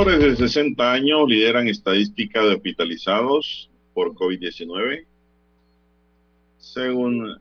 [0.00, 5.04] Menores de 60 años lideran estadística de hospitalizados por COVID-19,
[6.56, 7.38] según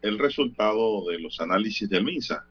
[0.00, 2.48] el resultado de los análisis del MINSA.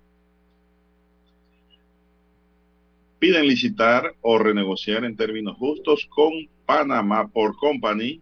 [3.17, 6.33] Piden licitar o renegociar en términos justos con
[6.67, 8.21] Panamá por Company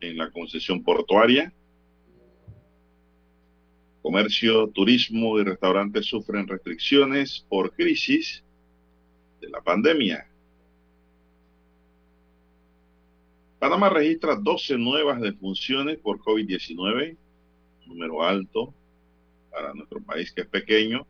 [0.00, 1.50] en la concesión portuaria.
[4.02, 8.44] Comercio, turismo y restaurantes sufren restricciones por crisis
[9.42, 10.26] de la pandemia.
[13.58, 17.16] Panamá registra 12 nuevas defunciones por COVID-19,
[17.86, 18.72] número alto
[19.50, 21.06] para nuestro país que es pequeño.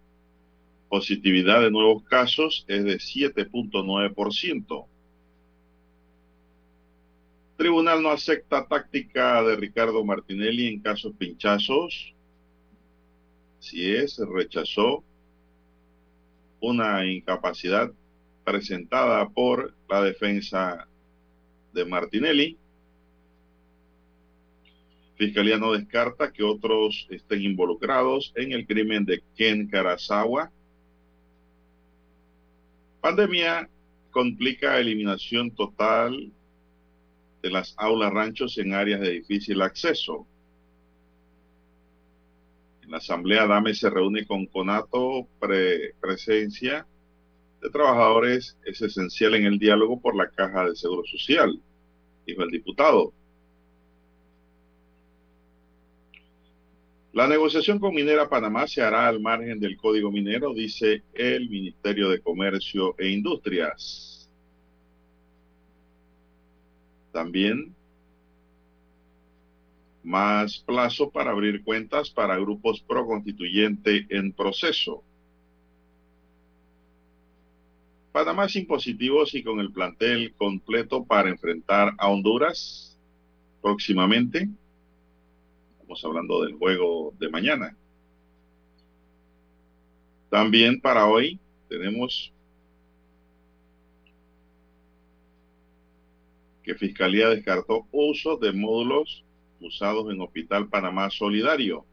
[0.89, 4.86] Positividad de nuevos casos es de 7.9%.
[7.56, 12.14] Tribunal no acepta táctica de Ricardo Martinelli en casos pinchazos.
[13.61, 15.05] Si es, rechazó
[16.61, 17.92] una incapacidad
[18.44, 20.88] presentada por la defensa
[21.72, 22.58] de Martinelli.
[25.16, 30.50] Fiscalía no descarta que otros estén involucrados en el crimen de Ken Karasawa.
[33.00, 33.68] Pandemia
[34.11, 36.33] complica eliminación total
[37.42, 40.27] de las aulas ranchos en áreas de difícil acceso.
[42.83, 46.86] En la asamblea DAME se reúne con Conato pre presencia
[47.62, 51.61] de trabajadores es esencial en el diálogo por la caja de seguro social,
[52.27, 53.12] dijo el diputado.
[57.12, 62.08] La negociación con Minera Panamá se hará al margen del Código Minero, dice el Ministerio
[62.08, 64.29] de Comercio e Industrias.
[67.12, 67.74] También
[70.02, 75.05] más plazo para abrir cuentas para grupos pro constituyente en proceso.
[78.12, 82.98] Panamá sin positivos y con el plantel completo para enfrentar a Honduras
[83.62, 84.48] próximamente.
[85.73, 87.77] Estamos hablando del juego de mañana.
[90.28, 91.40] También para hoy
[91.70, 92.33] tenemos
[96.62, 99.24] que Fiscalía descartó uso de módulos
[99.58, 101.86] usados en Hospital Panamá Solidario.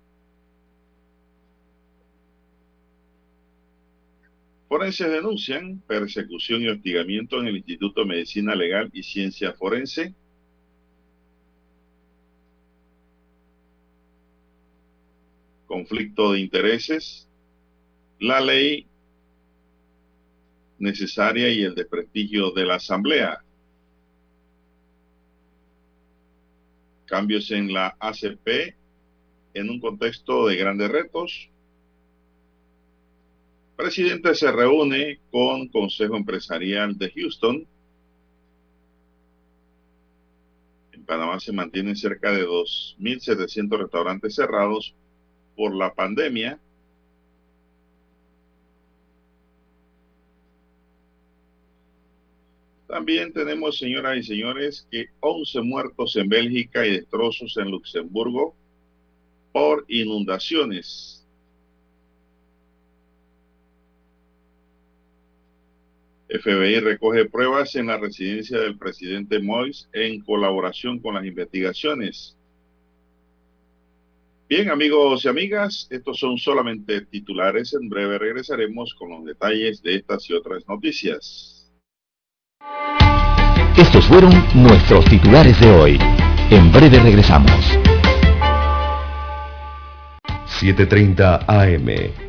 [4.70, 10.14] Forenses denuncian persecución y hostigamiento en el Instituto de Medicina Legal y Ciencia Forense.
[15.66, 17.28] Conflicto de intereses.
[18.20, 18.86] La ley
[20.78, 23.44] necesaria y el desprestigio de la Asamblea.
[27.08, 28.76] Cambios en la ACP
[29.56, 31.50] en un contexto de grandes retos
[33.80, 37.66] presidente se reúne con Consejo Empresarial de Houston.
[40.92, 44.94] En Panamá se mantienen cerca de 2.700 restaurantes cerrados
[45.56, 46.60] por la pandemia.
[52.86, 58.54] También tenemos, señoras y señores, que 11 muertos en Bélgica y destrozos en Luxemburgo
[59.54, 61.19] por inundaciones.
[66.30, 72.38] FBI recoge pruebas en la residencia del presidente Mois en colaboración con las investigaciones.
[74.48, 77.74] Bien, amigos y amigas, estos son solamente titulares.
[77.74, 81.72] En breve regresaremos con los detalles de estas y otras noticias.
[83.78, 86.00] Estos fueron nuestros titulares de hoy.
[86.50, 87.52] En breve regresamos.
[90.62, 92.29] 7.30 AM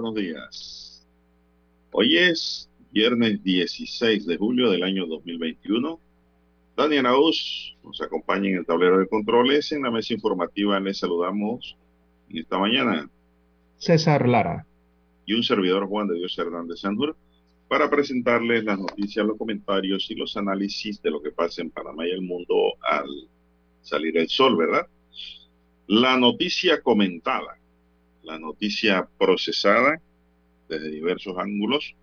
[0.00, 1.06] Buenos días.
[1.92, 6.00] Hoy es viernes 16 de julio del año 2021.
[6.74, 9.72] Daniel Arauz nos acompaña en el tablero de controles.
[9.72, 11.76] En la mesa informativa les saludamos
[12.30, 13.10] en esta mañana
[13.76, 14.66] César Lara.
[15.26, 17.14] y un servidor Juan de Dios Hernández Sandur
[17.68, 22.06] para presentarles las noticias, los comentarios y los análisis de lo que pasa en Panamá
[22.06, 23.28] y el mundo al
[23.82, 24.86] salir el sol, ¿verdad?
[25.88, 27.59] La noticia comentada,
[28.22, 30.00] la noticia procesada
[30.68, 31.94] desde diversos ángulos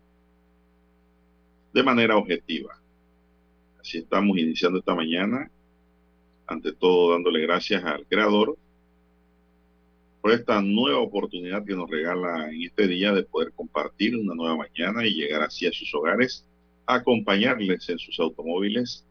[1.73, 2.79] de manera objetiva.
[3.79, 5.49] Así estamos iniciando esta mañana,
[6.45, 8.57] ante todo dándole gracias al Creador
[10.21, 14.57] por esta nueva oportunidad que nos regala en este día de poder compartir una nueva
[14.57, 16.45] mañana y llegar así a sus hogares,
[16.85, 19.05] acompañarles en sus automóviles,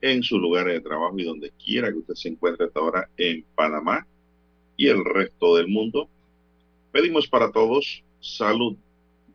[0.00, 3.44] en sus lugares de trabajo y donde quiera que usted se encuentre hasta ahora en
[3.54, 4.06] Panamá
[4.76, 6.08] y el resto del mundo.
[6.92, 8.76] Pedimos para todos salud,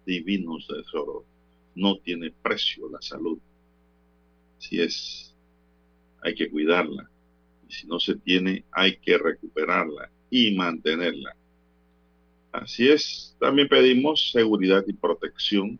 [0.05, 1.25] divinos tesoro.
[1.73, 3.39] No tiene precio la salud.
[4.57, 5.33] Si es,
[6.21, 7.09] hay que cuidarla.
[7.67, 11.35] Y si no se tiene, hay que recuperarla y mantenerla.
[12.51, 15.77] Así es, también pedimos seguridad y protección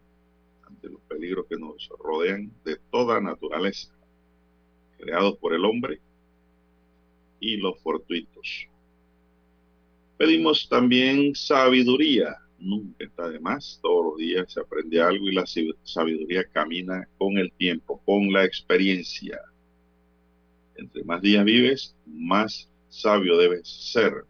[0.64, 3.94] ante los peligros que nos rodean de toda naturaleza,
[4.98, 6.02] creados por el hombre
[7.40, 8.68] y los fortuitos.
[10.18, 15.46] Pedimos también sabiduría, nunca está de más, todos los días se aprende algo y la
[15.84, 19.40] sabiduría camina con el tiempo, con la experiencia.
[20.76, 24.26] Entre más días vives, más sabio debes ser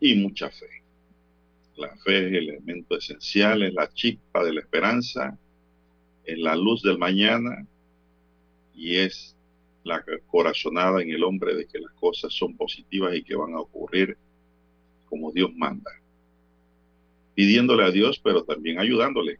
[0.00, 0.68] y mucha fe.
[1.76, 5.38] La fe es el elemento esencial, es la chispa de la esperanza,
[6.24, 7.66] es la luz del mañana
[8.74, 9.35] y es
[9.86, 13.60] la corazonada en el hombre de que las cosas son positivas y que van a
[13.60, 14.18] ocurrir
[15.08, 15.92] como Dios manda.
[17.34, 19.38] Pidiéndole a Dios, pero también ayudándole.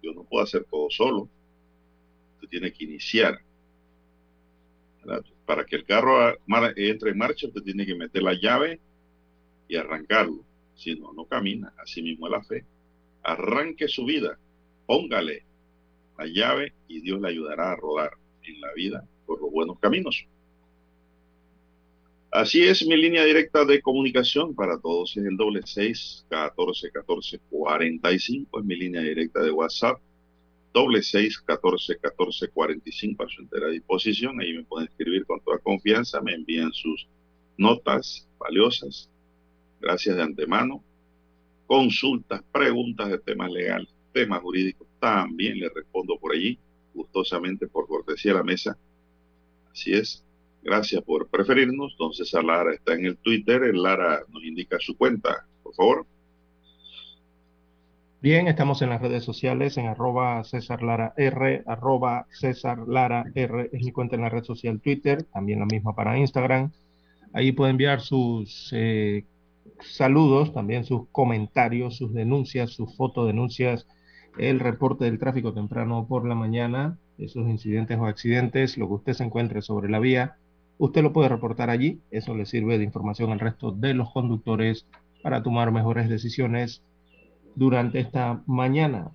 [0.00, 1.28] Dios no puede hacer todo solo.
[2.34, 3.40] Usted tiene que iniciar.
[5.44, 6.36] Para que el carro
[6.76, 8.80] entre en marcha, usted tiene que meter la llave
[9.66, 10.44] y arrancarlo.
[10.76, 11.74] Si no, no camina.
[11.78, 12.64] Así mismo es la fe.
[13.24, 14.38] Arranque su vida.
[14.86, 15.44] Póngale
[16.18, 18.12] la llave y Dios le ayudará a rodar
[18.44, 20.26] en la vida por los buenos caminos.
[22.30, 25.16] Así es mi línea directa de comunicación para todos.
[25.16, 28.58] Es el doble seis catorce catorce cuarenta y cinco.
[28.58, 30.00] Es mi línea directa de WhatsApp.
[30.72, 34.40] Doble seis catorce catorce cuarenta y cinco a su entera disposición.
[34.40, 36.20] Ahí me pueden escribir con toda confianza.
[36.20, 37.06] Me envían sus
[37.56, 39.08] notas valiosas.
[39.80, 40.82] Gracias de antemano.
[41.66, 44.88] Consultas, preguntas de temas legales, temas jurídicos.
[44.98, 46.58] También les respondo por allí,
[46.92, 48.76] gustosamente por cortesía de la mesa.
[49.74, 50.24] Así es.
[50.62, 51.96] Gracias por preferirnos.
[51.98, 53.64] Don César Lara está en el Twitter.
[53.64, 56.06] El Lara nos indica su cuenta, por favor.
[58.22, 63.68] Bien, estamos en las redes sociales, en arroba César Lara R, arroba César Lara R,
[63.70, 66.72] es mi cuenta en la red social Twitter, también la misma para Instagram.
[67.34, 69.26] Ahí puede enviar sus eh,
[69.80, 73.86] saludos, también sus comentarios, sus denuncias, sus fotodenuncias,
[74.38, 79.12] el reporte del tráfico temprano por la mañana, esos incidentes o accidentes, lo que usted
[79.14, 80.36] se encuentre sobre la vía,
[80.78, 82.00] usted lo puede reportar allí.
[82.10, 84.86] Eso le sirve de información al resto de los conductores
[85.22, 86.82] para tomar mejores decisiones
[87.54, 89.10] durante esta mañana.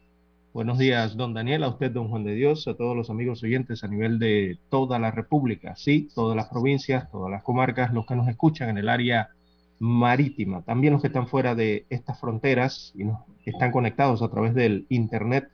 [0.52, 3.84] Buenos días, don Daniel, a usted, don Juan de Dios, a todos los amigos oyentes
[3.84, 8.16] a nivel de toda la República, sí, todas las provincias, todas las comarcas, los que
[8.16, 9.30] nos escuchan en el área
[9.78, 14.56] marítima, también los que están fuera de estas fronteras y nos están conectados a través
[14.56, 15.50] del Internet,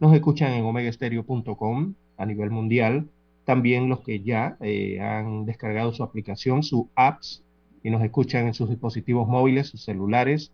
[0.00, 3.08] nos escuchan en omegaestereo.com a nivel mundial,
[3.44, 7.44] también los que ya eh, han descargado su aplicación, su apps,
[7.82, 10.52] y nos escuchan en sus dispositivos móviles, sus celulares,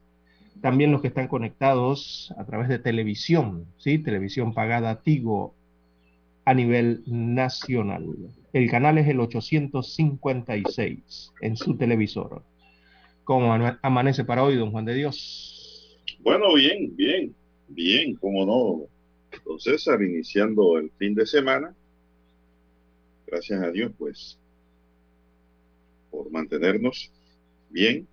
[0.61, 3.99] también los que están conectados a través de televisión, ¿sí?
[3.99, 5.55] Televisión pagada Tigo
[6.45, 8.07] a nivel nacional.
[8.53, 12.43] El canal es el 856 en su televisor.
[13.25, 15.99] ¿Cómo amanece para hoy, don Juan de Dios?
[16.21, 17.35] Bueno, bien, bien,
[17.69, 18.96] bien, cómo no.
[19.45, 21.75] Don César, iniciando el fin de semana.
[23.27, 24.39] Gracias a Dios, pues,
[26.11, 27.11] por mantenernos
[27.71, 28.07] bien.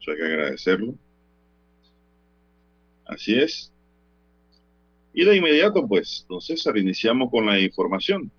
[0.00, 0.94] Eso hay que agradecerlo.
[3.04, 3.72] Así es.
[5.14, 8.30] Y de inmediato, pues, don César, iniciamos con la información.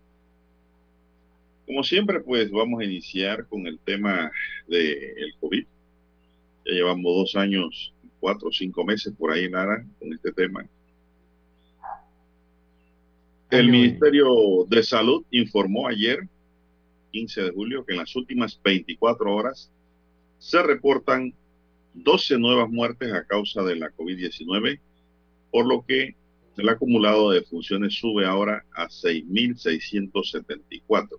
[1.65, 4.31] Como siempre, pues vamos a iniciar con el tema
[4.67, 5.65] del COVID.
[6.65, 10.67] Ya llevamos dos años, cuatro o cinco meses por ahí, Lara, con este tema.
[13.53, 16.27] El Ministerio de Salud informó ayer,
[17.11, 19.71] 15 de julio, que en las últimas 24 horas
[20.39, 21.35] se reportan
[21.93, 24.79] 12 nuevas muertes a causa de la COVID-19,
[25.51, 26.15] por lo que
[26.57, 31.09] el acumulado de funciones sube ahora a 6.674.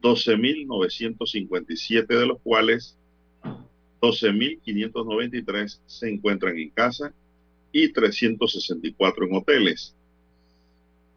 [0.00, 2.96] 12.957 de los cuales
[4.00, 7.12] 12.593 se encuentran en casa
[7.72, 9.96] y 364 en hoteles.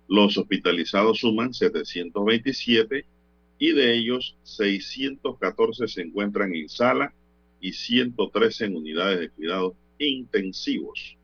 [0.07, 3.12] Los hospitalizados suman 727
[3.57, 7.13] y de ellos 614 se encuentran en sala
[7.59, 11.17] y 113 en unidades de cuidados intensivos.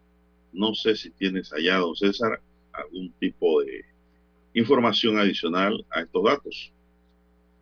[0.54, 3.84] No sé si tienes allá, don César, algún tipo de
[4.54, 6.72] información adicional a estos datos.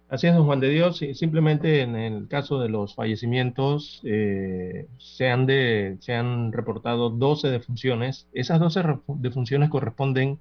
[0.09, 1.03] Así es, don Juan de Dios.
[1.15, 7.49] Simplemente en el caso de los fallecimientos, eh, se, han de, se han reportado 12
[7.49, 8.27] defunciones.
[8.31, 10.39] Esas 12 defunciones corresponden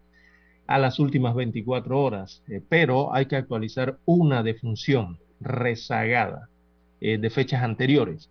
[0.66, 6.49] a las últimas 24 horas, eh, pero hay que actualizar una defunción rezagada
[7.00, 8.30] eh, de fechas anteriores.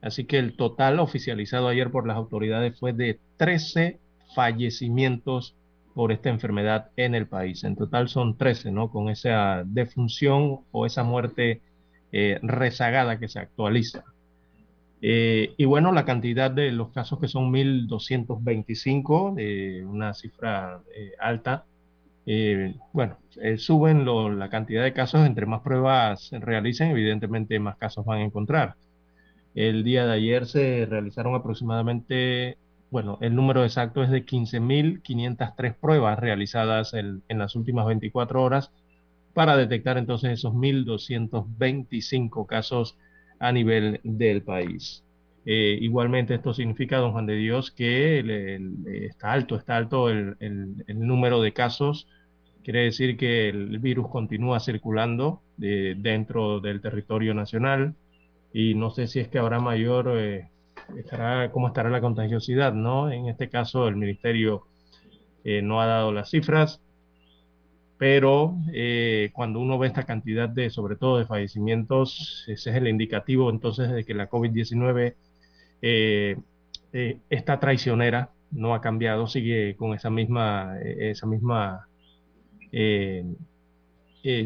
[0.00, 3.98] Así que el total oficializado ayer por las autoridades fue de 13
[4.34, 5.54] fallecimientos
[5.94, 7.64] por esta enfermedad en el país.
[7.64, 8.90] En total son 13, ¿no?
[8.90, 11.60] Con esa defunción o esa muerte
[12.12, 14.04] eh, rezagada que se actualiza.
[15.04, 20.80] y bueno, la cantidad de los casos que son 1.225, una cifra
[21.18, 21.64] alta,
[22.26, 24.04] eh, bueno, eh, suben
[24.38, 28.76] la cantidad de casos, entre más pruebas realicen, evidentemente más casos van a encontrar.
[29.54, 32.58] El día de ayer se realizaron aproximadamente,
[32.90, 38.72] bueno, el número exacto es de 15.503 pruebas realizadas en, las últimas 24 horas
[39.34, 42.96] para detectar entonces esos 1.225 casos
[43.38, 45.04] a nivel del país.
[45.44, 48.20] Eh, igualmente esto significa, don Juan de Dios, que
[49.06, 50.36] está alto, está alto el,
[50.88, 52.06] número de casos.
[52.62, 57.94] Quiere decir que el virus continúa circulando dentro del territorio nacional
[58.52, 60.48] y no sé si es que habrá mayor, eh,
[60.96, 63.10] estará, cómo estará la contagiosidad, ¿no?
[63.10, 64.66] En este caso el ministerio
[65.44, 66.80] eh, no ha dado las cifras,
[67.98, 68.56] pero
[69.32, 73.90] cuando uno ve esta cantidad de, sobre todo de fallecimientos, ese es el indicativo entonces
[73.92, 75.14] de que la COVID-19
[75.82, 76.36] eh,
[76.92, 81.88] eh, esta traicionera no ha cambiado, sigue con esa misma, eh, misma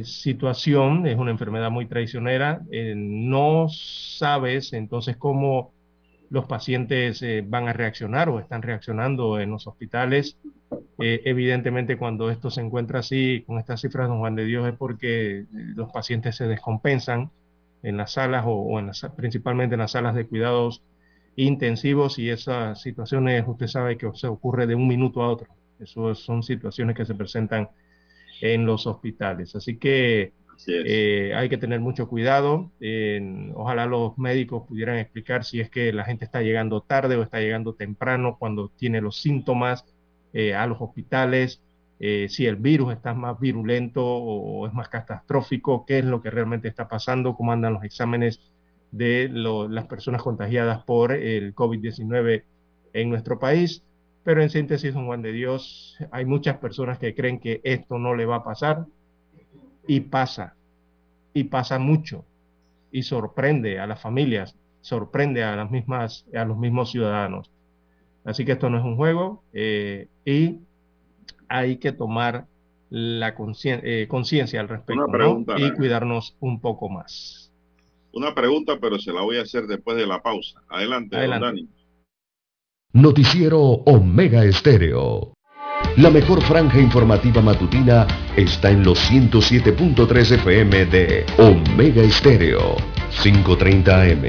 [0.05, 2.63] situación, es una enfermedad muy traicionera,
[2.97, 5.73] no sabes entonces cómo
[6.31, 10.39] los pacientes van a reaccionar o están reaccionando en los hospitales.
[10.99, 15.45] evidentemente cuando esto se encuentra así, con estas cifras, don Juan de Dios, es porque
[15.53, 17.31] los pacientes se descompensan
[17.83, 20.83] en las salas o, en principalmente en las salas de cuidados
[21.37, 25.49] intensivos y esas situaciones usted sabe que se ocurre de un minuto a otro.
[25.79, 27.69] Eso son situaciones que se presentan
[28.41, 29.55] en los hospitales.
[29.55, 30.33] Así que
[30.67, 32.73] eh, hay que tener mucho cuidado.
[33.55, 37.41] ojalá los médicos pudieran explicar si es que la gente está llegando tarde o está
[37.41, 39.85] llegando temprano cuando tiene los síntomas
[40.33, 41.63] eh, a los hospitales,
[41.99, 46.31] eh, si el virus está más virulento o es más catastrófico, qué es lo que
[46.31, 48.41] realmente está pasando, cómo andan los exámenes
[48.93, 52.45] de las personas contagiadas por el COVID-19
[52.93, 53.83] en nuestro país.
[54.25, 58.15] Pero en síntesis, don Juan de Dios, hay muchas personas que creen que esto no
[58.15, 58.87] le va a pasar
[59.87, 60.57] y pasa,
[61.33, 62.25] y pasa mucho,
[62.91, 67.51] y sorprende a las familias, sorprende a las mismas, a los mismos ciudadanos.
[68.25, 70.59] Así que esto no es un juego eh, y
[71.49, 72.47] hay que tomar
[72.91, 77.46] la eh, conciencia al respecto y cuidarnos un poco más.
[78.17, 80.63] Una pregunta, pero se la voy a hacer después de la pausa.
[80.71, 81.47] Adelante, Adelante.
[81.47, 81.69] Dani.
[82.95, 85.35] Noticiero Omega Estéreo.
[85.99, 92.77] La mejor franja informativa matutina está en los 107.3 FM de Omega Estéreo,
[93.23, 94.25] 530 AM.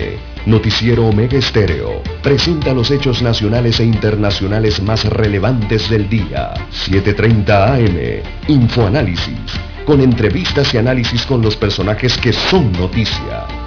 [0.47, 6.53] Noticiero Omega Estéreo presenta los hechos nacionales e internacionales más relevantes del día.
[6.71, 7.97] 730 AM.
[8.49, 9.57] Infoanálisis.
[9.85, 13.47] Con entrevistas y análisis con los personajes que son noticia.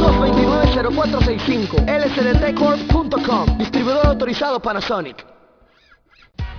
[0.00, 5.26] 229-0465 lsdtcorp.com Distribuidor autorizado Panasonic.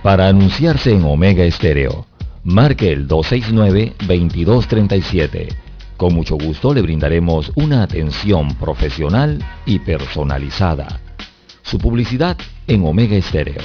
[0.02, 2.06] Para anunciarse en Omega Estéreo
[2.44, 5.48] Marque el 269-2237
[5.96, 11.00] Con mucho gusto le brindaremos una atención profesional y personalizada.
[11.62, 13.62] Su publicidad en Omega Estéreo.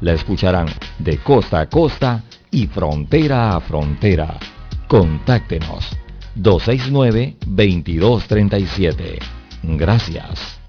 [0.00, 4.38] La escucharán de costa a costa y frontera a frontera.
[4.86, 5.90] Contáctenos
[6.36, 9.18] 269-2237.
[9.62, 10.59] Gracias.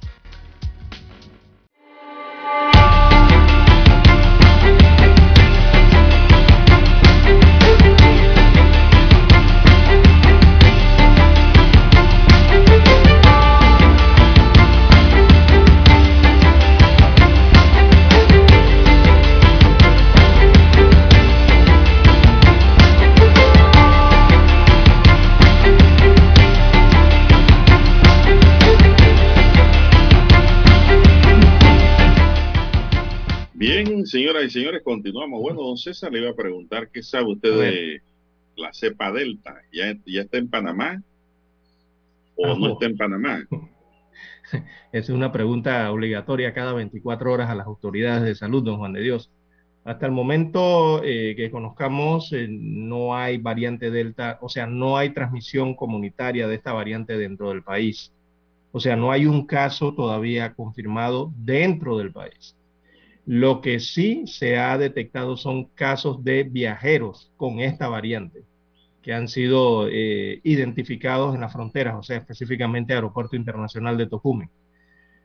[34.51, 35.41] Señores, continuamos.
[35.41, 38.01] Bueno, don César le iba a preguntar qué sabe usted de
[38.55, 39.61] la cepa Delta.
[39.71, 41.01] ¿Ya, ya está en Panamá
[42.35, 43.47] o no está en Panamá?
[44.91, 49.01] Es una pregunta obligatoria cada 24 horas a las autoridades de salud, don Juan de
[49.01, 49.31] Dios.
[49.85, 55.11] Hasta el momento eh, que conozcamos, eh, no hay variante Delta, o sea, no hay
[55.11, 58.11] transmisión comunitaria de esta variante dentro del país.
[58.73, 62.57] O sea, no hay un caso todavía confirmado dentro del país.
[63.25, 68.43] Lo que sí se ha detectado son casos de viajeros con esta variante
[69.01, 74.49] que han sido eh, identificados en las fronteras, o sea, específicamente Aeropuerto Internacional de Tocumen.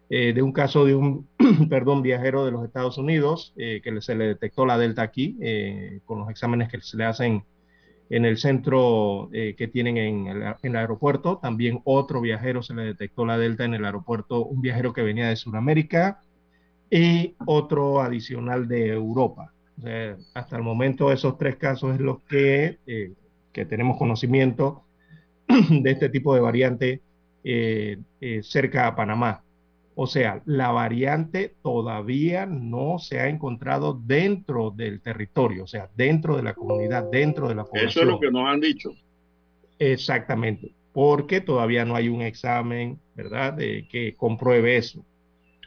[0.08, 1.28] Eh, de un caso de un,
[1.68, 5.36] perdón, viajero de los Estados Unidos eh, que se le detectó la delta aquí
[6.04, 7.44] con los exámenes que se le hacen
[8.08, 11.38] en el centro que tienen en el, en el, aeropuerto.
[11.38, 15.28] También otro viajero se le detectó la delta en el aeropuerto, un viajero que venía
[15.28, 16.20] de Sudamérica
[16.90, 19.52] y otro adicional de Europa.
[20.34, 23.12] hasta el momento esos tres casos es los que, eh,
[23.52, 24.84] que tenemos conocimiento
[25.70, 27.02] de este tipo de variante
[27.44, 29.42] eh, eh, cerca a Panamá.
[29.94, 36.36] O sea, la variante todavía no se ha encontrado dentro del territorio, o sea, dentro
[36.36, 37.88] de la comunidad, dentro de la población.
[37.88, 38.90] Eso es lo que nos han dicho.
[39.78, 45.04] Exactamente, porque todavía no hay un examen, ¿verdad?, de, que compruebe eso.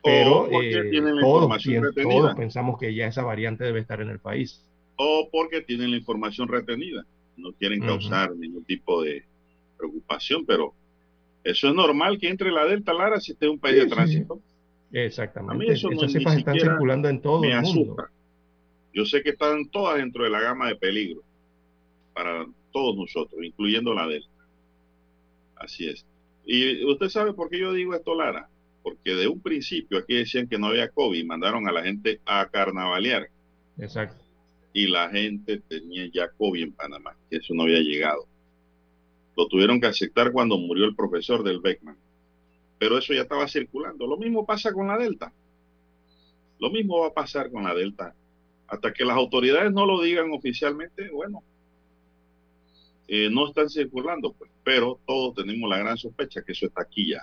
[0.03, 4.63] Pero eh, todos, pensamos que ya esa variante debe estar en el país.
[4.95, 7.05] O porque tienen la información retenida.
[7.37, 9.23] No quieren causar ningún tipo de
[9.77, 10.73] preocupación, pero
[11.43, 14.41] eso es normal que entre la Delta Lara si esté en un país de tránsito.
[14.91, 15.73] Exactamente.
[15.73, 17.95] Esas cepas están circulando en todo el mundo.
[18.93, 21.21] Yo sé que están todas dentro de la gama de peligro
[22.13, 24.27] para todos nosotros, incluyendo la Delta.
[25.55, 26.05] Así es.
[26.45, 28.49] Y usted sabe por qué yo digo esto, Lara
[28.89, 32.47] porque de un principio aquí decían que no había COVID, mandaron a la gente a
[32.47, 33.29] carnavalear.
[33.77, 34.23] Exacto.
[34.73, 38.25] Y la gente tenía ya COVID en Panamá, que eso no había llegado.
[39.37, 41.97] Lo tuvieron que aceptar cuando murió el profesor del Beckman.
[42.79, 44.07] Pero eso ya estaba circulando.
[44.07, 45.31] Lo mismo pasa con la Delta.
[46.59, 48.15] Lo mismo va a pasar con la Delta.
[48.67, 51.43] Hasta que las autoridades no lo digan oficialmente, bueno,
[53.07, 57.11] eh, no están circulando, pues, pero todos tenemos la gran sospecha que eso está aquí
[57.11, 57.21] ya.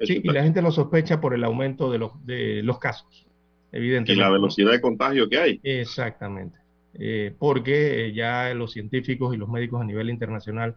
[0.00, 3.26] Sí, y la gente lo sospecha por el aumento de los, de los casos,
[3.72, 4.12] evidentemente.
[4.12, 5.60] Y la velocidad de contagio que hay.
[5.62, 6.58] Exactamente.
[6.94, 10.76] Eh, porque ya los científicos y los médicos a nivel internacional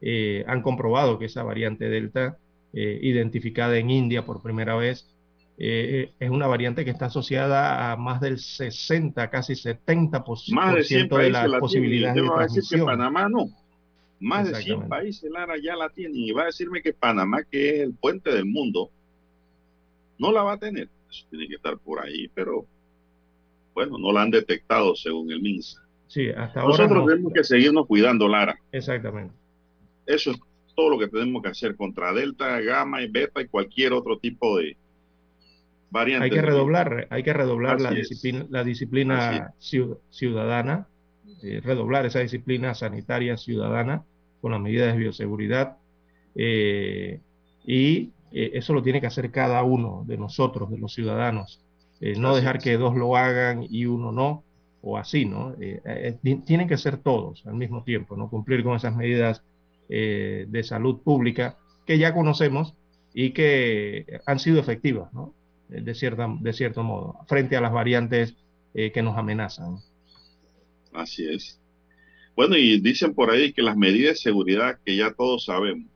[0.00, 2.38] eh, han comprobado que esa variante Delta,
[2.70, 5.08] identificada en India por primera vez,
[5.60, 10.84] eh, es una variante que está asociada a más del 60, casi 70% más de,
[10.84, 13.48] 100 de las posibilidades de que Panamá no.
[14.20, 16.16] Más de 100 países, Lara, ya la tienen.
[16.16, 18.90] Y va a decirme que Panamá, que es el puente del mundo,
[20.18, 20.88] no la va a tener.
[21.08, 22.66] Eso tiene que estar por ahí, pero
[23.74, 25.82] bueno, no la han detectado según el MINSA.
[26.08, 28.58] Sí, hasta ahora Nosotros tenemos que seguirnos cuidando, Lara.
[28.72, 29.34] Exactamente.
[30.06, 30.40] Eso es
[30.74, 34.58] todo lo que tenemos que hacer contra Delta, Gamma y Beta y cualquier otro tipo
[34.58, 34.76] de,
[35.92, 40.86] hay que redoblar, hay que redoblar la disciplina, la disciplina, ciudadana,
[41.42, 44.02] eh, redoblar esa disciplina sanitaria ciudadana
[44.40, 45.76] con las medidas de bioseguridad.
[46.34, 47.20] Eh,
[47.64, 51.60] y eh, eso lo tiene que hacer cada uno de nosotros, de los ciudadanos.
[52.00, 54.44] no dejar que dos lo hagan y uno no,
[54.82, 55.54] o así, ¿no?
[56.22, 58.30] tienen que ser todos al mismo tiempo, ¿no?
[58.30, 59.42] Cumplir con esas medidas
[59.88, 62.74] de salud pública que ya conocemos
[63.12, 65.34] y que han sido efectivas, ¿no?
[65.68, 68.36] De, cierta, de cierto modo, frente a las variantes
[68.72, 69.78] que nos amenazan.
[70.92, 71.60] Así es.
[72.34, 75.86] Bueno, y dicen por ahí que las medidas de seguridad que ya todos sabemos.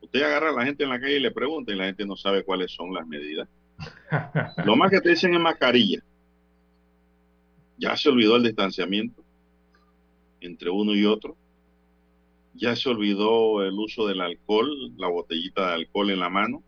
[0.00, 2.16] Usted agarra a la gente en la calle y le pregunta y la gente no
[2.16, 3.48] sabe cuáles son las medidas.
[4.64, 6.02] Lo más que te dicen es mascarilla.
[7.76, 9.22] Ya se olvidó el distanciamiento
[10.40, 11.36] entre uno y otro.
[12.54, 16.62] Ya se olvidó el uso del alcohol, la botellita de alcohol en la mano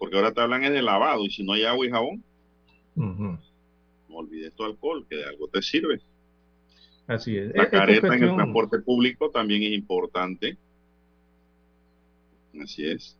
[0.00, 2.24] porque ahora te hablan es de lavado y si no hay agua y jabón,
[4.10, 6.00] no olvides tu alcohol, que de algo te sirve.
[7.06, 7.54] Así es.
[7.54, 10.58] La careta en el transporte público también es importante.
[12.60, 13.16] Así es.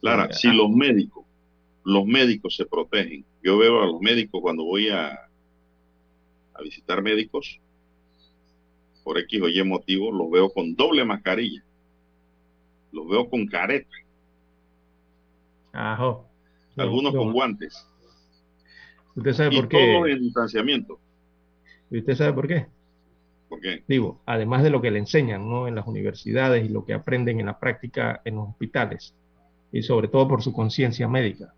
[0.00, 0.52] Lara, si ah.
[0.52, 1.26] los médicos,
[1.84, 5.08] los médicos se protegen, yo veo a los médicos cuando voy a,
[6.54, 7.60] a visitar médicos,
[9.02, 11.64] por X o Y motivo, los veo con doble mascarilla,
[12.92, 13.96] los veo con careta
[16.76, 17.86] algunos con guantes.
[19.20, 19.76] ¿Usted sabe por qué?
[19.76, 20.98] Todo en distanciamiento.
[21.90, 22.66] ¿Y usted sabe por qué?
[23.50, 23.84] ¿Por qué?
[23.86, 25.68] Digo, además de lo que le enseñan ¿no?
[25.68, 29.14] en las universidades y lo que aprenden en la práctica en los hospitales,
[29.72, 31.52] y sobre todo por su conciencia médica.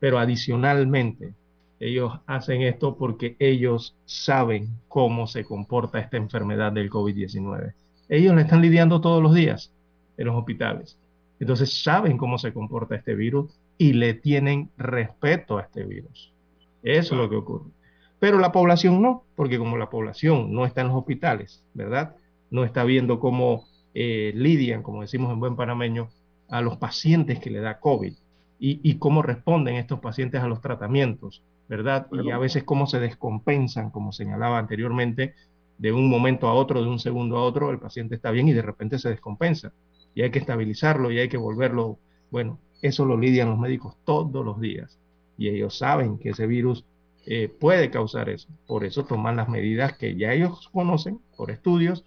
[0.00, 1.32] Pero adicionalmente,
[1.78, 7.72] ellos hacen esto porque ellos saben cómo se comporta esta enfermedad del COVID-19.
[8.08, 9.72] Ellos la están lidiando todos los días
[10.16, 10.98] en los hospitales.
[11.38, 16.32] Entonces saben cómo se comporta este virus y le tienen respeto a este virus.
[16.82, 17.70] Eso es lo que ocurre.
[18.18, 22.16] Pero la población no, porque como la población no está en los hospitales, ¿verdad?
[22.50, 26.10] No está viendo cómo eh, lidian, como decimos en buen panameño,
[26.48, 28.14] a los pacientes que le da COVID
[28.62, 32.08] y, cómo responden estos pacientes a los tratamientos, ¿verdad?
[32.12, 35.34] y a veces cómo se descompensan, como señalaba anteriormente,
[35.78, 38.52] de un momento a otro, de un segundo a otro, el paciente está bien y
[38.52, 39.72] de repente se descompensa
[40.14, 41.98] y hay que estabilizarlo y hay que volverlo,
[42.30, 44.98] bueno, eso lo lidian los médicos todos los días
[45.40, 46.84] y ellos saben que ese virus
[47.24, 48.46] eh, puede causar eso.
[48.66, 52.04] Por eso toman las medidas que ya ellos conocen por estudios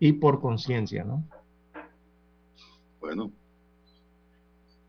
[0.00, 1.24] y por conciencia, ¿no?
[2.98, 3.30] Bueno,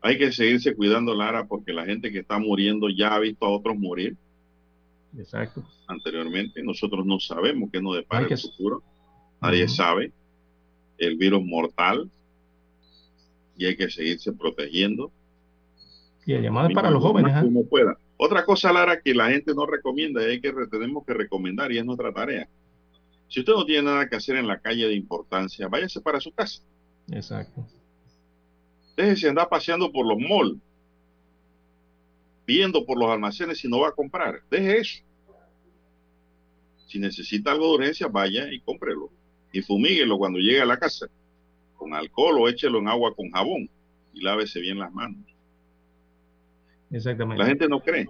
[0.00, 3.50] hay que seguirse cuidando, Lara, porque la gente que está muriendo ya ha visto a
[3.50, 4.16] otros morir.
[5.16, 5.62] Exacto.
[5.86, 8.82] Anteriormente, nosotros no sabemos qué nos depara el futuro.
[9.40, 10.12] Nadie sabe.
[10.98, 12.10] El virus mortal
[13.56, 15.12] y hay que seguirse protegiendo.
[16.26, 17.36] Y el llamado para los jóvenes.
[17.36, 17.40] ¿eh?
[17.42, 17.96] Como pueda.
[18.16, 21.78] Otra cosa, Lara, que la gente no recomienda y hay que tenemos que recomendar y
[21.78, 22.48] es nuestra tarea.
[23.28, 26.32] Si usted no tiene nada que hacer en la calle de importancia, váyase para su
[26.32, 26.62] casa.
[27.10, 27.66] Exacto.
[28.96, 30.58] Déjese andar paseando por los malls,
[32.46, 34.40] viendo por los almacenes si no va a comprar.
[34.50, 35.02] Deje eso.
[36.86, 39.10] Si necesita algo de urgencia, vaya y cómprelo.
[39.52, 41.08] Y fumíguelo cuando llegue a la casa
[41.76, 43.68] con alcohol o échelo en agua con jabón
[44.12, 45.33] y lávese bien las manos.
[46.94, 47.42] Exactamente.
[47.42, 48.08] La gente no cree.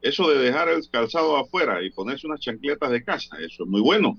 [0.00, 3.80] Eso de dejar el calzado afuera y ponerse unas chancletas de casa, eso es muy
[3.80, 4.16] bueno.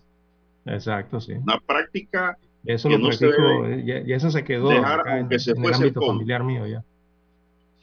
[0.65, 1.33] Exacto, sí.
[1.33, 6.83] Una práctica Eso lo no y, eso se quedó en, el ámbito familiar mío ya.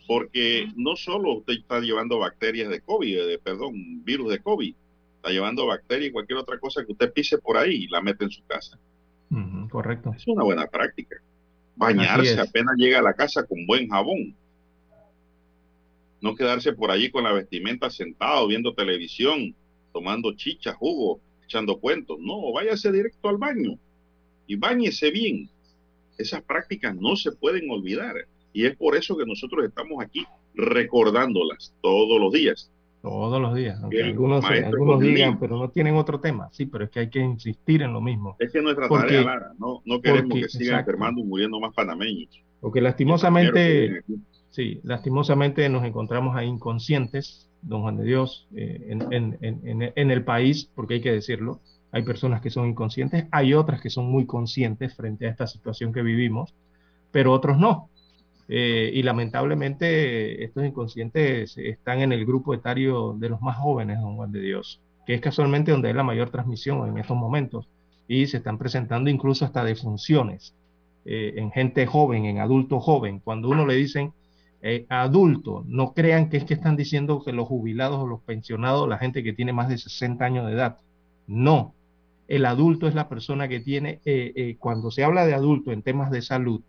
[0.07, 4.75] Porque no solo usted está llevando bacterias de COVID, de, perdón, virus de COVID,
[5.17, 8.25] está llevando bacterias y cualquier otra cosa que usted pise por ahí y la mete
[8.25, 8.79] en su casa.
[9.71, 10.13] correcto.
[10.15, 11.17] Es una buena práctica.
[11.77, 14.37] Bañarse apenas llega a la casa con buen jabón.
[16.25, 19.55] No quedarse por allí con la vestimenta sentado, viendo televisión,
[19.93, 22.17] tomando chicha, jugo, echando cuentos.
[22.19, 23.79] No, váyase directo al baño
[24.47, 25.51] y bañese bien.
[26.17, 28.15] Esas prácticas no se pueden olvidar.
[28.55, 32.73] Y es por eso que nosotros estamos aquí recordándolas todos los días.
[33.03, 33.79] Todos los días.
[33.83, 36.49] algunos, algunos digan, pero no tienen otro tema.
[36.53, 38.35] Sí, pero es que hay que insistir en lo mismo.
[38.39, 42.43] Es que nuestra tarea, Lara, no, no queremos que sigan enfermando y muriendo más panameños.
[42.63, 44.03] Porque lastimosamente,
[44.55, 50.95] sí, lastimosamente nos encontramos ahí inconscientes, don Juan de Dios, eh, en, el país, porque
[50.95, 51.61] hay que decirlo.
[51.91, 55.93] Hay personas que son inconscientes, hay otras que son muy conscientes frente a esta situación
[55.93, 56.55] que vivimos,
[57.11, 57.91] pero otros no.
[58.49, 64.15] Eh, y lamentablemente estos inconscientes están en el grupo etario de los más jóvenes, don
[64.15, 67.69] Juan de Dios, que es casualmente donde hay la mayor transmisión en estos momentos.
[68.07, 70.55] Y se están presentando incluso hasta defunciones
[71.05, 73.19] eh, en gente joven, en adulto joven.
[73.19, 74.13] Cuando uno le dicen
[74.65, 78.89] eh, adulto, no crean que es que están diciendo que los jubilados o los pensionados,
[78.89, 80.79] la gente que tiene más de 60 años de edad.
[81.27, 81.75] No,
[82.27, 84.01] el adulto es la persona que tiene,
[84.59, 86.63] cuando se habla de adulto en temas de salud,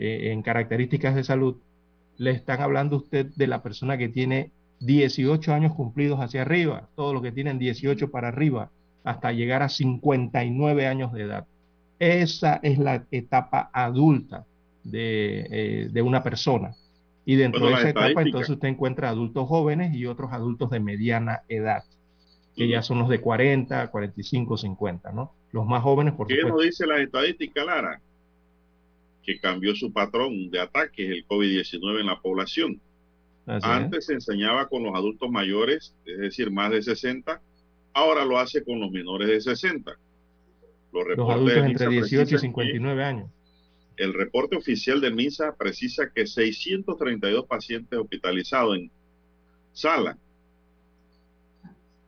[0.00, 1.56] eh, en características de salud,
[2.18, 7.12] le están hablando usted de la persona que tiene 18 años cumplidos hacia arriba, todos
[7.12, 8.70] los que tienen 18 para arriba,
[9.02, 11.46] hasta llegar a 59 años de edad.
[11.98, 14.46] Esa es la etapa adulta
[14.84, 16.76] de, eh, una persona.
[17.28, 21.42] Y dentro de esa etapa, entonces usted encuentra adultos jóvenes y otros adultos de mediana
[21.50, 21.84] edad,
[22.56, 25.34] que ya son los de 40, 45, 50, ¿no?
[25.52, 28.00] Los más jóvenes, por ¿Qué nos dice la estadística, Lara?
[29.22, 32.80] que cambió su patrón de ataques, el COVID-19 en la población.
[33.44, 37.42] Antes se enseñaba con los adultos mayores, es decir, más de 60,
[37.92, 39.98] ahora lo hace con los menores de 60.
[40.94, 43.30] Los, los adultos entre 18 y 59 años.
[43.98, 48.90] El reporte oficial del MINSA precisa que 632 pacientes hospitalizados en
[49.72, 50.16] sala.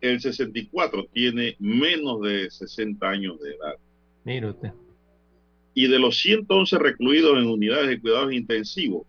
[0.01, 3.75] El 64 tiene menos de 60 años de edad.
[4.25, 4.73] Mire usted
[5.75, 9.07] y de los 111 recluidos en unidades de cuidados intensivos,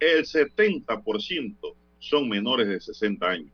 [0.00, 1.56] el 70%
[1.98, 3.52] son menores de 60 años.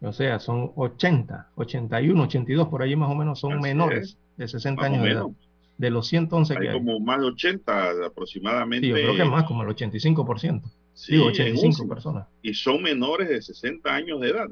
[0.00, 4.84] O sea, son 80, 81, 82, por allí más o menos son menores de 60
[4.84, 5.24] años de edad.
[5.78, 6.74] De los 111 hay que hay.
[6.74, 8.86] como más de 80 aproximadamente.
[8.86, 10.62] Sí, yo creo que más, como el 85%.
[10.94, 12.26] Sí, 85 personas.
[12.40, 14.48] Y son menores de 60 años de edad.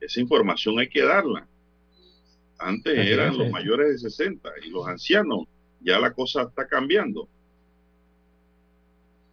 [0.00, 1.46] Esa información hay que darla.
[2.58, 5.46] Antes eran los mayores de 60 y los ancianos
[5.80, 7.28] ya la cosa está cambiando.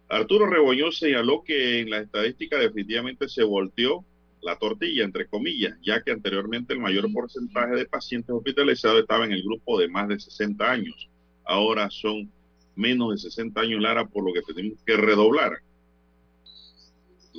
[0.08, 4.04] Arturo Reboñó señaló que en la estadística definitivamente se volteó
[4.42, 9.32] la tortilla, entre comillas, ya que anteriormente el mayor porcentaje de pacientes hospitalizados estaba en
[9.32, 11.08] el grupo de más de 60 años.
[11.44, 12.30] Ahora son
[12.74, 15.60] menos de 60 años, Lara, por lo que tenemos que redoblar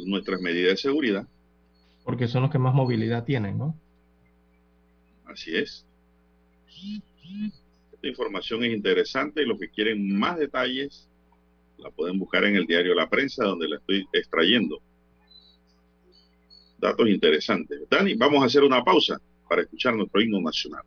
[0.06, 1.28] nuestras medidas de seguridad.
[2.04, 3.76] Porque son los que más movilidad tienen, ¿no?
[5.26, 5.86] Así es.
[7.94, 11.08] Esta información es interesante y los que quieren más detalles
[11.78, 14.82] la pueden buscar en el diario La Prensa, donde la estoy extrayendo.
[16.82, 17.82] Datos interesantes.
[17.90, 20.82] Dani, vamos a hacer una pausa para escuchar nuestro himno nacional.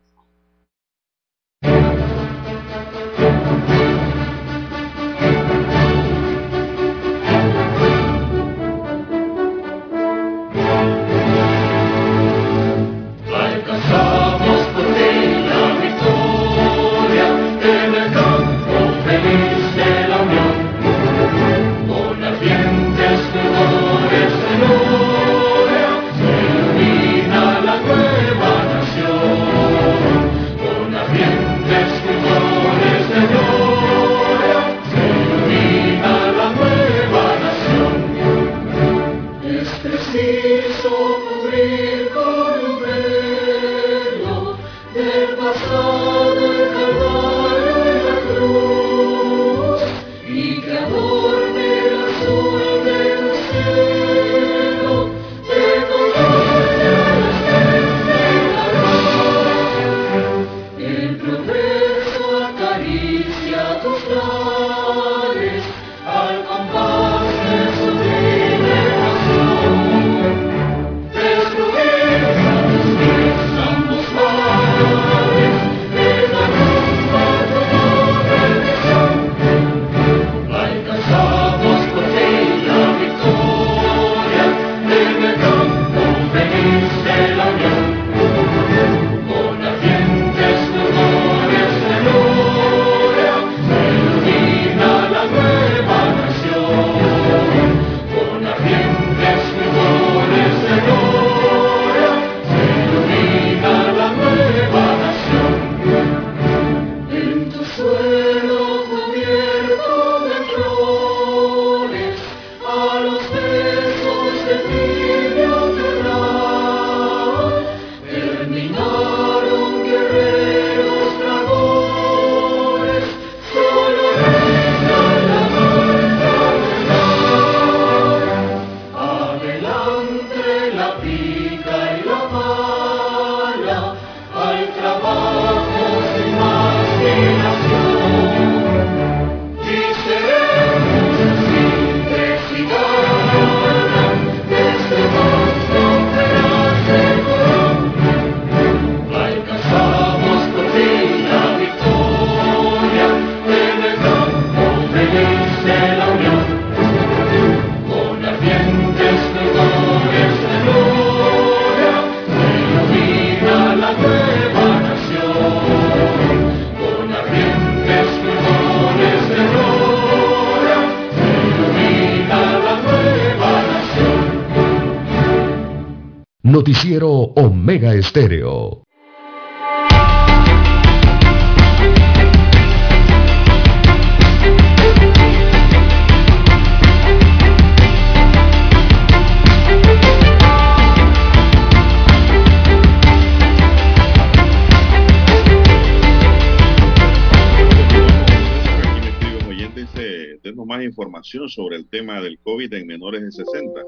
[201.25, 203.83] Sobre el tema del COVID en menores de 60.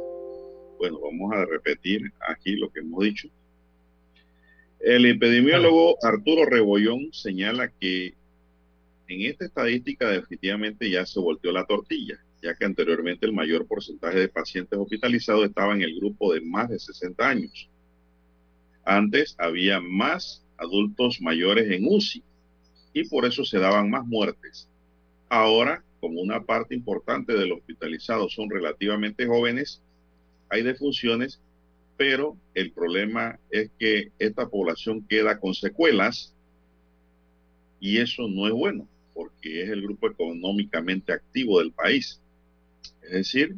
[0.78, 3.28] Bueno, vamos a repetir aquí lo que hemos dicho.
[4.80, 8.14] El epidemiólogo Arturo Rebollón señala que
[9.08, 14.18] en esta estadística definitivamente ya se volteó la tortilla, ya que anteriormente el mayor porcentaje
[14.18, 17.68] de pacientes hospitalizados estaba en el grupo de más de 60 años.
[18.84, 22.24] Antes había más adultos mayores en UCI
[22.94, 24.68] y por eso se daban más muertes.
[25.28, 29.82] Ahora, como una parte importante de los hospitalizados son relativamente jóvenes,
[30.48, 31.40] hay defunciones,
[31.96, 36.34] pero el problema es que esta población queda con secuelas
[37.80, 42.20] y eso no es bueno porque es el grupo económicamente activo del país.
[43.02, 43.56] Es decir,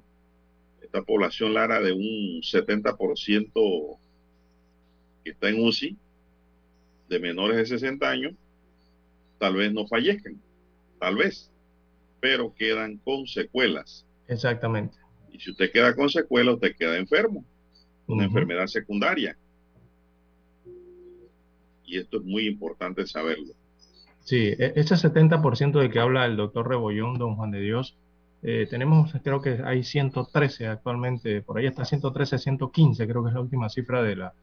[0.80, 3.98] esta población Lara de un 70%
[5.24, 5.96] que está en UCI,
[7.08, 8.34] de menores de 60 años,
[9.38, 10.40] tal vez no fallezcan,
[11.00, 11.50] tal vez,
[12.20, 14.06] pero quedan con secuelas.
[14.26, 14.96] Exactamente.
[15.32, 17.44] Y si usted queda con secuelas, usted queda enfermo,
[18.06, 19.36] una enfermedad secundaria.
[21.84, 23.54] Y esto es muy importante saberlo.
[24.24, 27.96] Sí, e-, ese 70% de que habla el doctor Rebollón, don Juan de Dios,
[28.42, 33.34] eh, tenemos, creo que hay 113 actualmente, por ahí está 113, 115, creo que es
[33.34, 34.34] la última cifra de la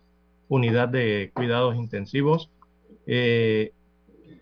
[0.49, 2.49] unidad de cuidados intensivos.
[3.07, 3.71] Eh,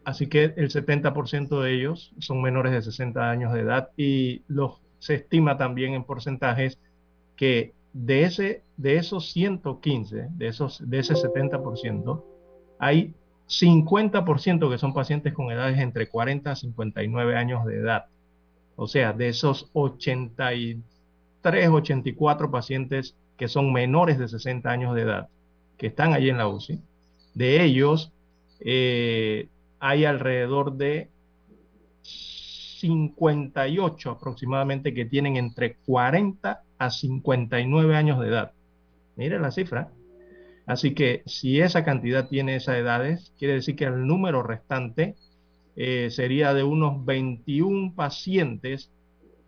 [0.05, 4.81] así que el 70% de ellos son menores de 60 años de edad y los
[5.03, 6.79] se estima también en porcentajes
[7.35, 12.23] que de, ese, de esos 115, de, esos, de ese 70%,
[12.79, 13.13] hay
[13.49, 18.05] 50% que son pacientes con edades entre 40 a 59 años de edad.
[18.77, 20.81] O sea, de esos 83,
[21.69, 25.27] 84 pacientes que son menores de 60 años de edad,
[25.77, 26.79] que están allí en la UCI,
[27.33, 28.13] de ellos
[28.61, 29.49] eh,
[29.85, 31.09] hay alrededor de
[32.03, 38.53] 58 aproximadamente que tienen entre 40 a 59 años de edad.
[39.17, 39.91] Mire la cifra.
[40.65, 45.15] Así que si esa cantidad tiene esas edades, quiere decir que el número restante
[45.75, 48.89] eh, sería de unos 21 pacientes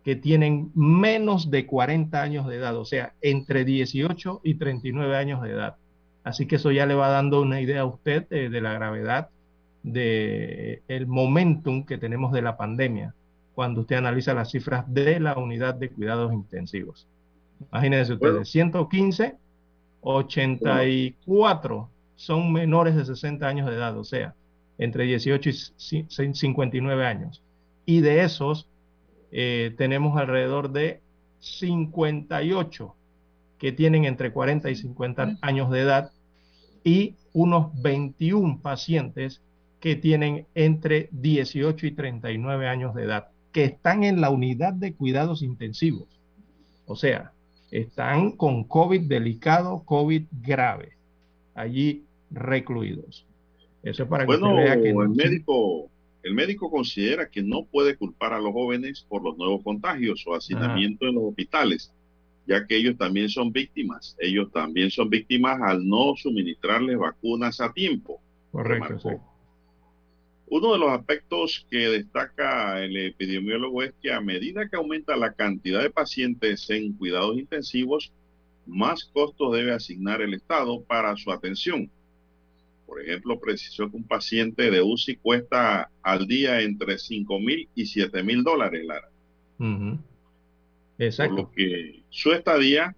[0.03, 5.41] que tienen menos de 40 años de edad, o sea, entre 18 y 39 años
[5.41, 5.77] de edad.
[6.25, 9.29] Así que eso ya le va dando una idea a usted de, de la gravedad
[9.86, 13.13] del el momentum que tenemos de la pandemia
[13.53, 17.07] cuando usted analiza las cifras de la unidad de cuidados intensivos.
[17.71, 19.38] Imagínense ustedes, 115,
[20.01, 24.33] 84 son menores de 60 años de edad, o sea,
[24.77, 27.43] entre 18 y 59 años.
[27.86, 28.67] Y de esos
[29.31, 31.01] eh, tenemos alrededor de
[31.39, 32.95] 58
[33.59, 36.11] que tienen entre 40 y 50 años de edad
[36.83, 39.41] y unos 21 pacientes
[39.86, 44.95] que tienen entre 18 y 39 años de edad que están en la unidad de
[44.95, 46.07] cuidados intensivos.
[46.88, 47.33] O sea,
[47.69, 50.93] están con COVID delicado, COVID grave,
[51.53, 53.27] allí recluidos.
[53.83, 55.91] Eso es para que bueno, vea que el médico,
[56.23, 60.33] el médico considera que no puede culpar a los jóvenes por los nuevos contagios o
[60.33, 61.93] hacinamiento en los hospitales,
[62.47, 64.17] ya que ellos también son víctimas.
[64.17, 68.19] Ellos también son víctimas al no suministrarles vacunas a tiempo.
[68.51, 69.21] Correcto.
[70.47, 75.33] Uno de los aspectos que destaca el epidemiólogo es que a medida que aumenta la
[75.33, 78.11] cantidad de pacientes en cuidados intensivos,
[78.65, 81.89] más costos debe asignar el Estado para su atención.
[82.85, 87.85] Por ejemplo, precisó que un paciente de UCI cuesta al día entre 5 mil y
[87.87, 89.09] 7 mil dólares, Lara.
[90.99, 91.35] Exacto.
[91.35, 92.95] Por lo que su estadía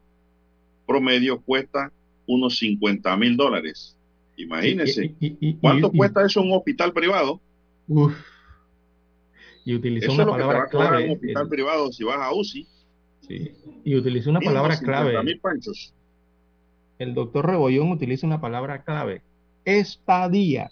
[0.86, 1.92] promedio cuesta
[2.26, 3.97] unos 50 mil dólares.
[4.38, 5.16] Imagínense.
[5.60, 7.42] ¿Cuánto cuesta eso en un hospital privado?
[7.88, 8.16] Uf.
[9.66, 11.04] Y utilizó una palabra clave.
[11.04, 12.68] En un hospital privado si vas a UCI.
[13.28, 13.52] Sí.
[13.84, 15.14] Y utilizó una palabra clave.
[17.00, 19.22] El doctor Rebollón utiliza una palabra clave.
[19.66, 20.72] Estadía.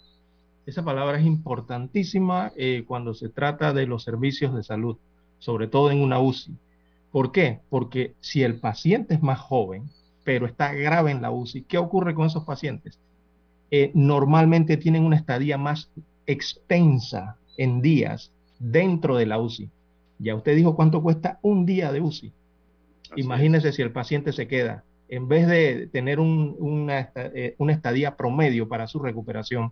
[0.66, 4.98] Esa palabra es importantísima eh, cuando se trata de los servicios de salud,
[5.40, 6.56] sobre todo en una UCI.
[7.12, 7.60] ¿Por qué?
[7.70, 9.90] Porque si el paciente es más joven,
[10.24, 13.00] pero está grave en la UCI, ¿qué ocurre con esos pacientes?
[13.78, 15.92] Eh, normalmente tienen una estadía más
[16.26, 19.70] extensa en días dentro de la UCI.
[20.20, 22.32] Ya usted dijo cuánto cuesta un día de UCI.
[23.18, 28.68] Imagínese si el paciente se queda en vez de tener una, eh, una, estadía promedio
[28.68, 29.72] para su recuperación,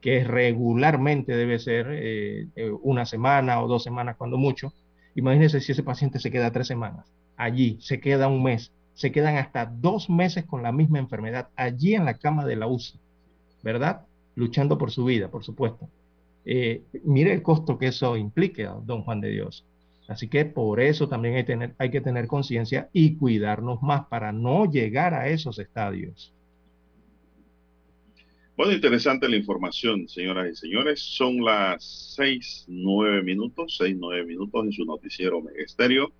[0.00, 4.72] que regularmente debe ser eh, eh, una semana o dos semanas cuando mucho,
[5.14, 7.06] imagínense si ese paciente se queda tres semanas
[7.36, 11.94] allí, se queda un mes, se quedan hasta dos meses con la misma enfermedad allí
[11.94, 12.98] en la cama de la UCI,
[13.62, 14.06] ¿verdad?
[14.34, 15.88] Luchando por su vida, por supuesto.
[17.04, 19.64] mire el costo que eso implica, don Juan de Dios.
[20.08, 21.46] Así que por eso también
[21.78, 26.34] hay que tener conciencia y cuidarnos más para no llegar a esos estadios.
[28.56, 31.00] Bueno, interesante la información, señoras y señores.
[31.00, 36.12] Son las seis, nueve minutos, seis, nueve minutos en su noticiero Megesterio.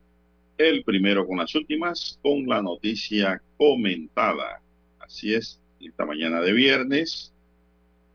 [0.56, 4.62] El primero con las últimas, con la noticia comentada.
[5.00, 7.32] Así es, esta mañana de viernes,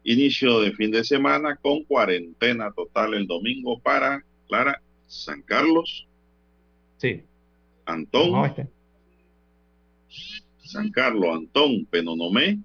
[0.03, 6.07] inicio de fin de semana con cuarentena total el domingo para Clara San Carlos.
[6.97, 7.24] Sí.
[7.86, 8.45] Antón.
[8.45, 8.70] Este.
[10.63, 12.59] San Carlos, Antón, Penonomé,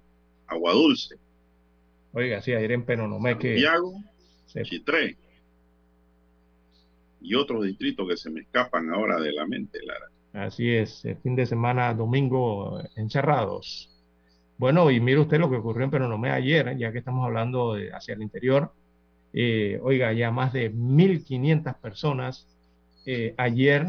[0.47, 1.17] Agua Dulce.
[2.13, 3.61] Oiga, sí, ayer en Penonomé que.
[3.61, 3.95] Santiago,
[4.65, 5.17] Chitré.
[7.21, 10.07] Y otros distritos que se me escapan ahora de la mente, Lara.
[10.33, 13.91] Así es, el fin de semana, domingo, encerrados.
[14.61, 17.95] Bueno, y mire usted lo que ocurrió en Penonomé ayer, ya que estamos hablando de
[17.95, 18.75] hacia el interior.
[19.33, 22.47] Eh, oiga, ya más de 1.500 personas
[23.07, 23.87] eh, ayer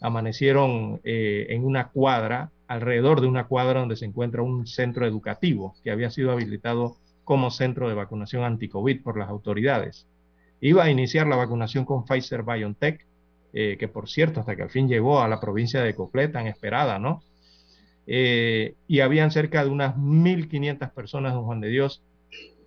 [0.00, 5.76] amanecieron eh, en una cuadra, alrededor de una cuadra donde se encuentra un centro educativo
[5.84, 10.08] que había sido habilitado como centro de vacunación anti-COVID por las autoridades.
[10.60, 13.06] Iba a iniciar la vacunación con Pfizer BioNTech,
[13.52, 16.98] que por cierto, hasta que al fin llegó a la provincia de Coclé, tan esperada,
[16.98, 17.22] ¿no?
[18.06, 22.02] Y habían cerca de unas 1.500 personas, don Juan de Dios,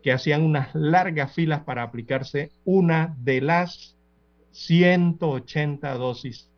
[0.01, 3.97] que hacían unas largas filas para aplicarse una de las
[4.51, 6.49] 180 dosis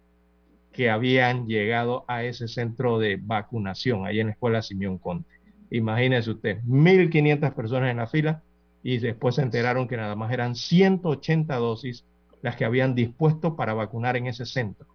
[0.72, 5.30] que habían llegado a ese centro de vacunación, ahí en la escuela Simeón Conte.
[5.72, 8.44] Imagínense usted, 1.500 personas en la fila
[8.82, 12.06] y después se enteraron que nada más eran 180 dosis
[12.42, 14.88] las que habían dispuesto para vacunar en ese centro.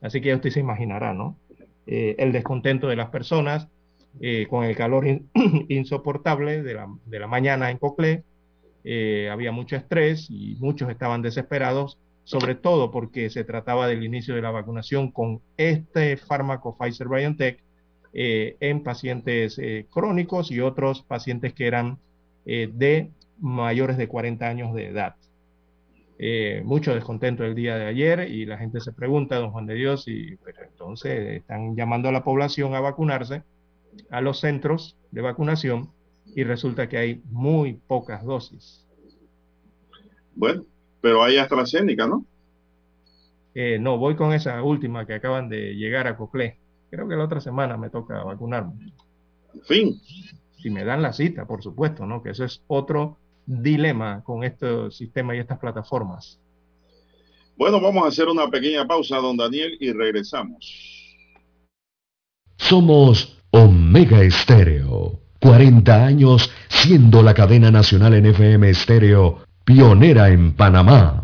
[0.00, 1.36] Así que usted se imaginará, ¿no?
[1.86, 3.68] Eh, el descontento de las personas,
[4.20, 5.04] eh, con el calor
[5.68, 6.74] insoportable de
[7.18, 8.22] la, mañana en Coclé.
[8.84, 14.34] Eh, había mucho estrés y muchos estaban desesperados, sobre todo porque se trataba del inicio
[14.34, 17.60] de la vacunación con este fármaco Pfizer BioNTech
[18.12, 19.60] eh, en pacientes
[19.90, 21.98] crónicos y otros pacientes que eran
[22.44, 23.10] de
[23.40, 25.16] mayores de 40 años de edad.
[26.64, 30.06] Mucho descontento el día de ayer y la gente se pregunta, don Juan de Dios,
[30.06, 33.42] y pues, entonces están llamando a la población a vacunarse
[34.10, 35.90] a los centros de vacunación
[36.34, 38.86] y resulta que hay muy pocas dosis.
[40.34, 40.64] Bueno,
[41.00, 42.24] pero hay AstraZeneca, ¿no?
[43.54, 46.58] Eh, no, voy con esa última que acaban de llegar a Coclé.
[46.90, 48.92] Creo que la otra semana me toca vacunarme.
[49.54, 50.00] En fin.
[50.58, 52.22] Si me dan la cita, por supuesto, ¿no?
[52.22, 56.40] Que eso es otro dilema con este sistema y estas plataformas.
[57.56, 61.16] Bueno, vamos a hacer una pequeña pausa, don Daniel, y regresamos.
[62.56, 65.20] Somos Omega Estéreo.
[65.40, 71.23] 40 años siendo la cadena nacional en FM Estéreo, pionera en Panamá.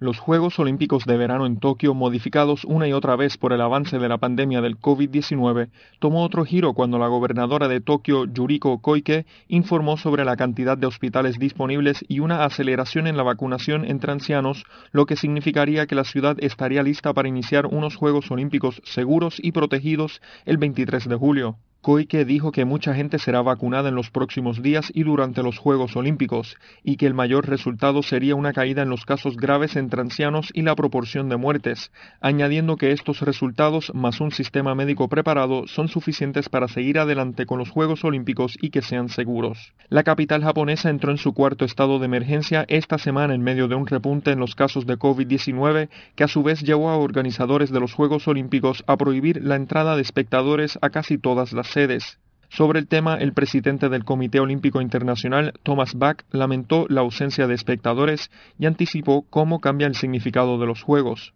[0.00, 3.98] Los Juegos Olímpicos de Verano en Tokio, modificados una y otra vez por el avance
[3.98, 9.26] de la pandemia del COVID-19, tomó otro giro cuando la gobernadora de Tokio, Yuriko Koike,
[9.48, 14.66] informó sobre la cantidad de hospitales disponibles y una aceleración en la vacunación entre ancianos,
[14.92, 19.50] lo que significaría que la ciudad estaría lista para iniciar unos Juegos Olímpicos seguros y
[19.50, 21.58] protegidos el 23 de julio.
[21.88, 25.96] Koike dijo que mucha gente será vacunada en los próximos días y durante los Juegos
[25.96, 30.50] Olímpicos, y que el mayor resultado sería una caída en los casos graves entre ancianos
[30.52, 35.88] y la proporción de muertes, añadiendo que estos resultados, más un sistema médico preparado, son
[35.88, 39.72] suficientes para seguir adelante con los Juegos Olímpicos y que sean seguros.
[39.88, 43.76] La capital japonesa entró en su cuarto estado de emergencia esta semana en medio de
[43.76, 47.80] un repunte en los casos de COVID-19, que a su vez llevó a organizadores de
[47.80, 51.77] los Juegos Olímpicos a prohibir la entrada de espectadores a casi todas las
[52.48, 57.54] Sobre el tema, el presidente del Comité Olímpico Internacional, Thomas Bach, lamentó la ausencia de
[57.54, 61.34] espectadores y anticipó cómo cambia el significado de los Juegos.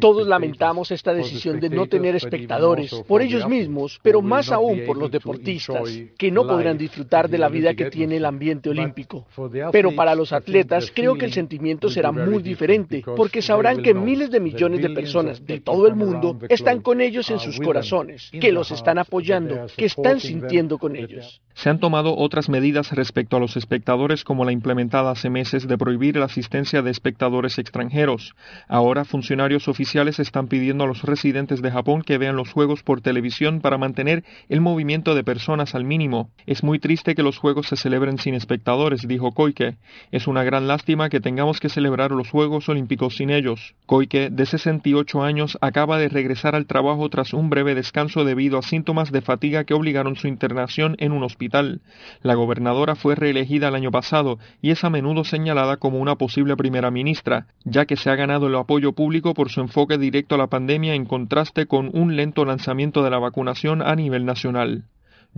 [0.00, 4.96] Todos lamentamos esta decisión de no tener espectadores, por ellos mismos, pero más aún por
[4.96, 9.26] los deportistas, que no podrán disfrutar de la vida que tiene el ambiente olímpico.
[9.70, 14.30] Pero para los atletas creo que el sentimiento será muy diferente, porque sabrán que miles
[14.30, 18.50] de millones de personas de todo el mundo están con ellos en sus corazones, que
[18.50, 21.40] los están apoyando, que están sintiendo con ellos.
[21.54, 25.78] Se han tomado otras medidas respecto a los espectadores como la implementada hace meses de
[25.78, 27.27] prohibir la asistencia de espectadores
[27.58, 28.34] extranjeros.
[28.68, 33.00] Ahora funcionarios oficiales están pidiendo a los residentes de Japón que vean los juegos por
[33.00, 36.30] televisión para mantener el movimiento de personas al mínimo.
[36.46, 39.76] Es muy triste que los juegos se celebren sin espectadores, dijo Koike.
[40.10, 43.74] Es una gran lástima que tengamos que celebrar los Juegos Olímpicos sin ellos.
[43.86, 48.62] Koike, de 68 años, acaba de regresar al trabajo tras un breve descanso debido a
[48.62, 51.80] síntomas de fatiga que obligaron su internación en un hospital
[52.22, 56.56] la gobernadora fue reelegida el año pasado y es a menudo señalada como una posible
[56.56, 57.17] primera ministra,
[57.64, 60.94] ya que se ha ganado el apoyo público por su enfoque directo a la pandemia
[60.94, 64.84] en contraste con un lento lanzamiento de la vacunación a nivel nacional.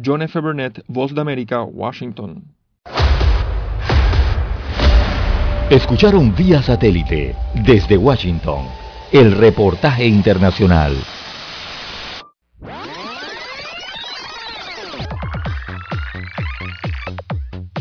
[0.03, 0.41] John F.
[0.41, 2.45] Burnett, Voz de América, Washington.
[5.71, 8.65] Escucharon vía satélite desde Washington
[9.13, 10.97] el reportaje internacional.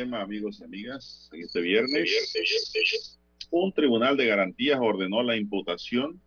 [0.00, 3.18] Amigos y amigas, en este viernes,
[3.50, 6.20] un tribunal de garantías ordenó la imputación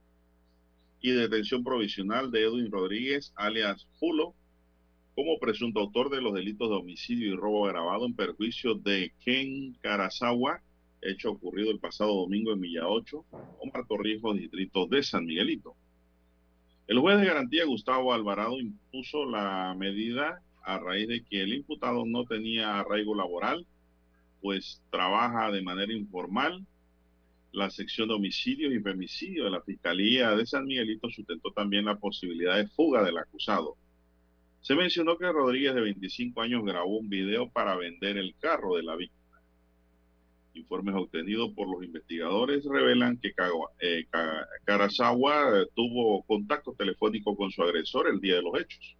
[1.01, 4.35] y detención provisional de Edwin Rodríguez, alias Pulo,
[5.15, 9.73] como presunto autor de los delitos de homicidio y robo agravado en perjuicio de Ken
[9.81, 10.61] Carazawa,
[11.01, 13.25] hecho ocurrido el pasado domingo en Milla 8,
[13.59, 15.75] Omar Torrijos, distrito de San Miguelito.
[16.87, 22.05] El juez de garantía Gustavo Alvarado impuso la medida a raíz de que el imputado
[22.05, 23.67] no tenía arraigo laboral
[24.43, 26.67] pues trabaja de manera informal.
[27.53, 31.97] La sección de homicidios y femicidios de la Fiscalía de San Miguelito sustentó también la
[31.97, 33.77] posibilidad de fuga del acusado.
[34.59, 38.83] Se mencionó que Rodríguez, de 25 años, grabó un video para vender el carro de
[38.83, 39.41] la víctima.
[40.55, 43.33] Informes obtenidos por los investigadores revelan que
[43.79, 44.05] eh,
[44.65, 48.97] Carazawa tuvo contacto telefónico con su agresor el día de los hechos.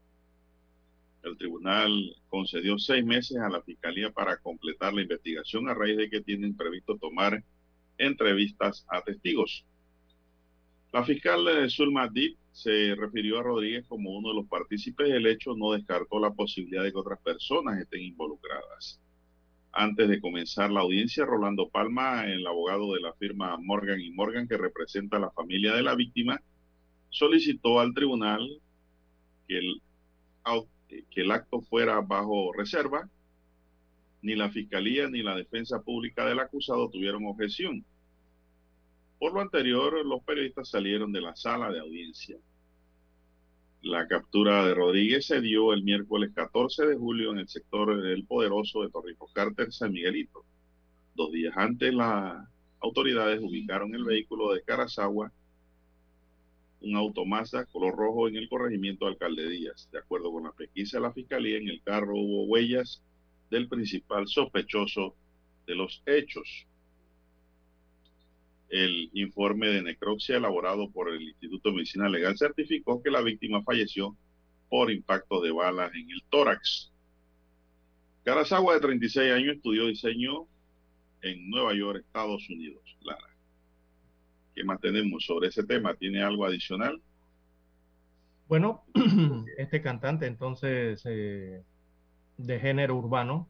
[1.23, 6.09] El tribunal concedió seis meses a la fiscalía para completar la investigación a raíz de
[6.09, 7.41] que tienen previsto tomar
[7.97, 9.65] entrevistas a testigos.
[10.91, 15.55] La fiscal Zulma Dip se refirió a Rodríguez como uno de los partícipes del hecho,
[15.55, 18.99] no descartó la posibilidad de que otras personas estén involucradas.
[19.71, 24.47] Antes de comenzar la audiencia, Rolando Palma, el abogado de la firma Morgan y Morgan
[24.47, 26.39] que representa a la familia de la víctima,
[27.09, 28.61] solicitó al tribunal
[29.47, 29.81] que el
[31.09, 33.09] que el acto fuera bajo reserva,
[34.21, 37.85] ni la Fiscalía ni la Defensa Pública del acusado tuvieron objeción.
[39.19, 42.37] Por lo anterior, los periodistas salieron de la sala de audiencia.
[43.81, 48.25] La captura de Rodríguez se dio el miércoles 14 de julio en el sector del
[48.25, 49.31] poderoso de Torrijos
[49.69, 50.45] San Miguelito.
[51.15, 52.47] Dos días antes, las
[52.79, 55.31] autoridades ubicaron el vehículo de Carazagua
[56.83, 59.89] un auto Mazda color rojo en el corregimiento Alcalde Díaz.
[59.91, 63.01] De acuerdo con la pesquisa de la Fiscalía, en el carro hubo huellas
[63.49, 65.15] del principal sospechoso
[65.65, 66.67] de los hechos.
[68.69, 73.63] El informe de necropsia elaborado por el Instituto de Medicina Legal certificó que la víctima
[73.63, 74.15] falleció
[74.69, 76.91] por impacto de balas en el tórax.
[78.23, 80.47] Carazagua, de 36 años, estudió diseño
[81.21, 82.81] en Nueva York, Estados Unidos.
[83.01, 83.32] Lara.
[84.53, 85.93] ¿Qué más tenemos sobre ese tema?
[85.95, 87.01] ¿Tiene algo adicional?
[88.47, 88.83] Bueno,
[89.57, 91.63] este cantante entonces eh,
[92.37, 93.47] de género urbano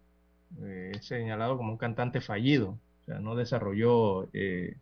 [0.62, 4.78] eh, es señalado como un cantante fallido, o sea, no desarrolló eh,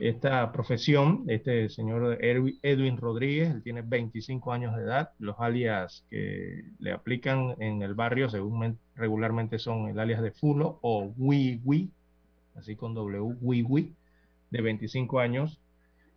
[0.00, 1.24] esta profesión.
[1.26, 5.10] Este señor Edwin Rodríguez, él tiene 25 años de edad.
[5.18, 10.78] Los alias que le aplican en el barrio, según regularmente son el alias de Fulo
[10.82, 11.90] o Wii
[12.58, 13.94] así con W, Wii
[14.50, 15.60] de 25 años.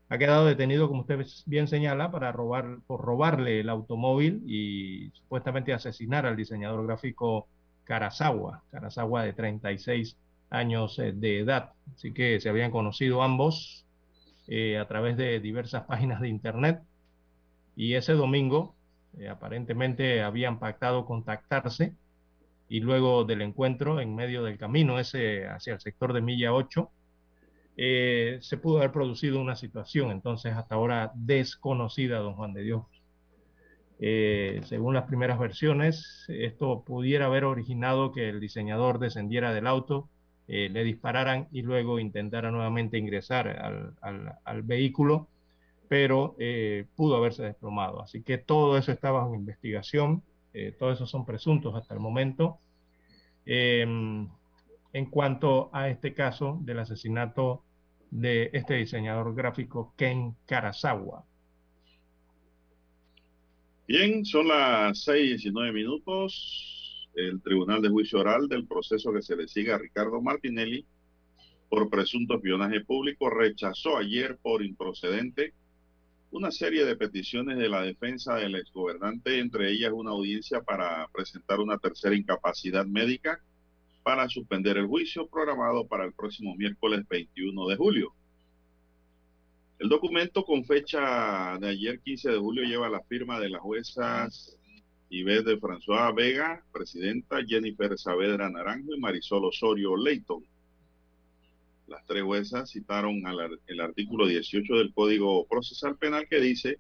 [0.10, 5.74] Ha quedado detenido, como usted bien señala, para robar, por robarle el automóvil y supuestamente
[5.74, 7.48] asesinar al diseñador gráfico
[7.86, 10.18] Karasawa, Karasawa de 36
[10.50, 11.72] años eh, de edad.
[11.96, 13.86] Así que se habían conocido ambos
[14.48, 16.82] eh, a través de diversas páginas de internet
[17.76, 18.76] y ese domingo
[19.18, 21.96] eh, aparentemente habían pactado contactarse
[22.70, 26.90] y luego del encuentro en medio del camino ese hacia el sector de Milla 8
[27.82, 32.84] se pudo haber producido una situación entonces hasta ahora desconocida, don Juan de Dios.
[34.68, 40.10] según las primeras versiones, esto pudiera haber originado que el diseñador descendiera del auto
[40.54, 43.48] eh, le dispararan y luego intentara nuevamente ingresar
[44.02, 45.30] al, vehículo,
[45.88, 48.02] pero eh, pudo haberse desplomado.
[48.02, 50.24] Así que todo eso está bajo investigación,
[50.54, 52.60] eh, todos esos son presuntos hasta el momento.
[53.46, 54.28] Em,
[54.92, 57.64] en cuanto a este caso del asesinato
[58.12, 61.26] de este diseñador gráfico Ken Karasawa.
[63.88, 69.48] Bien, son las 6:19 minutos el Tribunal de Juicio Oral del proceso que se le
[69.48, 70.86] sigue a Ricardo Martinelli
[71.70, 75.54] por presunto espionaje público rechazó ayer por improcedente
[76.32, 81.60] una serie de peticiones de la defensa del exgobernante, entre ellas una audiencia para presentar
[81.60, 83.42] una tercera incapacidad médica
[84.04, 88.14] para suspender el juicio programado para el próximo miércoles 21 de julio.
[89.80, 94.58] El documento con fecha de ayer 15 de julio lleva la firma de las juezas
[95.10, 100.44] Ives de François Vega, presidenta, Jennifer Saavedra Naranjo y Marisol Osorio Leighton.
[101.88, 103.22] Las tres juezas citaron
[103.68, 106.80] el artículo 18 del Código Procesal Penal que dice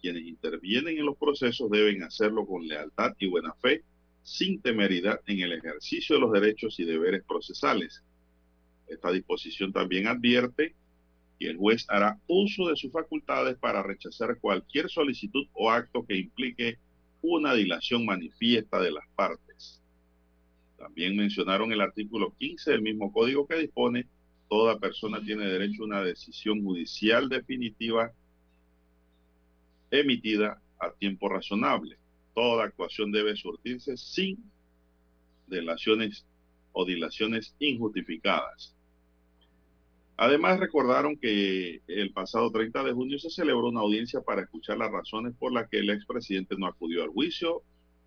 [0.00, 3.82] quienes intervienen en los procesos deben hacerlo con lealtad y buena fe,
[4.22, 8.02] sin temeridad en el ejercicio de los derechos y deberes procesales.
[8.86, 10.74] Esta disposición también advierte
[11.38, 16.18] que el juez hará uso de sus facultades para rechazar cualquier solicitud o acto que
[16.18, 16.78] implique
[17.22, 19.80] una dilación manifiesta de las partes.
[20.76, 24.06] También mencionaron el artículo 15 del mismo código que dispone
[24.48, 28.12] toda persona tiene derecho a una decisión judicial definitiva
[29.90, 31.99] emitida a tiempo razonable.
[32.34, 34.38] Toda actuación debe surtirse sin
[35.46, 36.24] delaciones
[36.72, 38.74] o dilaciones injustificadas.
[40.16, 44.92] Además, recordaron que el pasado 30 de junio se celebró una audiencia para escuchar las
[44.92, 47.62] razones por las que el expresidente no acudió al juicio,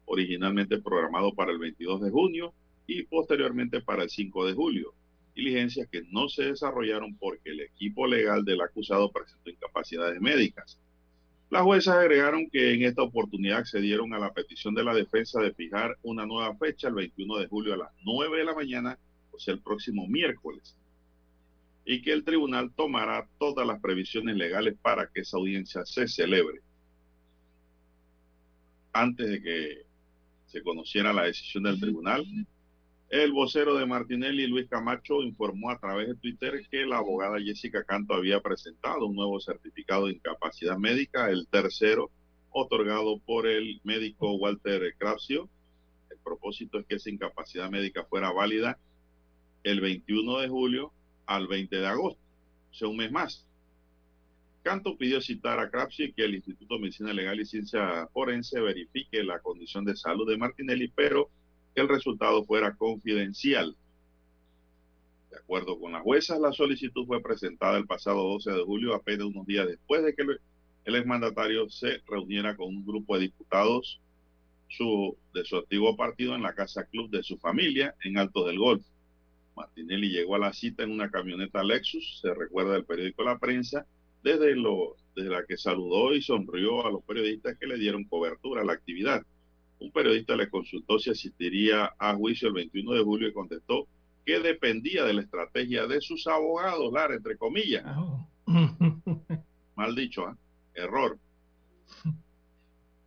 [0.06, 2.54] originalmente programado para el 22 de junio
[2.86, 4.94] y posteriormente para el 5 de julio.
[5.34, 10.80] Diligencias que no se desarrollaron porque el equipo legal del acusado presentó incapacidades médicas.
[11.54, 15.54] Las juezas agregaron que en esta oportunidad accedieron a la petición de la defensa de
[15.54, 18.98] fijar una nueva fecha el 21 de julio a las 9 de la mañana,
[19.32, 20.76] o sea, el próximo miércoles
[21.86, 26.62] y que el tribunal tomará todas las previsiones legales para que esa audiencia se celebre.
[28.92, 29.86] Antes de que
[30.48, 32.26] se conociera la decisión del tribunal,
[33.14, 37.84] el vocero de Martinelli, Luis Camacho, informó a través de Twitter que la abogada Jessica
[37.84, 42.10] Canto había presentado un nuevo certificado de incapacidad médica, el tercero,
[42.50, 45.48] otorgado por el médico Walter Crapsio.
[46.10, 48.80] El propósito es que esa incapacidad médica fuera válida
[49.62, 50.92] el 21 de julio
[51.28, 52.20] al 20 de agosto,
[52.72, 53.46] o sea, un mes más.
[54.64, 59.24] Canto pidió citar a Crapsi que el Instituto de Medicina Legal y Ciencia Forense verifique
[59.24, 61.30] la condición de salud de Martinelli, pero
[61.74, 63.76] que el resultado fuera confidencial.
[65.32, 69.28] De acuerdo con las juezas, la solicitud fue presentada el pasado 12 de julio, apenas
[69.28, 70.24] unos días después de que
[70.86, 74.00] el exmandatario se reuniera con un grupo de diputados
[75.34, 78.90] de su antiguo partido en la Casa Club de su familia en Alto del Golfo.
[79.56, 83.86] Martinelli llegó a la cita en una camioneta Lexus, se recuerda del periódico La Prensa,
[84.24, 88.62] desde, lo, desde la que saludó y sonrió a los periodistas que le dieron cobertura
[88.62, 89.24] a la actividad.
[89.84, 93.88] Un periodista le consultó si asistiría a juicio el 21 de julio y contestó
[94.26, 97.84] que dependía de la estrategia de sus abogados, Lara, entre comillas.
[97.86, 98.26] Ah.
[99.76, 100.36] Mal dicho, ¿eh?
[100.76, 101.20] error.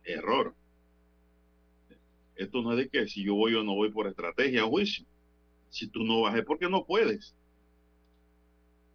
[0.03, 0.53] Error.
[2.35, 5.03] Esto no es de que si yo voy o no voy por estrategia a juicio
[5.69, 7.35] si tú no vas es porque no puedes.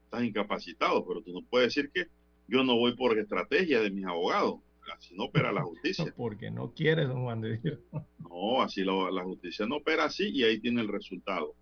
[0.05, 2.07] Estás incapacitado, pero tú no puedes decir que
[2.47, 4.61] yo no voy por estrategia de mis abogados.
[4.91, 6.13] Así no opera la justicia.
[6.17, 7.79] Porque no quieres, don Juan de Dios.
[8.19, 11.55] No, así la justicia no opera así y ahí tiene el resultado.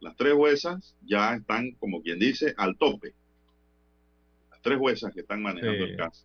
[0.00, 3.14] Las tres juezas ya están, como quien dice, al tope.
[4.62, 6.24] tres juezas que están manejando el caso.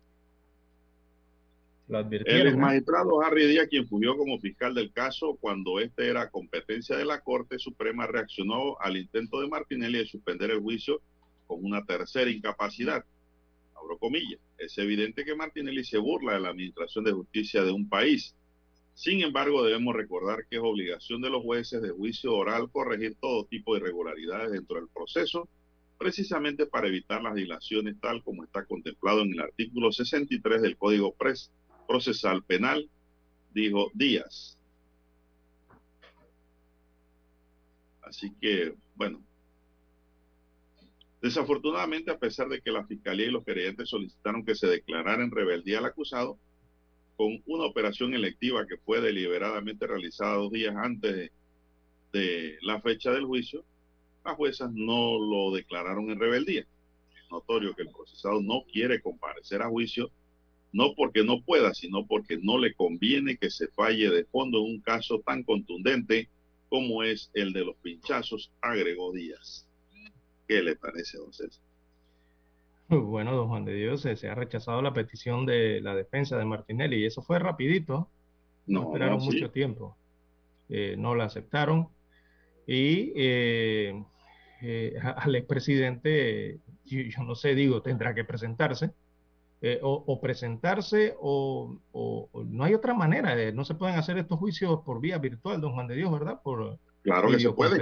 [1.88, 7.04] el magistrado Harry Díaz, quien fungió como fiscal del caso cuando este era competencia de
[7.04, 11.00] la Corte Suprema, reaccionó al intento de Martinelli de suspender el juicio
[11.46, 13.04] con una tercera incapacidad.
[14.58, 18.34] Es evidente que Martinelli se burla de la administración de justicia de un país.
[18.94, 23.44] Sin embargo, debemos recordar que es obligación de los jueces de juicio oral corregir todo
[23.46, 25.48] tipo de irregularidades dentro del proceso,
[25.98, 31.14] precisamente para evitar las dilaciones tal como está contemplado en el artículo 63 del Código
[31.88, 32.88] Procesal Penal,
[33.52, 34.58] dijo Díaz.
[38.02, 39.20] Así que, bueno,
[41.24, 45.30] Desafortunadamente, a pesar de que la Fiscalía y los querellantes solicitaron que se declarara en
[45.30, 46.38] rebeldía al acusado,
[47.16, 51.30] con una operación electiva que fue deliberadamente realizada dos días antes
[52.12, 53.64] de, la fecha del juicio,
[54.22, 56.60] las juezas no lo declararon en rebeldía.
[56.60, 60.10] Es notorio que el procesado no quiere comparecer a juicio,
[60.74, 64.72] no porque no pueda, sino porque no le conviene que se falle de fondo en
[64.72, 66.28] un caso tan contundente
[66.68, 69.63] como es el de los pinchazos, agregó Díaz.
[70.46, 71.62] ¿Qué le parece, don César?
[72.88, 76.98] Bueno, don Juan de Dios, se, ha rechazado la petición de la defensa de Martinelli
[76.98, 78.08] y eso fue rapidito.
[78.66, 79.96] No, esperaron mucho tiempo.
[80.68, 81.88] Eh, no la aceptaron.
[82.66, 84.02] Y eh,
[84.62, 88.90] eh, al expresidente, yo, yo, no sé, digo, tendrá que presentarse.
[89.80, 91.78] O, presentarse o,
[92.34, 93.50] no hay otra manera.
[93.52, 96.42] no se pueden hacer estos juicios por vía virtual, don Juan de Dios, ¿verdad?
[96.42, 97.78] Por claro que se puede.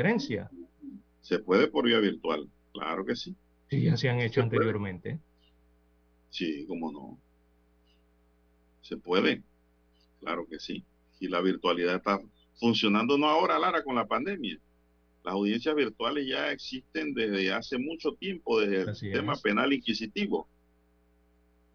[1.22, 3.34] Se puede por vía virtual, claro que sí.
[3.70, 5.18] Sí, ya se han hecho anteriormente.
[6.30, 7.18] Sí, cómo no.
[8.82, 9.42] Se puede,
[10.20, 10.84] claro que sí.
[11.20, 12.20] Y la virtualidad está
[12.58, 14.58] funcionando no ahora, Lara, con la pandemia.
[15.24, 20.48] Las audiencias virtuales ya existen desde hace mucho tiempo, desde el sistema penal inquisitivo.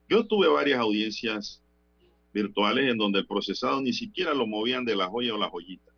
[0.10, 1.62] Yo tuve varias audiencias
[2.34, 5.92] virtuales en donde el procesado ni siquiera lo movían de la joya o la joyita.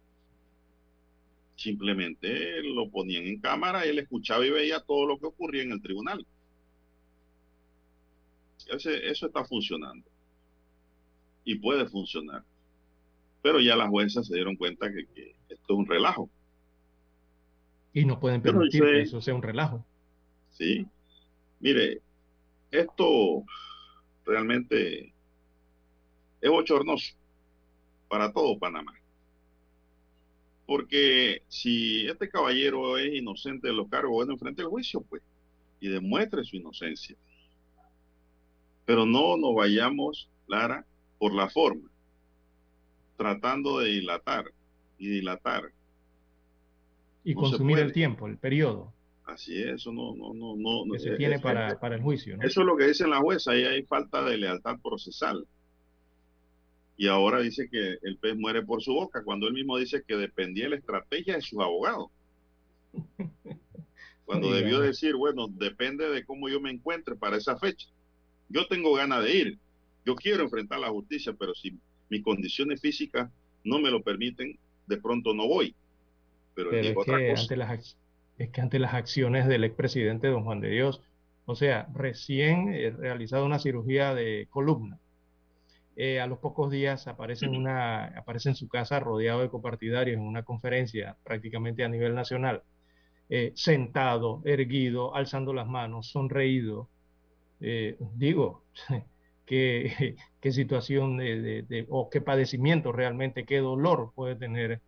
[1.60, 5.82] Simplemente lo ponían en cámara, él escuchaba y veía todo lo que ocurría en el
[5.82, 6.26] tribunal.
[8.66, 10.10] eso está funcionando.
[11.44, 12.46] Y puede funcionar.
[13.42, 16.30] Pero ya las juezas se dieron cuenta que, esto es un relajo.
[17.94, 19.86] Y no pueden permitir que eso sea un relajo.
[20.52, 20.88] Sí.
[21.60, 22.00] Mire,
[22.72, 23.44] esto
[24.26, 25.14] realmente
[26.40, 27.18] es bochornoso
[28.08, 28.99] para todo Panamá.
[30.70, 35.24] Porque si este caballero es inocente de los cargos, bueno, enfrente del juicio, pues,
[35.80, 37.16] y demuestre su inocencia.
[38.86, 40.86] Pero no nos vayamos, Lara,
[41.18, 41.90] por la forma,
[43.18, 44.54] tratando de dilatar
[45.00, 45.72] y dilatar.
[47.24, 48.94] Y consumir el tiempo, el periodo.
[49.26, 50.84] Así es, eso no, no, no, no.
[50.94, 52.38] Que se tiene para, para, el juicio.
[52.44, 55.48] Eso es lo que dice la jueza, ahí hay falta de lealtad procesal
[57.00, 60.18] y ahora dice que el pez muere por su boca, cuando él mismo dice que
[60.18, 62.10] dependía de la estrategia de sus abogados.
[64.26, 67.88] Cuando debió decir, bueno, depende de cómo yo me encuentre para esa fecha.
[68.50, 69.58] Yo tengo ganas de ir,
[70.06, 71.80] yo quiero enfrentar la justicia, pero si
[72.10, 73.32] mis condiciones físicas
[73.64, 75.74] no me lo permiten, de pronto no voy.
[76.54, 77.98] Pero, es, que ante las,
[78.38, 81.02] es que ante las acciones del expresidente don Juan de Dios,
[81.46, 85.00] o sea, recién he realizado una cirugía de columna
[86.02, 90.16] eh, a los pocos días aparece en, una, aparece en su casa rodeado de copartidarios
[90.16, 92.64] en una conferencia prácticamente a nivel nacional,
[93.28, 96.88] eh, sentado, erguido, alzando las manos, sonreído.
[97.60, 98.64] Eh, digo,
[99.46, 104.80] qué, qué situación de, o qué padecimiento realmente, qué dolor puede tener,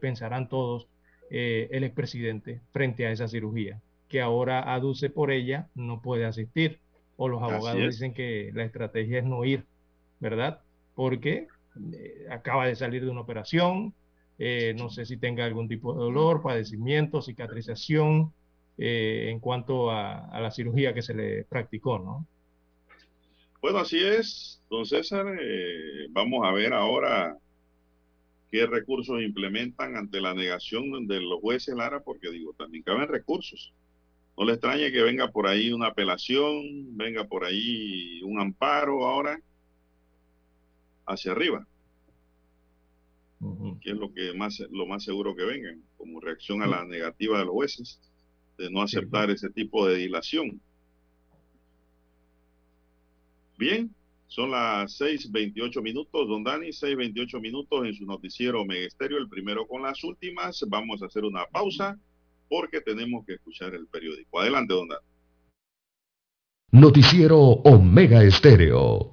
[0.00, 0.88] pensarán todos,
[1.28, 6.80] el expresidente frente a esa cirugía, que ahora aduce por ella no puede asistir,
[7.18, 9.66] o los abogados dicen que la estrategia es no ir
[10.20, 10.60] ¿verdad?
[10.94, 11.46] Porque
[11.92, 13.94] eh, acaba de salir de una operación,
[14.38, 18.32] eh, no sé si tenga algún tipo de dolor, padecimiento, cicatrización
[18.76, 22.26] eh, en cuanto a, la cirugía que se le practicó, ¿no?
[23.60, 25.26] Bueno, así es, don César.
[26.10, 27.36] vamos a ver ahora
[28.52, 33.74] qué recursos implementan ante la negación de los jueces Lara, porque digo, también caben recursos.
[34.36, 39.40] No le extrañe que venga por ahí una apelación, venga por ahí un amparo ahora
[41.08, 41.66] hacia arriba.
[43.80, 47.38] Que es lo que más lo más seguro que vengan, como reacción a la negativa
[47.38, 48.00] de los jueces
[48.58, 50.60] de no aceptar ese tipo de dilación.
[53.56, 53.94] Bien,
[54.26, 59.82] son las 6:28 minutos, don Dani, 6:28 minutos en su noticiero Megesterio, el primero con
[59.82, 60.64] las últimas.
[60.68, 61.96] Vamos a hacer una pausa
[62.48, 64.40] porque tenemos que escuchar el periódico.
[64.40, 65.06] Adelante, don Dani.
[66.70, 69.12] Noticiero Omega Estéreo.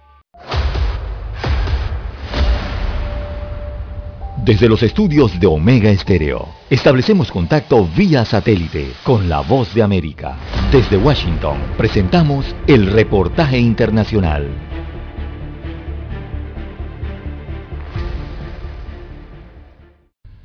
[4.43, 10.35] Desde los estudios de Omega Estéreo, establecemos contacto vía satélite con la voz de América.
[10.71, 14.49] Desde Washington, presentamos el reportaje internacional.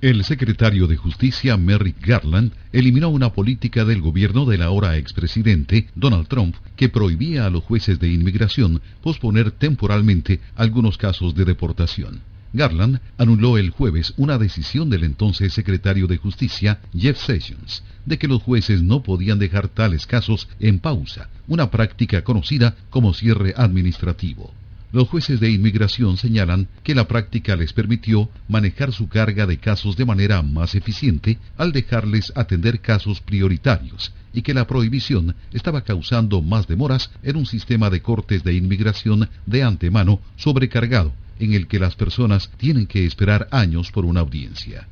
[0.03, 6.29] El secretario de Justicia Merrick Garland eliminó una política del gobierno del ahora expresidente Donald
[6.29, 12.36] Trump que prohibía a los jueces de inmigración posponer temporalmente algunos casos de deportación.
[12.57, 18.29] Garland anuló el jueves una decisión del entonces secretario de Justicia, Jeff Sessions, de que
[18.29, 24.53] los jueces no podían dejar tales casos en pausa, una práctica conocida como cierre administrativo.
[24.93, 29.97] Los jueces de inmigración señalan que la práctica les permitió manejar su carga de casos
[29.97, 36.41] de manera más eficiente al dejarles atender casos prioritarios y que la prohibición estaba causando
[36.41, 41.79] más demoras en un sistema de cortes de inmigración de antemano sobrecargado en el que
[41.79, 44.87] las personas tienen que esperar años por una audiencia.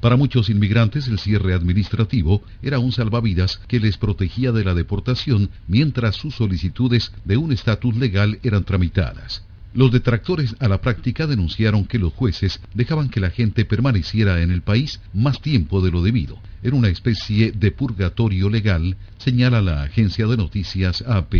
[0.00, 5.50] Para muchos inmigrantes el cierre administrativo era un salvavidas que les protegía de la deportación
[5.66, 9.42] mientras sus solicitudes de un estatus legal eran tramitadas.
[9.74, 14.52] Los detractores a la práctica denunciaron que los jueces dejaban que la gente permaneciera en
[14.52, 19.82] el país más tiempo de lo debido, en una especie de purgatorio legal, señala la
[19.82, 21.34] agencia de noticias AP.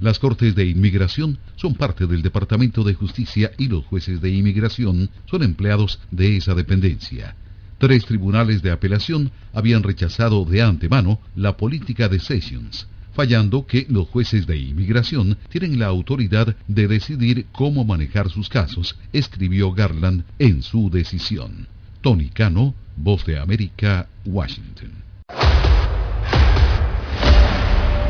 [0.00, 5.10] Las Cortes de Inmigración son parte del Departamento de Justicia y los jueces de inmigración
[5.26, 7.36] son empleados de esa dependencia.
[7.80, 14.06] Tres tribunales de apelación habían rechazado de antemano la política de Sessions, fallando que los
[14.06, 20.62] jueces de inmigración tienen la autoridad de decidir cómo manejar sus casos, escribió Garland en
[20.62, 21.68] su decisión.
[22.02, 24.92] Tony Cano, Voz de América, Washington.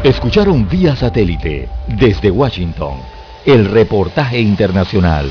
[0.02, 2.98] Escucharon vía satélite desde Washington
[3.46, 5.30] el reportaje internacional.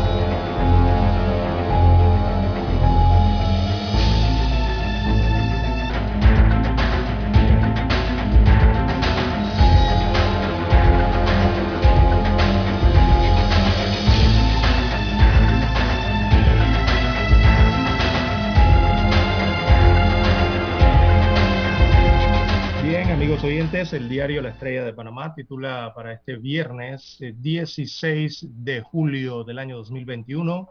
[23.81, 29.57] El diario La Estrella de Panamá titula para este viernes 16 eh, de julio del
[29.57, 30.69] año 2021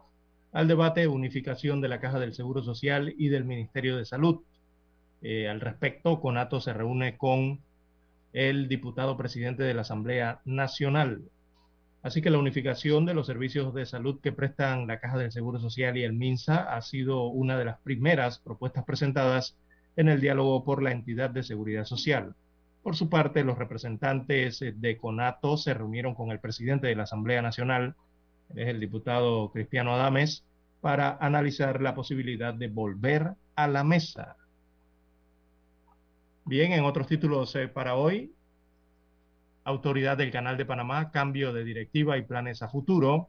[0.53, 4.43] al debate unificación de la Caja del Seguro Social y del Ministerio de Salud.
[5.23, 7.59] Eh, al respecto, Conato se reúne con
[8.33, 11.21] el diputado presidente de la Asamblea Nacional.
[12.03, 15.59] Así que la unificación de los servicios de salud que prestan la Caja del Seguro
[15.59, 19.57] Social y el MINSA ha sido una de las primeras propuestas presentadas
[19.97, 22.37] en el diálogo por la entidad de seguridad social.
[22.83, 27.03] Por su parte, los representantes eh, de CONATO se reunieron con el presidente de la
[27.03, 27.95] Asamblea Nacional,
[28.55, 30.45] el diputado Cristiano Adames,
[30.81, 34.37] para analizar la posibilidad de volver a la mesa.
[36.45, 38.33] Bien, en otros títulos eh, para hoy,
[39.65, 43.29] Autoridad del Canal de Panamá, cambio de directiva y planes a futuro.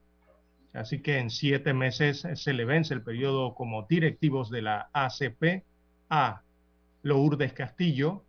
[0.74, 4.90] Así que en siete meses eh, se le vence el periodo como directivos de la
[4.94, 5.64] ACP
[6.10, 6.42] a
[7.04, 8.24] Lourdes Castillo,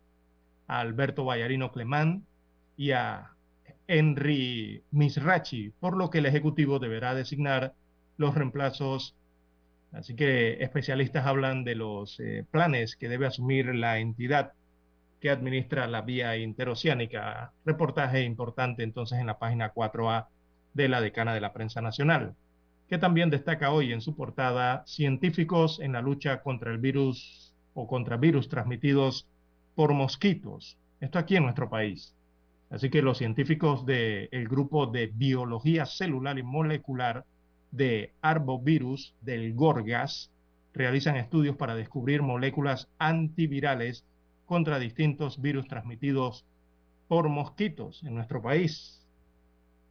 [0.67, 2.25] Alberto Vallarino Clemán
[2.77, 3.31] y a
[3.87, 7.73] Henry Misrachi, por lo que el Ejecutivo deberá designar
[8.17, 9.15] los reemplazos.
[9.91, 14.53] Así que especialistas hablan de los eh, planes que debe asumir la entidad
[15.19, 17.53] que administra la vía interoceánica.
[17.65, 20.27] Reportaje importante entonces en la página 4A
[20.73, 22.35] de la decana de la prensa nacional,
[22.89, 27.87] que también destaca hoy en su portada científicos en la lucha contra el virus o
[27.87, 29.27] contra virus transmitidos
[29.75, 30.77] por mosquitos.
[30.99, 32.13] Esto aquí en nuestro país.
[32.69, 37.25] Así que los científicos del grupo de biología celular y molecular
[37.71, 40.31] de Arbovirus del Gorgas
[40.73, 44.03] realizan estudios para descubrir moléculas antivirales
[44.45, 46.45] contra distintos virus transmitidos
[47.07, 49.05] por mosquitos en nuestro país.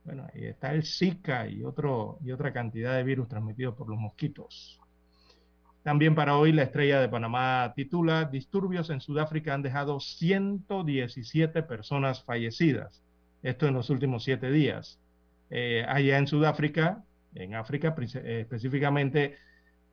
[0.04, 4.81] Bueno, ahí está el Zika y, y otra cantidad de virus transmitidos por los mosquitos.
[5.82, 12.22] También para hoy la estrella de Panamá titula Disturbios en Sudáfrica han dejado 117 personas
[12.22, 13.02] fallecidas.
[13.42, 15.00] Esto en los últimos siete días.
[15.50, 17.02] Eh, allá en Sudáfrica,
[17.34, 19.36] en África eh, específicamente,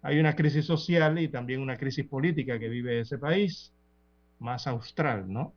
[0.04, 3.74] hay una crisis social y también una crisis política que vive ese país,
[4.38, 5.54] más austral, ¿no?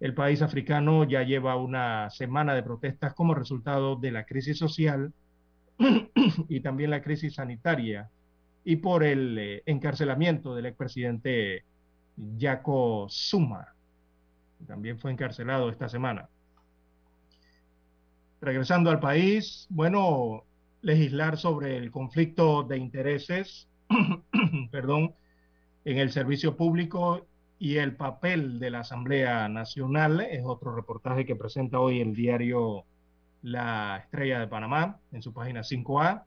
[0.00, 5.14] El país africano ya lleva una semana de protestas como resultado de la crisis social
[6.48, 8.10] y también la crisis sanitaria
[8.64, 11.64] y por el eh, encarcelamiento del expresidente
[12.38, 13.74] Jaco Zuma.
[14.66, 16.28] También fue encarcelado esta semana.
[18.40, 20.44] Regresando al país, bueno,
[20.82, 23.68] legislar sobre el conflicto de intereses,
[24.70, 25.14] perdón,
[25.84, 27.26] en el servicio público
[27.58, 32.84] y el papel de la Asamblea Nacional es otro reportaje que presenta hoy el diario
[33.42, 36.24] La Estrella de Panamá en su página 5A.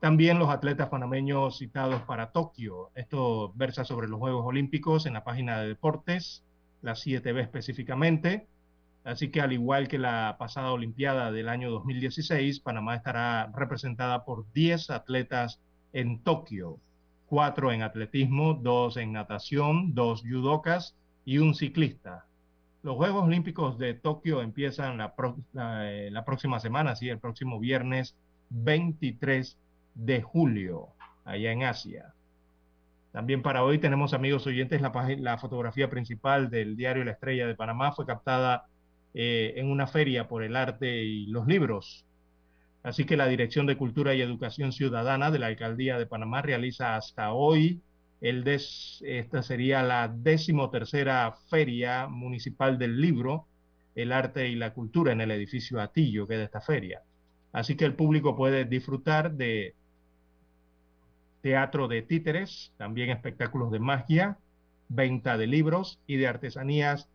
[0.00, 2.90] También los atletas panameños citados para Tokio.
[2.94, 6.44] Esto versa sobre los Juegos Olímpicos en la página de deportes,
[6.82, 8.46] la 7B específicamente.
[9.04, 14.44] Así que al igual que la pasada Olimpiada del año 2016, Panamá estará representada por
[14.52, 15.60] 10 atletas
[15.92, 16.78] en Tokio,
[17.26, 20.94] cuatro en atletismo, dos en natación, dos judocas
[21.24, 22.26] y un ciclista.
[22.82, 25.14] Los Juegos Olímpicos de Tokio empiezan la,
[25.84, 28.14] eh, la próxima semana, sí, el próximo viernes
[28.50, 29.56] 23
[29.96, 30.88] de julio,
[31.24, 32.12] allá en Asia.
[33.12, 37.92] También para hoy tenemos, amigos oyentes, la, fotografía principal del diario La Estrella de Panamá
[37.92, 38.66] fue captada
[39.14, 42.04] eh, en una feria por el arte y los libros.
[42.82, 46.94] Así que la Dirección de Cultura y Educación Ciudadana de la Alcaldía de Panamá realiza
[46.94, 47.80] hasta hoy
[48.20, 53.46] el des, esta sería la decimotercera feria municipal del libro,
[53.94, 57.02] el arte y la cultura en el edificio Atillo, que es esta feria.
[57.52, 59.74] Así que el público puede disfrutar de
[61.46, 64.36] teatro de títeres, también espectáculos de magia,
[64.88, 67.08] venta de libros y de artesanías,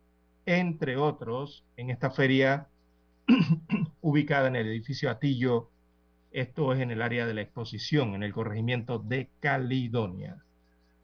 [0.46, 2.66] entre otros, en esta feria
[4.00, 5.68] ubicada en el edificio Atillo.
[6.30, 10.38] Esto es en el área de la exposición, en el corregimiento de Caledonia.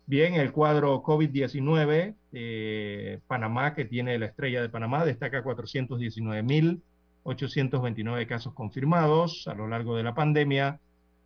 [0.06, 8.54] Bien, el cuadro COVID-19, eh, Panamá, que tiene la estrella de Panamá, destaca 419.829 casos
[8.54, 10.80] confirmados a lo largo de la pandemia,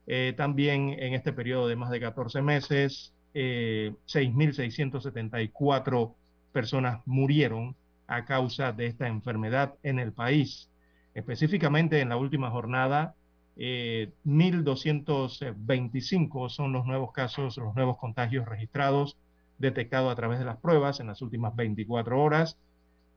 [0.06, 6.12] eh, también en este periodo de más de 14 meses, 6.674 eh,
[6.52, 7.76] personas murieron
[8.06, 10.70] a causa de esta enfermedad en el país.
[11.14, 13.14] Específicamente en la última jornada,
[13.56, 19.16] 1.225 eh, son los nuevos casos, los nuevos contagios registrados,
[19.58, 22.58] detectados a través de las pruebas en las últimas 24 horas.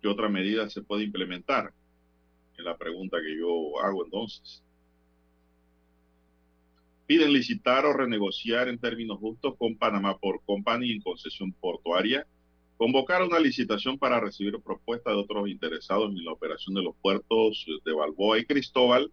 [0.00, 1.72] ¿qué otra medida se puede implementar?
[2.64, 4.62] La pregunta que yo hago entonces.
[7.06, 12.26] Piden licitar o renegociar en términos justos con Panamá por Company en concesión portuaria.
[12.76, 17.66] Convocar una licitación para recibir propuestas de otros interesados en la operación de los puertos
[17.84, 19.10] de Balboa y Cristóbal.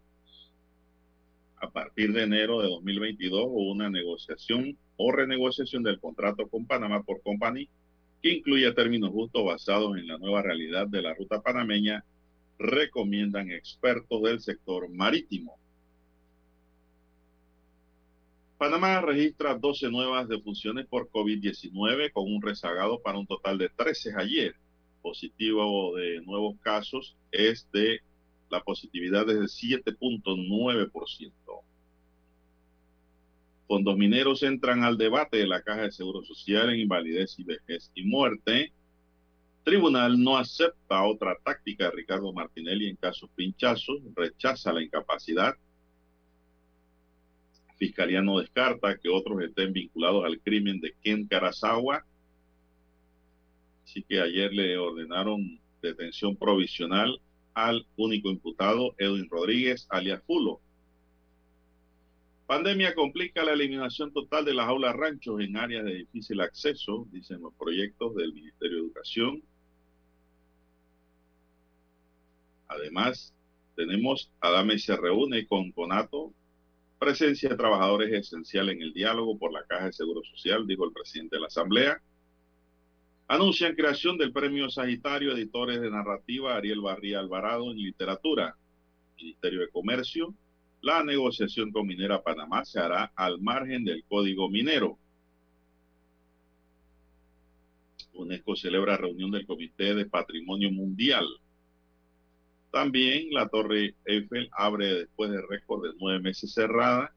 [1.60, 7.02] A partir de enero de 2022 o una negociación o renegociación del contrato con Panamá
[7.02, 7.68] por Company
[8.22, 12.04] que incluye términos justos basados en la nueva realidad de la ruta panameña,
[12.60, 15.58] recomiendan expertos del sector marítimo.
[18.58, 24.14] Panamá registra 12 nuevas defunciones por COVID-19 con un rezagado para un total de 13
[24.18, 24.56] ayer.
[25.04, 28.02] Positivo de nuevos casos es de
[28.50, 31.32] la positividad es de 7.9%.
[33.68, 37.92] Fondos mineros entran al debate de la Caja de Seguro Social en invalidez y vejez
[37.94, 38.72] y muerte.
[39.68, 45.56] Tribunal no acepta otra táctica de Ricardo Martinelli en casos pinchazos, rechaza la incapacidad.
[47.76, 52.06] Fiscalía no descarta que otros estén vinculados al crimen de Ken Karasawa.
[53.84, 57.20] Así que ayer le ordenaron detención provisional
[57.54, 60.62] al único imputado, Edwin Rodríguez, alias Fulo
[62.48, 67.42] Pandemia complica la eliminación total de las aulas ranchos en áreas de difícil acceso, dicen
[67.42, 69.44] los proyectos del Ministerio de Educación.
[72.68, 73.34] Además,
[73.76, 76.34] tenemos Adame se reúne con Conato.
[77.00, 80.94] Presencia de trabajadores esencial en el diálogo por la Caja de Seguro Social, dijo el
[80.94, 82.02] presidente de la Asamblea.
[83.28, 88.56] Anuncian creación del Premio Sagitario Editores de Narrativa Ariel Barría Alvarado en Literatura.
[89.18, 90.34] Ministerio de Comercio
[90.82, 94.98] la negociación con Minera Panamá se hará al margen del Código Minero.
[98.14, 101.26] UNESCO celebra reunión del Comité de Patrimonio Mundial.
[102.72, 107.14] También la Torre Eiffel abre después de récord de nueve meses cerrada.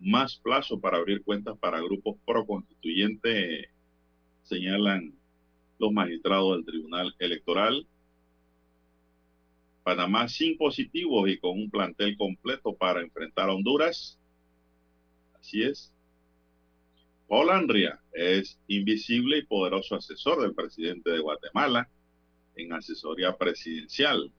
[0.00, 3.68] Más plazo para abrir cuentas para grupos pro constituyente,
[4.44, 5.12] señalan
[5.78, 7.86] los magistrados del Tribunal Electoral.
[9.82, 14.18] Panamá sin positivos y con un plantel completo para enfrentar a Honduras.
[15.40, 15.92] Así es.
[17.26, 21.88] Paul Andria es invisible y poderoso asesor del presidente de Guatemala
[22.56, 24.32] en asesoría presidencial.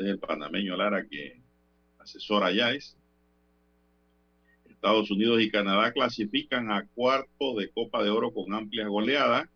[0.00, 1.40] Es el panameño Lara que
[1.98, 2.96] asesora es.
[4.68, 9.48] Estados Unidos y Canadá clasifican a cuarto de Copa de Oro con amplia goleada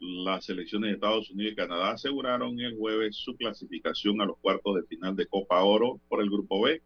[0.00, 4.76] las selecciones de Estados Unidos y Canadá aseguraron el jueves su clasificación a los cuartos
[4.76, 6.82] de final de Copa Oro por el Grupo B,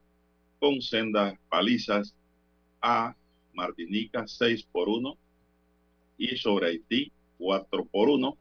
[0.61, 2.15] con sendas palizas
[2.81, 3.17] a
[3.55, 5.17] Martinica 6 por 1
[6.19, 8.37] y sobre Haití 4 por 1.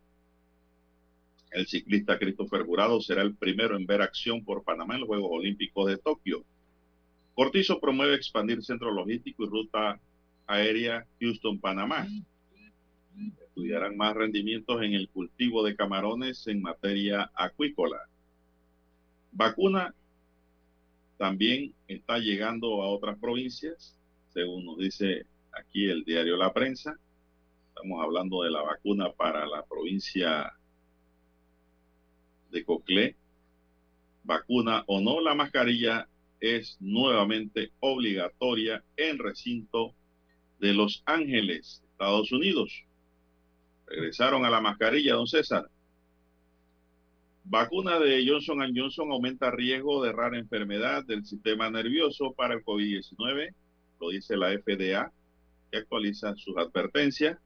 [1.52, 5.32] El ciclista Christopher Jurado será el primero en ver acción por Panamá en los Juegos
[5.32, 6.44] Olímpicos de Tokio.
[7.34, 9.99] Cortizo promueve expandir centro logístico y ruta
[10.48, 12.07] aérea Houston-Panamá
[13.57, 17.98] estudiarán más rendimientos en el cultivo de camarones en materia acuícola.
[19.32, 19.95] Vacuna
[21.18, 23.95] también está llegando a otras provincias,
[24.32, 26.99] según nos dice aquí el diario La Prensa.
[27.69, 30.53] Estamos hablando de la vacuna para la provincia
[32.52, 33.15] de Coclé.
[34.24, 36.07] Vacuna o no, la mascarilla
[36.40, 39.94] es nuevamente obligatoria en recinto
[40.60, 42.84] de Los Ángeles, Estados Unidos.
[43.88, 45.69] Regresaron a la mascarilla, don César.
[47.45, 53.53] Vacuna de Johnson Johnson aumenta riesgo de rara enfermedad del sistema nervioso para el COVID-19,
[54.02, 55.11] lo dice la FDA,
[55.72, 57.38] que actualiza sus advertencias.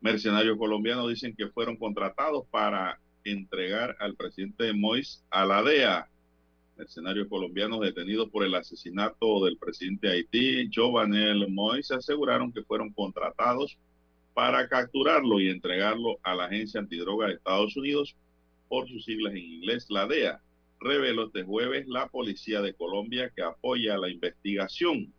[0.00, 2.98] Mercenarios colombianos dicen que fueron contratados para
[3.30, 6.08] entregar al presidente Mois a la DEA.
[6.76, 12.92] Mercenarios colombianos detenidos por el asesinato del presidente de Haití, Jovenel Mois, aseguraron que fueron
[12.92, 13.76] contratados
[14.34, 18.14] para capturarlo y entregarlo a la Agencia Antidroga de Estados Unidos
[18.68, 20.40] por sus siglas en inglés, la DEA.
[20.80, 25.12] Reveló este jueves la Policía de Colombia que apoya la investigación.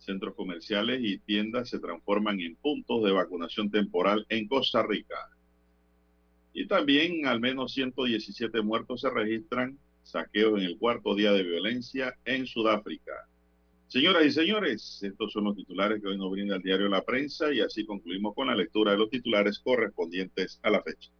[0.00, 5.28] Centros comerciales y tiendas se transforman en puntos de vacunación temporal en Costa Rica.
[6.52, 12.16] Y también al menos 117 muertos se registran saqueos en el cuarto día de violencia
[12.24, 13.12] en Sudáfrica.
[13.86, 17.52] Señoras y señores, estos son los titulares que hoy nos brinda el diario La Prensa
[17.52, 21.10] y así concluimos con la lectura de los titulares correspondientes a la fecha.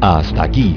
[0.00, 0.76] Hasta aquí,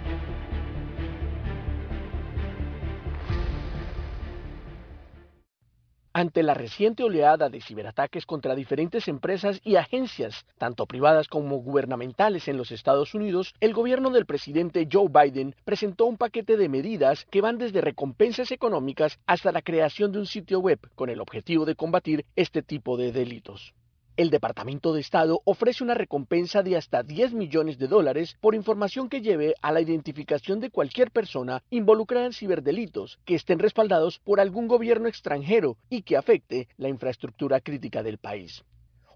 [6.13, 12.49] Ante la reciente oleada de ciberataques contra diferentes empresas y agencias, tanto privadas como gubernamentales
[12.49, 17.25] en los Estados Unidos, el gobierno del presidente Joe Biden presentó un paquete de medidas
[17.31, 21.63] que van desde recompensas económicas hasta la creación de un sitio web con el objetivo
[21.63, 23.73] de combatir este tipo de delitos.
[24.17, 29.07] El Departamento de Estado ofrece una recompensa de hasta 10 millones de dólares por información
[29.07, 34.41] que lleve a la identificación de cualquier persona involucrada en ciberdelitos que estén respaldados por
[34.41, 38.65] algún gobierno extranjero y que afecte la infraestructura crítica del país.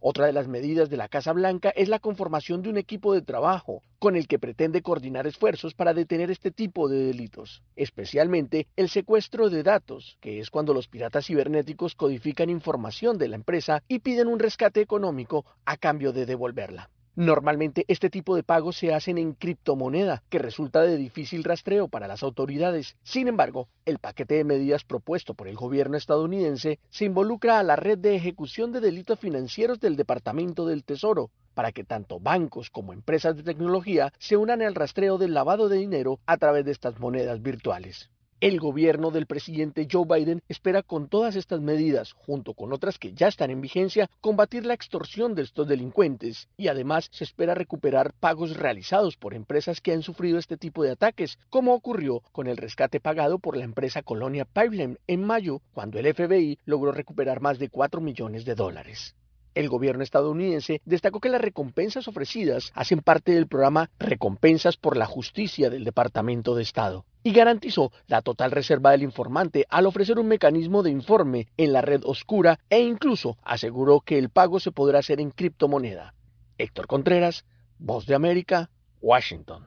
[0.07, 3.23] Otra de las medidas de la Casa Blanca es la conformación de un equipo de
[3.23, 8.89] trabajo con el que pretende coordinar esfuerzos para detener este tipo de delitos, especialmente el
[8.89, 13.97] secuestro de datos, que es cuando los piratas cibernéticos codifican información de la empresa y
[13.97, 16.91] piden un rescate económico a cambio de devolverla.
[17.17, 22.09] Normalmente este tipo de pagos se hacen en criptomoneda, que resulta de difícil rastreo para
[22.09, 22.97] las autoridades.
[23.03, 27.77] Sin embargo, el paquete de medidas propuesto por el gobierno estadounidense se involucra a la
[27.77, 32.91] red de ejecución de delitos financieros del Departamento del Tesoro, para que tanto bancos como
[32.91, 36.99] empresas de tecnología se unan al rastreo del lavado de dinero a través de estas
[36.99, 38.09] monedas virtuales.
[38.45, 43.11] El gobierno del presidente Joe Biden espera con todas estas medidas, junto con otras que
[43.11, 48.13] ya están en vigencia, combatir la extorsión de estos delincuentes y además se espera recuperar
[48.13, 52.57] pagos realizados por empresas que han sufrido este tipo de ataques, como ocurrió con el
[52.57, 57.57] rescate pagado por la empresa Colonia Pipeline en mayo, cuando el FBI logró recuperar más
[57.57, 59.15] de 4 millones de dólares.
[59.55, 65.07] El gobierno estadounidense destacó que las recompensas ofrecidas hacen parte del programa Recompensas por la
[65.07, 70.27] Justicia del Departamento de Estado y garantizó la total reserva del informante al ofrecer un
[70.27, 74.99] mecanismo de informe en la red oscura e incluso aseguró que el pago se podrá
[74.99, 76.13] hacer en criptomoneda.
[76.59, 77.43] Héctor Contreras,
[77.79, 78.69] Voz de América,
[79.01, 79.65] Washington.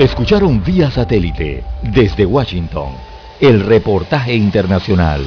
[0.00, 1.62] Escucharon vía satélite
[1.94, 2.94] desde Washington
[3.40, 5.22] el reportaje internacional.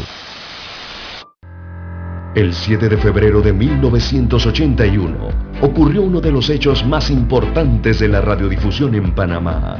[2.33, 5.17] El 7 de febrero de 1981
[5.59, 9.75] ocurrió uno de los hechos más importantes de la radiodifusión en Panamá.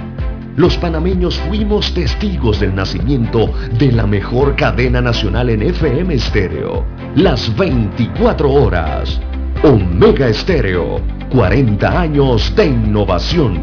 [0.57, 6.83] Los panameños fuimos testigos del nacimiento de la mejor cadena nacional en FM estéreo,
[7.15, 9.21] las 24 horas.
[9.63, 10.99] Omega Estéreo,
[11.31, 13.61] 40 años de innovación.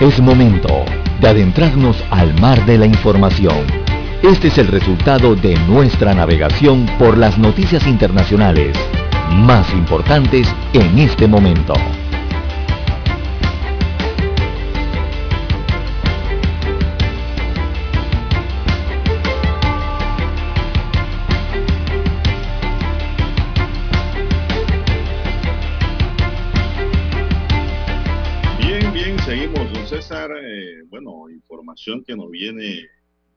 [0.00, 0.84] Es momento
[1.20, 3.81] de adentrarnos al mar de la información
[4.22, 8.76] este es el resultado de nuestra navegación por las noticias internacionales
[9.34, 11.74] más importantes en este momento.
[28.58, 30.30] Bien, bien, seguimos, don César.
[31.72, 32.88] información que nos viene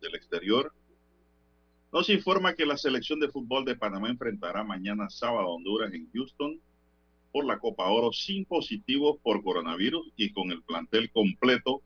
[0.06, 0.74] del exterior.
[1.92, 6.10] Nos informa que la selección de fútbol de Panamá enfrentará mañana sábado a Honduras en
[6.12, 6.60] Houston
[7.32, 11.82] por la Copa Oro sin positivos por coronavirus y con el plantel completo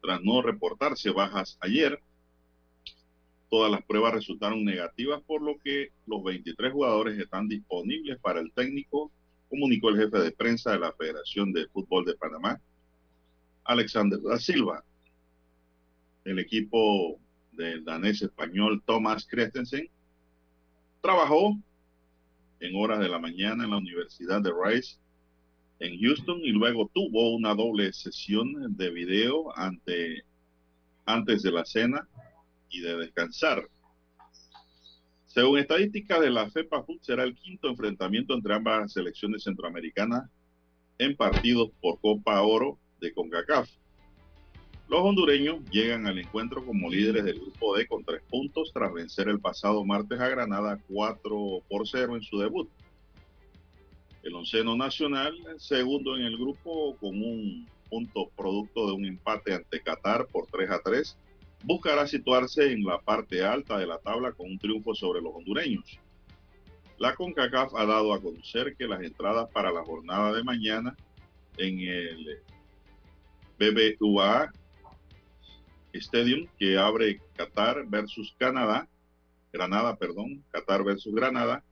[0.00, 2.00] tras no reportarse bajas ayer.
[3.50, 8.50] Todas las pruebas resultaron negativas, por lo que los 23 jugadores están disponibles para el
[8.52, 9.10] técnico,
[9.48, 12.60] comunicó el jefe de prensa de la Federación de Fútbol de Panamá,
[13.64, 14.84] Alexander da Silva.
[16.24, 17.18] El equipo
[17.56, 19.88] del danés español Thomas Christensen
[21.00, 21.56] trabajó
[22.60, 24.96] en horas de la mañana en la Universidad de Rice
[25.80, 30.24] en Houston y luego tuvo una doble sesión de video ante,
[31.04, 32.08] antes de la cena
[32.70, 33.62] y de descansar.
[35.26, 40.30] Según estadísticas de la FEPA Food, será el quinto enfrentamiento entre ambas selecciones centroamericanas
[40.98, 43.68] en partidos por Copa Oro de CONCACAF.
[44.88, 49.28] Los hondureños llegan al encuentro como líderes del grupo D con tres puntos tras vencer
[49.28, 52.68] el pasado martes a Granada 4 por 0 en su debut.
[54.22, 59.80] El onceno nacional, segundo en el grupo con un punto producto de un empate ante
[59.80, 61.16] Qatar por 3 a 3,
[61.64, 65.98] buscará situarse en la parte alta de la tabla con un triunfo sobre los hondureños.
[66.98, 70.94] La CONCACAF ha dado a conocer que las entradas para la jornada de mañana
[71.56, 72.38] en el
[73.58, 74.52] BBVA
[75.98, 78.88] Stadium que abre Qatar versus Canadá,
[79.52, 81.62] Granada, perdón, Qatar versus Granada.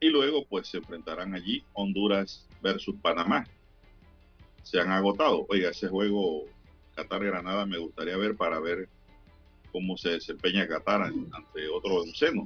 [0.00, 3.46] Y luego pues se enfrentarán allí Honduras versus Panamá.
[4.62, 5.46] Se han agotado.
[5.48, 6.44] Oiga, ese juego
[6.96, 8.88] Qatar-Granada me gustaría ver para ver
[9.72, 12.44] cómo se desempeña Qatar ante otro seno.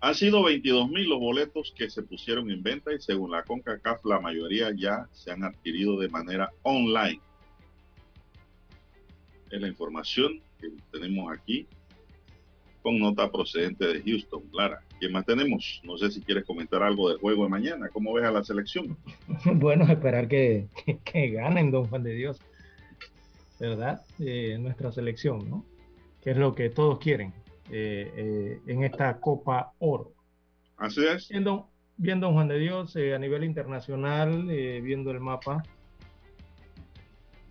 [0.00, 4.04] Han sido 22 mil los boletos que se pusieron en venta y según la CONCACAF
[4.04, 7.22] la mayoría ya se han adquirido de manera online
[9.54, 11.66] es la información que tenemos aquí
[12.82, 14.42] con nota procedente de Houston.
[14.50, 15.80] Clara, ¿qué más tenemos?
[15.84, 17.88] No sé si quieres comentar algo del juego de mañana.
[17.88, 18.96] ¿Cómo ves a la selección?
[19.54, 20.66] bueno, esperar que,
[21.04, 22.40] que, ganen, don Juan de Dios.
[23.58, 24.02] ¿Verdad?
[24.18, 25.64] Eh, nuestra selección, ¿no?
[26.20, 27.32] Que es lo que todos quieren
[27.70, 30.12] eh, eh, en esta Copa Oro.
[30.76, 31.28] Así es.
[31.28, 35.62] Viendo, viendo Juan de Dios a nivel internacional, viendo el mapa,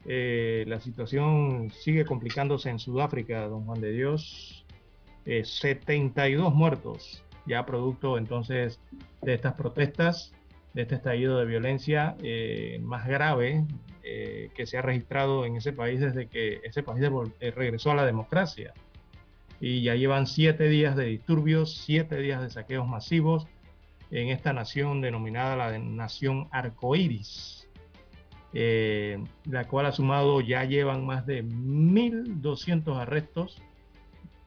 [0.06, 4.66] eh, la situación sigue complicándose en Sudáfrica, don Juan de Dios.
[5.26, 8.82] 72 eh, muertos, ya producto entonces
[9.22, 10.34] de estas protestas,
[10.74, 13.66] de este estallido de violencia eh, más grave
[14.04, 17.10] que se ha registrado en ese país desde que ese país
[17.56, 18.74] regresó a la democracia.
[19.62, 23.48] Y ya llevan siete días de disturbios, siete días de saqueos masivos
[24.12, 27.63] en esta nación denominada la nación arcoíris
[28.56, 33.62] eh, la cual ha sumado, ya llevan más de 1.200 arrestos.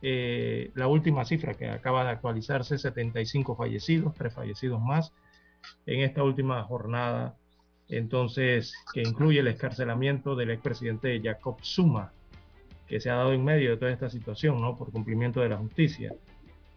[0.00, 5.12] Eh, la última cifra que acaba de actualizarse, 75 fallecidos, tres fallecidos más
[5.86, 7.34] en esta última jornada,
[7.88, 12.12] entonces, que incluye el escarcelamiento del expresidente Jacob Zuma,
[12.86, 14.76] que se ha dado en medio de toda esta situación, ¿no?
[14.76, 16.14] Por cumplimiento de la justicia.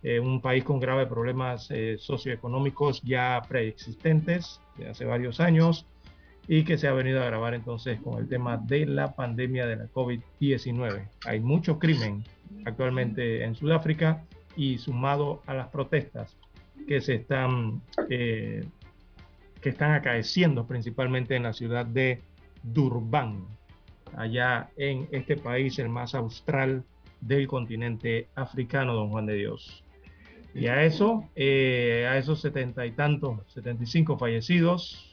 [0.02, 5.86] Eh, un país con graves problemas socioeconómicos ya preexistentes de hace varios años,
[6.52, 9.76] y que se ha venido a grabar entonces con el tema de la pandemia de
[9.76, 11.08] la COVID-19.
[11.28, 12.24] Hay mucho crimen
[12.66, 14.24] actualmente en Sudáfrica
[14.56, 16.36] y sumado a las protestas
[16.88, 18.66] que se están, eh,
[19.62, 22.24] que están acaeciendo principalmente en la ciudad de
[22.64, 23.46] Durban,
[24.18, 26.84] allá en este país, el más austral
[27.22, 29.84] del continente africano, don Juan de Dios.
[30.56, 35.09] Y a eso, eh, a esos setenta y tantos, 75 fallecidos,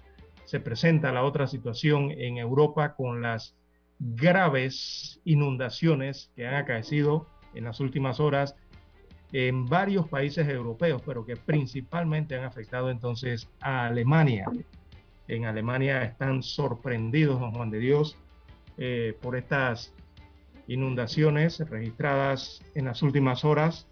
[0.47, 3.55] se presenta la otra situación en Europa con las
[3.98, 8.56] graves inundaciones que han acaecido en las últimas horas
[9.32, 14.47] en varios países europeos, pero que principalmente han afectado entonces a Alemania.
[15.28, 18.16] En Alemania están sorprendidos, don Juan de Dios,
[18.78, 19.93] eh, por estas
[20.68, 23.89] inundaciones registradas en las últimas horas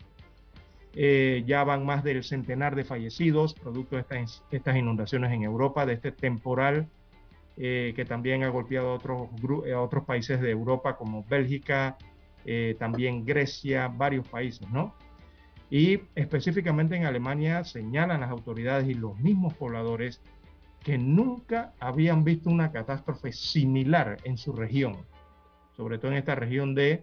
[0.96, 5.86] eh, ya van más del centenar de fallecidos producto de estas, estas inundaciones en Europa,
[5.86, 6.88] de este temporal
[7.56, 9.28] eh, que también ha golpeado a otros,
[9.72, 11.96] a otros países de Europa como Bélgica,
[12.44, 14.94] eh, también Grecia, varios países, ¿no?
[15.68, 20.20] Y específicamente en Alemania señalan las autoridades y los mismos pobladores
[20.80, 24.98] que nunca habían visto una catástrofe similar en su región,
[25.76, 27.02] sobre todo en esta región de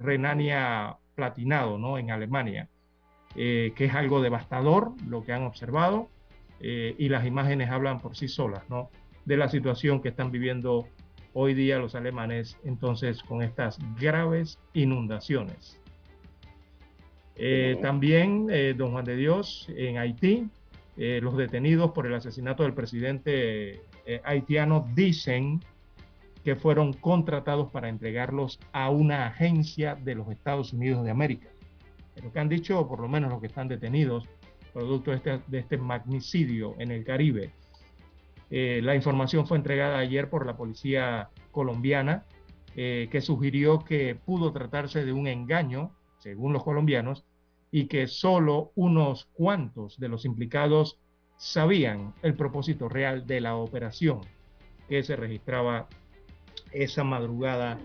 [0.00, 1.98] Renania Platinado, ¿no?
[1.98, 2.68] En Alemania.
[3.34, 6.10] Eh, que es algo devastador lo que han observado
[6.60, 8.90] eh, y las imágenes hablan por sí solas, ¿no?
[9.24, 10.86] De la situación que están viviendo
[11.32, 15.78] hoy día los alemanes entonces con estas graves inundaciones.
[17.36, 20.50] Eh, también, don Juan de Dios, en Haití,
[20.96, 23.80] los detenidos por el asesinato del presidente
[24.24, 25.60] haitiano dicen
[26.44, 31.48] que fueron contratados para entregarlos a una agencia de los Estados Unidos de América.
[32.20, 34.28] Lo que han dicho, por lo menos los que están detenidos,
[34.72, 37.52] producto de este, de este magnicidio en el Caribe.
[38.50, 42.24] la información fue entregada ayer por la policía colombiana,
[42.74, 47.24] que sugirió que pudo tratarse de un engaño según los colombianos,
[47.70, 50.98] y que solo unos cuantos de los implicados
[51.36, 54.20] sabían el propósito real de la operación
[54.88, 55.88] que se registraba
[56.70, 57.80] esa madrugada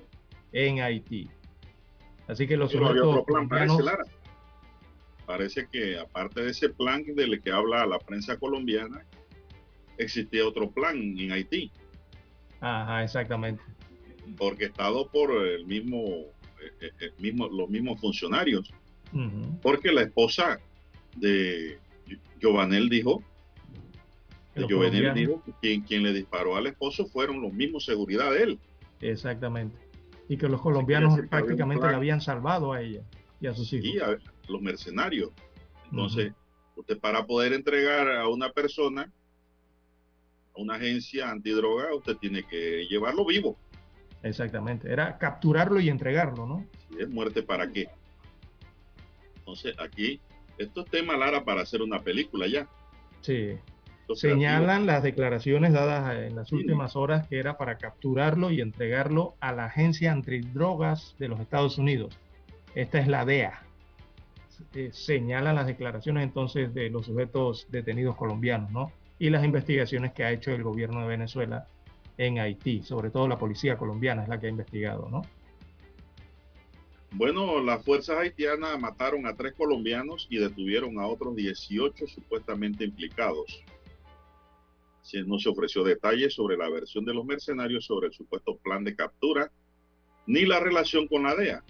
[0.52, 1.30] en Haití.
[2.28, 3.80] Así que los sujetos colombianos...
[5.28, 9.06] parece que aparte de ese plan del que habla la prensa colombiana,
[9.98, 11.70] existía otro plan en Haití.
[12.62, 13.62] Ajá, exactamente.
[14.40, 16.26] Orquestado por el mismo
[16.80, 18.74] eh, eh, mismo, los mismos funcionarios.
[19.62, 20.60] Porque la esposa
[21.16, 21.80] de
[22.40, 23.24] Giovanel dijo,
[24.54, 28.60] de dijo que quien, le disparó al esposo fueron los mismos seguridad de él.
[29.02, 29.78] Exactamente.
[30.28, 33.02] Y que los colombianos prácticamente la habían salvado a ella
[33.40, 33.88] y a sus hijos.
[33.88, 34.18] Y a
[34.48, 35.32] los mercenarios.
[35.91, 36.34] Entonces,
[36.76, 39.11] usted para poder entregar a una persona
[40.56, 43.57] a una agencia antidroga, usted tiene que llevarlo vivo.
[44.24, 46.65] Exactamente, era capturarlo y entregarlo, ¿no?
[46.98, 47.90] es muerte para qué.
[49.40, 50.19] Entonces, aquí,
[50.57, 52.68] esto es tema, Lara, para hacer una película ya.
[53.22, 53.57] Sí.
[54.14, 59.52] Señalan las declaraciones dadas en las últimas horas que era para capturarlo y entregarlo a
[59.52, 62.18] la Agencia Antidrogas de los Estados Unidos.
[62.74, 63.66] Esta es la DEA.
[64.74, 68.92] Eh, señalan las declaraciones entonces de los sujetos detenidos colombianos, ¿no?
[69.20, 71.68] Y las investigaciones que ha hecho el gobierno de Venezuela
[72.18, 75.24] en Haití, sobre todo la policía colombiana es la que ha investigado, ¿no?
[77.12, 83.64] Bueno, las fuerzas haitianas mataron a tres colombianos y detuvieron a otros 18 supuestamente implicados.
[85.26, 88.96] No se ofreció detalles sobre la versión de los mercenarios sobre el supuesto plan de
[88.96, 89.50] captura
[90.26, 91.64] ni la relación con la DEA,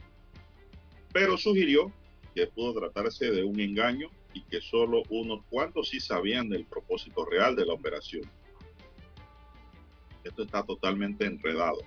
[1.13, 1.91] pero sugirió
[2.37, 7.25] que pudo tratarse de un engaño y que solo unos cuantos sí sabían del propósito
[7.25, 8.29] real de la operación.
[10.23, 11.79] Esto está totalmente enredado.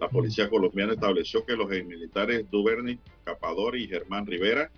[0.00, 0.10] La mm.
[0.10, 4.72] policía colombiana estableció que los militares Duvernay Capador y Germán Rivera,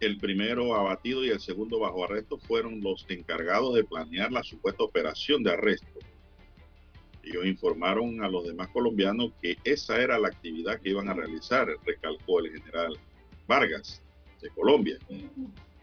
[0.00, 4.82] el primero abatido y el segundo bajo arresto, fueron los encargados de planear la supuesta
[4.82, 6.00] operación de arresto.
[7.22, 11.68] Ellos informaron a los demás colombianos que esa era la actividad que iban a realizar,
[11.84, 12.98] recalcó el general
[13.46, 14.02] Vargas
[14.40, 14.98] de Colombia.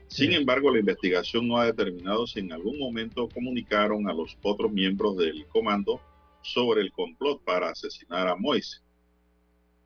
[0.07, 4.72] Sin embargo, la investigación no ha determinado si en algún momento comunicaron a los otros
[4.72, 5.99] miembros del comando
[6.44, 8.81] sobre el complot para asesinar a Moise.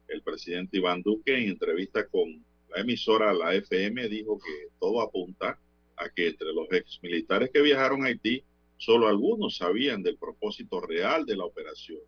[0.08, 5.60] El presidente Iván Duque, en entrevista con la emisora La FM, dijo que todo apunta
[5.95, 8.44] a que entre los ex militares que viajaron a Haití,
[8.78, 11.99] solo algunos sabían del propósito real de la operación.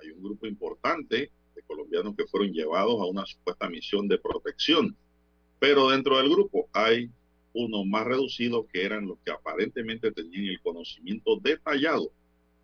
[0.00, 1.30] Hay un grupo importante
[1.70, 4.96] colombianos que fueron llevados a una supuesta misión de protección,
[5.60, 7.08] pero dentro del grupo hay
[7.52, 12.10] uno más reducido que eran los que aparentemente tenían el conocimiento detallado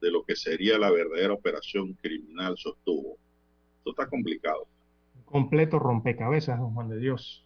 [0.01, 3.17] de lo que sería la verdadera operación criminal, sostuvo.
[3.79, 4.67] Esto está complicado.
[5.25, 7.45] Completo rompecabezas, don Juan de Dios.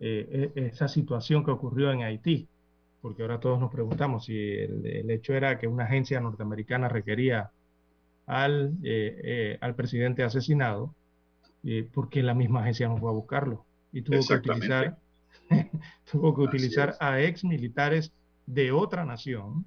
[0.00, 2.48] Eh, e, esa situación que ocurrió en Haití,
[3.00, 7.50] porque ahora todos nos preguntamos si el, hecho era que una agencia norteamericana requería
[8.26, 10.94] al, eh, eh, al presidente asesinado,
[11.92, 14.98] porque la misma agencia no fue a buscarlo y tuvo que utilizar
[16.10, 18.12] tuvo que utilizar a ex militares
[18.46, 19.64] de otra nación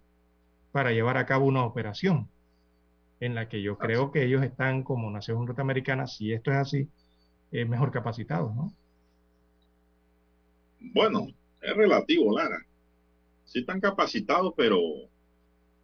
[0.74, 2.28] para llevar a cabo una operación
[3.22, 6.90] en la que yo creo que ellos están como nación norteamericana, si esto es así,
[7.52, 8.74] mejor capacitados, ¿no?
[10.94, 11.28] Bueno,
[11.62, 12.66] es relativo, Lara.
[13.46, 14.80] Sí están capacitados, pero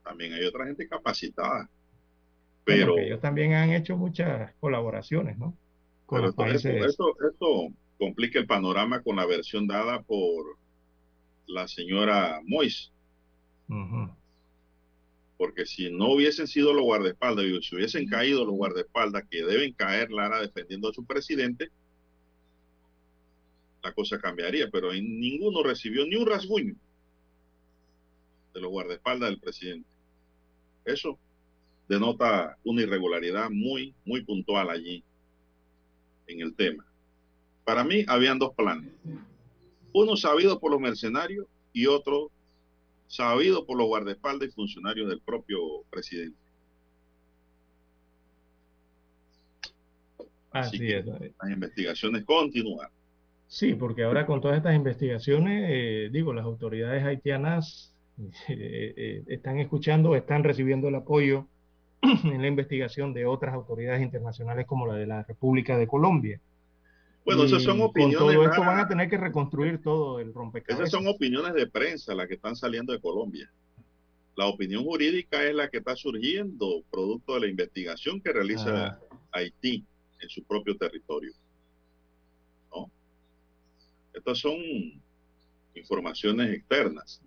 [0.03, 1.69] también hay otra gente capacitada.
[2.63, 5.55] Pero ellos también han hecho muchas colaboraciones, ¿no?
[6.05, 6.85] Con los países.
[6.85, 7.15] esto,
[7.97, 10.57] complica el panorama con la versión dada por
[11.47, 12.91] la señora Mois.
[15.38, 19.73] Porque si no hubiesen sido los guardaespaldas y si hubiesen caído los guardaespaldas que deben
[19.73, 21.69] caer Lara defendiendo a su presidente,
[23.81, 26.75] la cosa cambiaría, pero ninguno recibió ni un rasguño
[28.53, 29.89] de los guardaespaldas del presidente.
[30.85, 31.17] Eso
[31.91, 35.03] denota una irregularidad muy, muy puntual allí
[36.26, 36.85] en el tema.
[37.65, 38.89] Para mí habían dos planes.
[39.91, 42.31] Uno sabido por los mercenarios y otro
[43.07, 45.59] sabido por los guardaespaldas y funcionarios del propio
[45.89, 46.38] presidente.
[50.51, 51.05] Así, es.
[51.05, 52.89] Las investigaciones continúan.
[53.47, 57.93] Sí, porque ahora con todas estas investigaciones, eh, digo, las autoridades haitianas
[58.47, 61.47] eh, eh, están escuchando, están recibiendo el apoyo
[62.01, 66.39] en la investigación de otras autoridades internacionales como la de la República de Colombia.
[67.23, 68.17] Bueno, esas son opiniones.
[68.17, 70.87] Con todo esto van a tener que reconstruir todo el rompecabezas.
[70.87, 73.51] Esas son opiniones de prensa las que están saliendo de Colombia.
[74.35, 78.99] La opinión jurídica es la que está surgiendo producto de la investigación que realiza ah.
[79.33, 79.85] Haití
[80.19, 81.33] en su propio territorio.
[82.73, 82.89] ¿No?
[84.13, 84.55] Estas son
[85.75, 87.21] informaciones externas.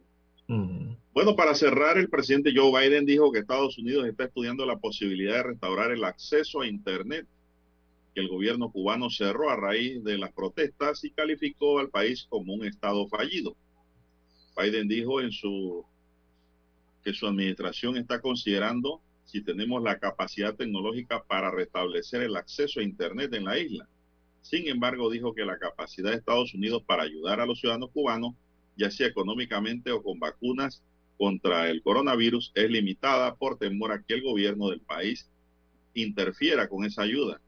[0.46, 5.36] Bueno, para cerrar, el presidente Joe Biden dijo que Estados Unidos está estudiando la posibilidad
[5.36, 7.26] de restaurar el acceso a Internet
[8.14, 12.54] que el gobierno cubano cerró a raíz de las protestas y calificó al país como
[12.54, 13.56] un estado fallido.
[14.56, 15.84] Biden dijo en su
[17.02, 22.84] que su administración está considerando si tenemos la capacidad tecnológica para restablecer el acceso a
[22.84, 23.88] Internet en la isla.
[24.42, 28.34] Sin embargo, dijo que la capacidad de Estados Unidos para ayudar a los ciudadanos cubanos,
[28.76, 30.82] ya sea económicamente o con vacunas
[31.16, 35.28] contra el coronavirus, es limitada por temor a que el gobierno del país
[35.94, 37.40] interfiera con esa ayuda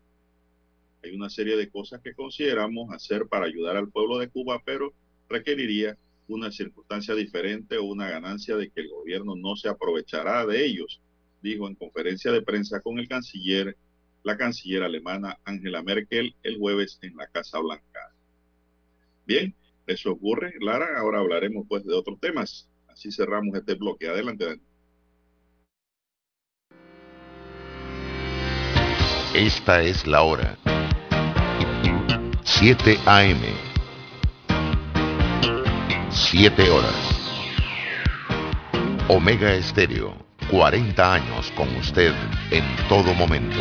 [1.07, 4.93] hay una serie de cosas que consideramos hacer para ayudar al pueblo de Cuba, pero
[5.29, 5.97] requeriría
[6.29, 11.01] una circunstancia diferente o una ganancia de que el gobierno no se aprovechará de ellos,
[11.43, 13.77] dijo en conferencia de prensa con el canciller,
[14.25, 18.13] la canciller alemana Angela Merkel el jueves en la Casa Blanca.
[19.25, 19.55] Bien,
[19.87, 20.99] eso ocurre, Lara.
[20.99, 22.69] Ahora hablaremos pues de otros temas.
[22.89, 24.09] Así cerramos este bloque.
[24.09, 24.61] Adelante.
[29.35, 30.57] Esta es la hora.
[32.45, 33.43] 7 AM.
[36.11, 37.17] 7 horas.
[39.09, 40.15] Omega Estéreo,
[40.51, 42.13] 40 años con usted
[42.51, 43.61] en todo momento.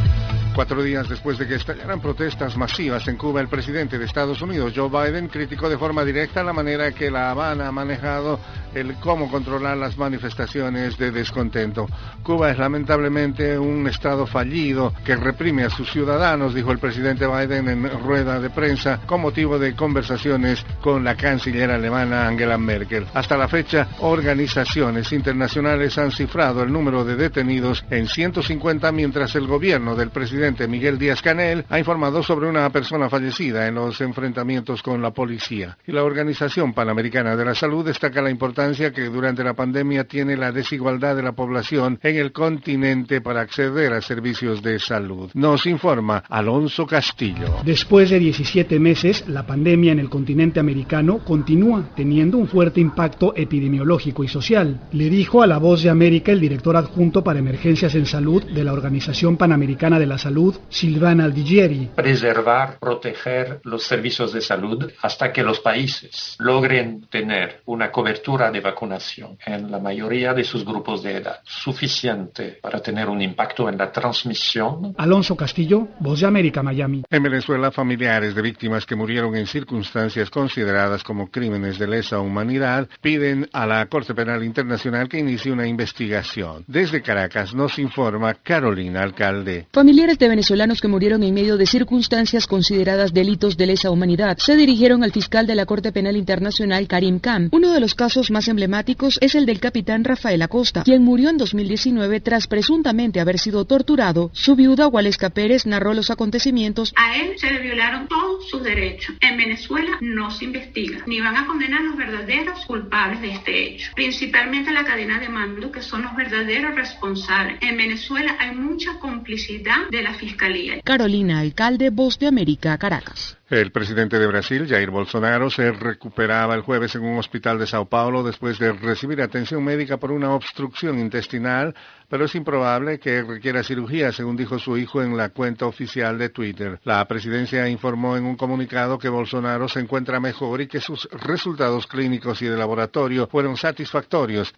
[0.53, 4.73] Cuatro días después de que estallaran protestas masivas en Cuba, el presidente de Estados Unidos,
[4.75, 8.37] Joe Biden, criticó de forma directa la manera que La Habana ha manejado
[8.75, 11.87] el cómo controlar las manifestaciones de descontento.
[12.21, 17.69] Cuba es lamentablemente un estado fallido que reprime a sus ciudadanos, dijo el presidente Biden
[17.69, 23.07] en rueda de prensa con motivo de conversaciones con la canciller alemana Angela Merkel.
[23.13, 29.47] Hasta la fecha, organizaciones internacionales han cifrado el número de detenidos en 150 mientras el
[29.47, 34.81] gobierno del presidente Miguel Díaz Canel ha informado sobre una persona fallecida en los enfrentamientos
[34.81, 35.77] con la policía.
[35.85, 40.35] Y la Organización Panamericana de la Salud destaca la importancia que durante la pandemia tiene
[40.35, 45.29] la desigualdad de la población en el continente para acceder a servicios de salud.
[45.35, 47.57] Nos informa Alonso Castillo.
[47.63, 53.33] Después de 17 meses, la pandemia en el continente americano continúa teniendo un fuerte impacto
[53.35, 57.93] epidemiológico y social, le dijo a La Voz de América el director adjunto para emergencias
[57.93, 60.30] en salud de la Organización Panamericana de la Salud,
[60.69, 61.89] Silvana Aldigieri.
[61.95, 68.61] Preservar, proteger los servicios de salud hasta que los países logren tener una cobertura de
[68.61, 73.77] vacunación en la mayoría de sus grupos de edad, suficiente para tener un impacto en
[73.77, 74.95] la transmisión.
[74.97, 77.03] Alonso Castillo, Voz de América, Miami.
[77.09, 82.87] En Venezuela, familiares de víctimas que murieron en circunstancias consideradas como crímenes de lesa humanidad
[83.01, 86.63] piden a la Corte Penal Internacional que inicie una investigación.
[86.67, 89.67] Desde Caracas nos informa Carolina Alcalde.
[89.71, 94.55] Familiares de venezolanos que murieron en medio de circunstancias consideradas delitos de lesa humanidad se
[94.55, 97.49] dirigieron al fiscal de la Corte Penal Internacional, Karim Khan.
[97.51, 101.37] Uno de los casos más emblemáticos es el del capitán Rafael Acosta, quien murió en
[101.37, 104.29] 2019 tras presuntamente haber sido torturado.
[104.33, 106.93] Su viuda, Waleska Pérez, narró los acontecimientos.
[106.97, 109.15] A él se le violaron todos sus derechos.
[109.21, 113.63] En Venezuela no se investiga, ni van a condenar a los verdaderos culpables de este
[113.63, 117.57] hecho, principalmente la cadena de mando, que son los verdaderos responsables.
[117.61, 120.81] En Venezuela hay mucha complicidad de la Fiscalía.
[120.83, 123.37] Carolina Alcalde, Voz de América, Caracas.
[123.51, 127.85] El presidente de Brasil, Jair Bolsonaro, se recuperaba el jueves en un hospital de Sao
[127.85, 131.75] Paulo después de recibir atención médica por una obstrucción intestinal,
[132.07, 136.29] pero es improbable que requiera cirugía, según dijo su hijo en la cuenta oficial de
[136.29, 136.79] Twitter.
[136.85, 141.87] La presidencia informó en un comunicado que Bolsonaro se encuentra mejor y que sus resultados
[141.87, 144.53] clínicos y de laboratorio fueron satisfactorios.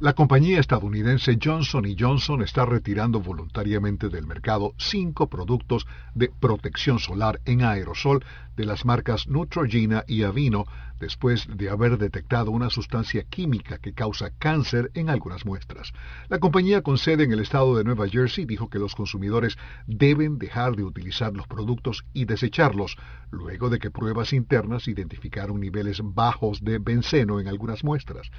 [0.00, 7.42] La compañía estadounidense Johnson Johnson está retirando voluntariamente del mercado cinco productos de protección solar
[7.44, 8.24] en aerosol
[8.56, 10.66] de las marcas Neutrogena y Avino
[11.00, 15.92] después de haber detectado una sustancia química que causa cáncer en algunas muestras.
[16.28, 19.56] La compañía con sede en el estado de Nueva Jersey dijo que los consumidores
[19.86, 22.96] deben dejar de utilizar los productos y desecharlos,
[23.30, 28.30] luego de que pruebas internas identificaron niveles bajos de benceno en algunas muestras.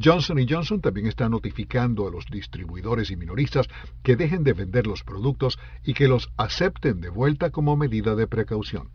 [0.00, 3.66] Johnson Johnson también está notificando a los distribuidores y minoristas
[4.02, 8.26] que dejen de vender los productos y que los acepten de vuelta como medida de
[8.26, 8.90] precaución.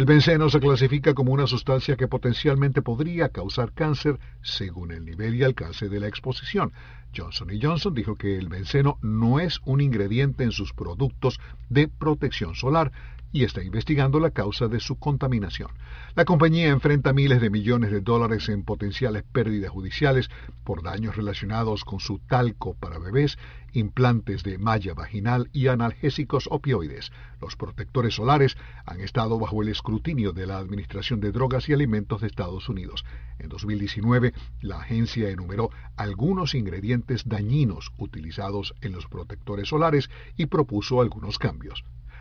[0.00, 5.34] El benceno se clasifica como una sustancia que potencialmente podría causar cáncer según el nivel
[5.34, 6.72] y alcance de la exposición.
[7.14, 12.54] Johnson Johnson dijo que el benceno no es un ingrediente en sus productos de protección
[12.54, 12.92] solar
[13.32, 15.70] y está investigando la causa de su contaminación.
[16.14, 20.30] La compañía enfrenta miles de millones de dólares en potenciales pérdidas judiciales
[20.64, 23.38] por daños relacionados con su talco para bebés,
[23.72, 27.12] implantes de malla vaginal y analgésicos opioides.
[27.40, 32.20] Los protectores solares han estado bajo el escrutinio de la Administración de Drogas y Alimentos
[32.20, 33.04] de Estados Unidos.
[33.38, 41.00] En 2019, la agencia enumeró algunos ingredientes dañinos utilizados en los protectores solares y propuso
[41.00, 41.84] algunos cambios.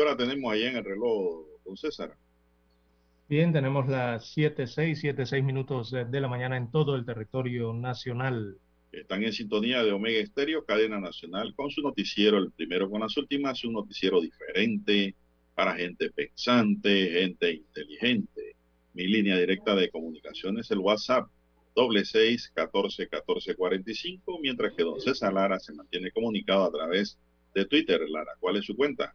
[0.00, 2.16] Hora tenemos allá en el reloj, don César?
[3.28, 7.72] Bien, tenemos las 7, 6, 7, 6 minutos de la mañana en todo el territorio
[7.72, 8.58] nacional.
[8.90, 13.16] Están en sintonía de Omega Estéreo, cadena nacional, con su noticiero, el primero con las
[13.16, 15.14] últimas, un noticiero diferente
[15.54, 18.56] para gente pensante, gente inteligente.
[18.94, 21.28] Mi línea directa de comunicación es el WhatsApp,
[21.76, 26.64] doble seis, catorce, catorce, cuarenta y cinco, mientras que don César Lara se mantiene comunicado
[26.64, 27.16] a través
[27.54, 28.00] de Twitter.
[28.08, 29.14] Lara, ¿cuál es su cuenta?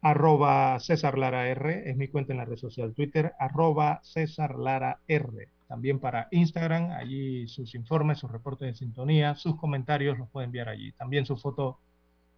[0.00, 5.00] Arroba César Lara R, es mi cuenta en la red social Twitter, arroba César Lara
[5.06, 5.48] R.
[5.66, 10.68] También para Instagram, allí sus informes, sus reportes de sintonía, sus comentarios los puede enviar
[10.68, 10.92] allí.
[10.92, 11.78] También su foto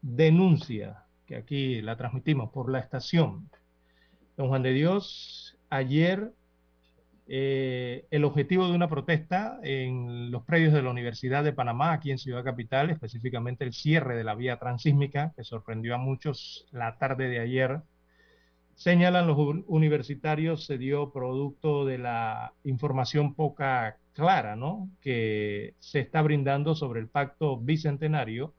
[0.02, 3.48] denuncia, que aquí la transmitimos por la estación.
[4.36, 6.32] Don Juan de Dios, ayer
[7.32, 12.10] eh, el objetivo de una protesta en los predios de la Universidad de Panamá, aquí
[12.10, 16.98] en Ciudad Capital, específicamente el cierre de la vía transísmica, que sorprendió a muchos la
[16.98, 17.82] tarde de ayer,
[18.74, 19.38] señalan los
[19.68, 24.90] universitarios, se dio producto de la información poca clara, ¿no?
[25.00, 28.54] Que se está brindando sobre el pacto bicentenario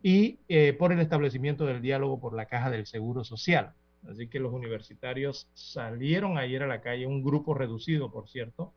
[0.00, 3.72] y eh, por el establecimiento del diálogo por la caja del Seguro Social.
[4.08, 8.72] Así que los universitarios salieron ayer a la calle, un grupo reducido, por cierto,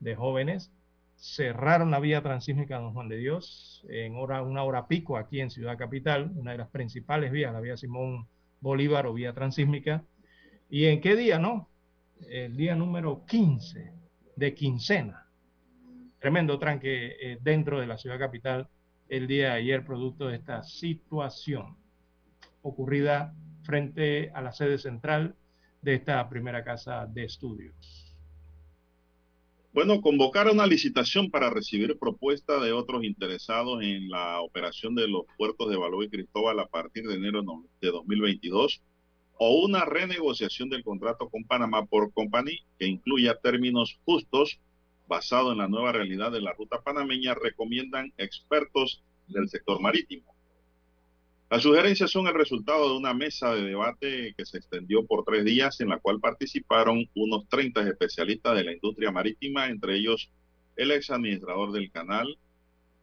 [0.00, 0.72] de jóvenes,
[1.16, 5.50] cerraron la vía transísmica Don Juan de Dios en hora, una hora pico aquí en
[5.50, 8.26] Ciudad Capital, una de las principales vías, la vía Simón
[8.60, 10.02] Bolívar o vía transísmica.
[10.70, 11.68] ¿Y en qué día, no?
[12.28, 13.92] El día número 15
[14.36, 15.26] de quincena.
[16.18, 18.68] Tremendo tranque eh, dentro de la Ciudad Capital
[19.08, 21.76] el día de ayer, producto de esta situación
[22.62, 25.34] ocurrida frente a la sede central
[25.82, 28.14] de esta primera casa de estudios.
[29.72, 35.22] Bueno, convocar una licitación para recibir propuestas de otros interesados en la operación de los
[35.38, 37.42] puertos de Baló y Cristóbal a partir de enero
[37.80, 38.82] de 2022
[39.38, 44.58] o una renegociación del contrato con Panamá por Company que incluya términos justos
[45.06, 50.34] basado en la nueva realidad de la ruta panameña, recomiendan expertos del sector marítimo.
[51.50, 55.44] Las sugerencias son el resultado de una mesa de debate que se extendió por tres
[55.44, 60.30] días en la cual participaron unos 30 especialistas de la industria marítima, entre ellos
[60.76, 62.38] el ex administrador del canal,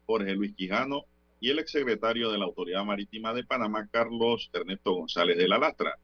[0.06, 1.04] Jorge Luis Quijano,
[1.42, 6.00] y el exsecretario de la Autoridad Marítima de Panamá, Carlos Ernesto González de la Lastra.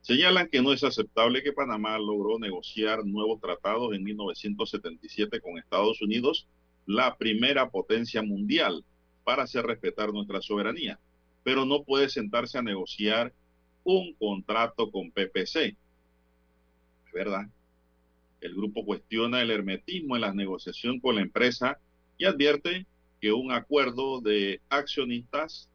[0.00, 6.00] Señalan que no es aceptable que Panamá logró negociar nuevos tratados en 1977 con Estados
[6.00, 6.48] Unidos,
[6.86, 8.82] la primera potencia mundial,
[9.24, 10.98] para hacer respetar nuestra soberanía
[11.42, 13.32] pero no puede sentarse a negociar
[13.84, 15.76] un contrato con PPC.
[17.12, 17.46] ¿Verdad?
[18.40, 21.78] El grupo cuestiona el hermetismo en la negociación con la empresa
[22.18, 22.86] y advierte
[23.20, 25.68] que un acuerdo de accionistas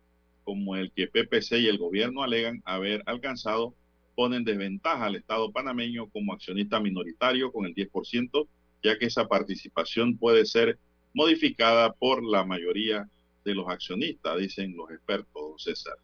[0.44, 3.74] como el que PPC y el gobierno alegan haber alcanzado
[4.16, 8.48] ponen desventaja al Estado panameño como accionista minoritario con el 10%,
[8.82, 10.80] ya que esa participación puede ser
[11.14, 13.10] modificada por la mayoría
[13.46, 15.96] de los accionistas, dicen los expertos, César.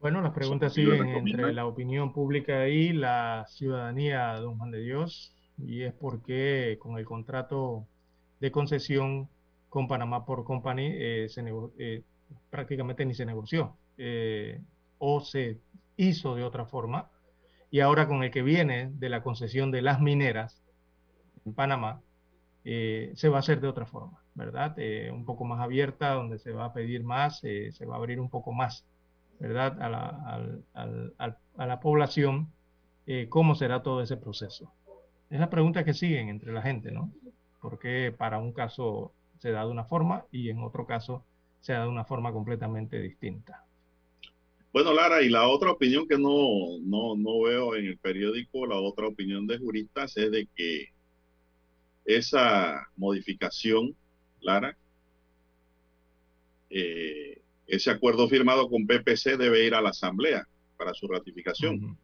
[0.00, 5.32] Bueno, las preguntas siguen entre la opinión pública y la ciudadanía, don Juan de Dios,
[5.58, 7.86] y es porque con el contrato
[8.40, 9.28] de concesión
[9.68, 11.44] con Panamá por Company eh, se
[11.78, 12.02] eh,
[12.50, 14.60] prácticamente ni se negoció eh,
[14.98, 15.60] o se
[15.96, 17.08] hizo de otra forma,
[17.70, 20.64] y ahora con el que viene de la concesión de las mineras
[21.46, 22.02] en Panamá,
[22.64, 24.21] se va a hacer de otra forma.
[24.34, 24.74] ¿Verdad?
[24.78, 27.98] Eh, un poco más abierta, donde se va a pedir más, eh, se va a
[27.98, 28.84] abrir un poco más,
[29.38, 29.80] ¿verdad?
[29.80, 32.48] A la, población,
[33.06, 34.72] eh, ¿cómo será todo ese proceso?
[35.30, 37.12] Es la pregunta que siguen entre la gente, ¿no?
[37.60, 41.24] Porque para un caso se da de una forma y en otro caso
[41.60, 43.64] se da de una forma completamente distinta.
[44.72, 48.76] Bueno, Lara, y la otra opinión que no, no, no veo en el periódico, la
[48.76, 50.86] otra opinión de juristas es de que
[52.04, 53.94] esa modificación
[54.42, 54.76] Lara,
[56.70, 60.46] eh, ese acuerdo firmado con PPC debe ir a la Asamblea
[60.76, 61.96] para su ratificación.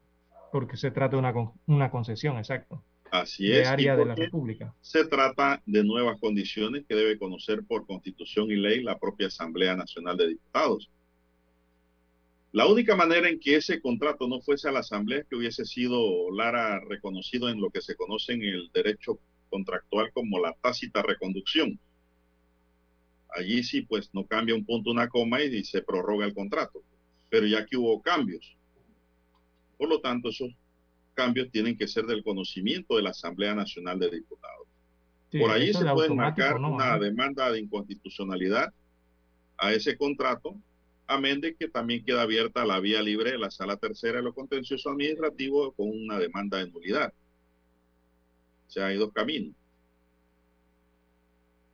[0.53, 1.35] Porque se trata de una,
[1.67, 2.83] una concesión, exacto.
[3.11, 3.67] Así es.
[3.67, 4.75] área de la República.
[4.81, 9.77] Se trata de nuevas condiciones que debe conocer por constitución y ley la propia Asamblea
[9.77, 10.91] Nacional de Diputados.
[12.53, 15.65] La única manera en que ese contrato no fuese a la Asamblea es que hubiese
[15.65, 19.19] sido, Lara, reconocido en lo que se conoce en el derecho
[19.51, 21.79] contractual como la tácita reconducción.
[23.35, 26.83] Allí sí, pues no cambia un punto, una coma y se prorroga el contrato.
[27.29, 28.57] Pero ya que hubo cambios.
[29.77, 30.51] Por lo tanto, esos
[31.15, 34.67] cambios tienen que ser del conocimiento de la Asamblea Nacional de Diputados.
[35.31, 38.73] Por ahí se puede marcar una demanda de inconstitucionalidad
[39.59, 40.57] a ese contrato,
[41.07, 44.33] amén de que también queda abierta la vía libre de la sala tercera de lo
[44.33, 47.13] contencioso administrativo con una demanda de nulidad.
[48.69, 49.55] O sea, hay dos caminos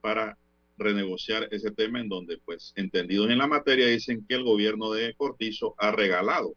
[0.01, 0.37] para
[0.77, 5.15] renegociar ese tema en donde, pues, entendidos en la materia, dicen que el gobierno de
[5.15, 6.55] Cortizo ha regalado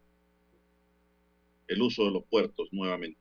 [1.68, 3.18] el uso de los puertos nuevamente.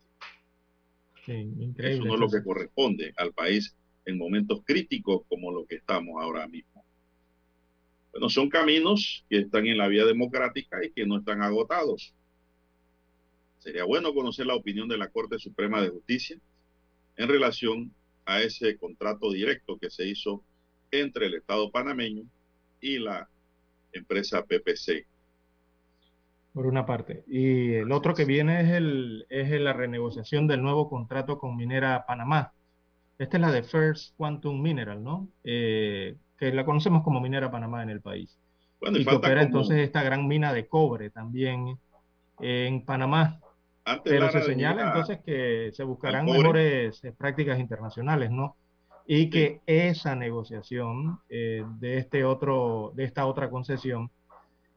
[1.25, 3.75] Eso no es lo que corresponde al país
[4.05, 6.83] en momentos críticos como lo que estamos ahora mismo.
[8.11, 12.13] Bueno, son caminos que están en la vía democrática y que no están agotados.
[13.59, 16.39] Sería bueno conocer la opinión de la Corte Suprema de Justicia
[17.17, 17.93] en relación
[18.25, 20.43] a ese contrato directo que se hizo
[20.91, 22.23] entre el Estado panameño
[22.81, 23.27] y la
[23.91, 25.05] empresa PPC.
[26.53, 27.23] Por una parte.
[27.27, 32.05] Y el otro que viene es, el, es la renegociación del nuevo contrato con Minera
[32.07, 32.51] Panamá.
[33.19, 35.27] Esta es la de First Quantum Mineral, ¿no?
[35.43, 38.38] Eh, que la conocemos como Minera Panamá en el país.
[38.81, 41.77] y, que opera entonces esta gran mina de cobre también
[42.39, 43.39] en Panamá.
[44.03, 48.55] Pero se señala entonces que se buscarán mejores prácticas internacionales, ¿no?
[49.09, 54.11] Y que esa negociación eh, de, este otro, de esta otra concesión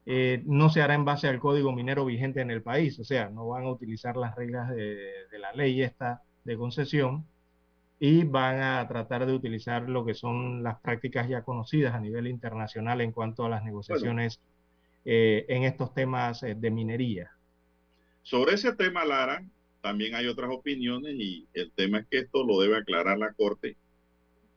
[0.05, 3.29] eh, no se hará en base al código minero vigente en el país, o sea,
[3.29, 7.25] no van a utilizar las reglas de, la ley esta de concesión
[7.99, 12.25] y van a tratar de utilizar lo que son las prácticas ya conocidas a nivel
[12.25, 14.39] internacional en cuanto a las negociaciones
[15.03, 17.31] eh, en estos temas de minería.
[18.23, 19.43] Sobre ese tema, Lara,
[19.81, 23.75] también hay otras opiniones y el tema es que esto lo debe aclarar la Corte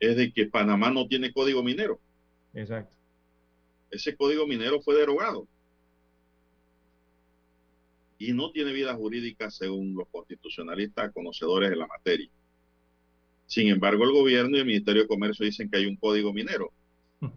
[0.00, 1.98] es de que Panamá no tiene código minero.
[2.52, 2.96] Exacto.
[3.90, 5.46] Ese código minero fue derogado.
[8.18, 12.28] y no tiene vida jurídica según los constitucionalistas conocedores de la materia.
[13.46, 16.72] Sin embargo, el gobierno y el Ministerio de Comercio dicen que hay un código minero.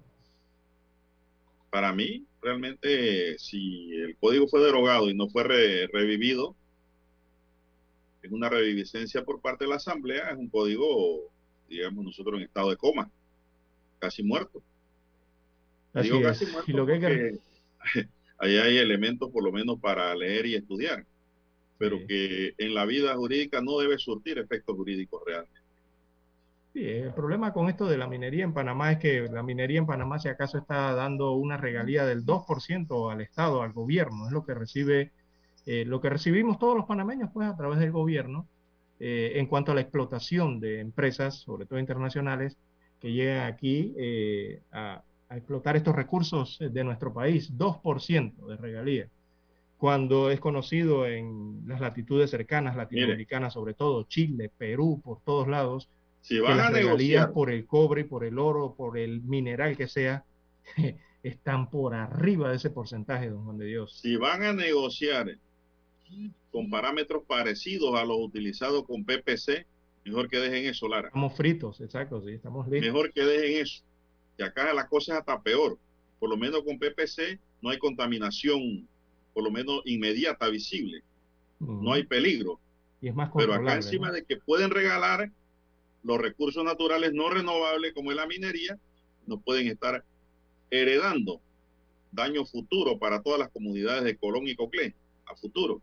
[1.70, 6.56] Para mí, realmente, si el código fue derogado y no fue revivido,
[8.22, 11.32] es una reviviscencia por parte de la Asamblea, es un código,
[11.68, 13.10] digamos, nosotros en estado de coma,
[14.00, 14.62] casi muerto.
[15.94, 17.40] Digo casi muerto lo que
[18.38, 21.06] ahí hay elementos por lo menos para leer y estudiar,
[21.78, 25.50] pero que en la vida jurídica no debe surtir efectos jurídicos reales.
[26.74, 29.88] Sí, el problema con esto de la minería en Panamá es que la minería en
[29.88, 34.46] Panamá si acaso está dando una regalía del 2% al Estado, al gobierno, es lo
[34.46, 35.12] que recibe,
[35.66, 38.48] eh, lo que recibimos todos los panameños pues a través del gobierno
[39.00, 42.58] eh, en cuanto a la explotación de empresas, sobre todo internacionales,
[43.00, 49.08] que llegan aquí eh, a, a explotar estos recursos de nuestro país, 2% de regalía,
[49.78, 55.90] cuando es conocido en las latitudes cercanas, latinoamericanas sobre todo, Chile, Perú, por todos lados,
[56.22, 60.26] si van las regalías por el cobre, por el oro, por el mineral que sea,
[61.24, 64.00] están por arriba de ese porcentaje, don Juan de Dios.
[64.00, 65.38] Si van a negociar
[66.52, 69.66] con parámetros parecidos a los utilizados con PPC,
[70.06, 71.08] mejor que dejen eso, Lara.
[71.08, 72.88] Estamos fritos, exacto, sí, estamos listos.
[72.88, 73.84] Mejor que dejen eso
[74.38, 75.78] que acá la cosa es hasta peor.
[76.20, 78.88] Por lo menos con PPC no hay contaminación,
[79.34, 81.04] por lo menos inmediata, visible.
[81.60, 82.60] No hay peligro.
[83.02, 85.32] Y es más Pero acá encima de que pueden regalar
[86.04, 88.78] los recursos naturales no renovables como es la minería,
[89.26, 90.04] nos pueden estar
[90.70, 91.42] heredando
[92.12, 95.82] daño futuro para todas las comunidades de Colón y Coclé, a futuro,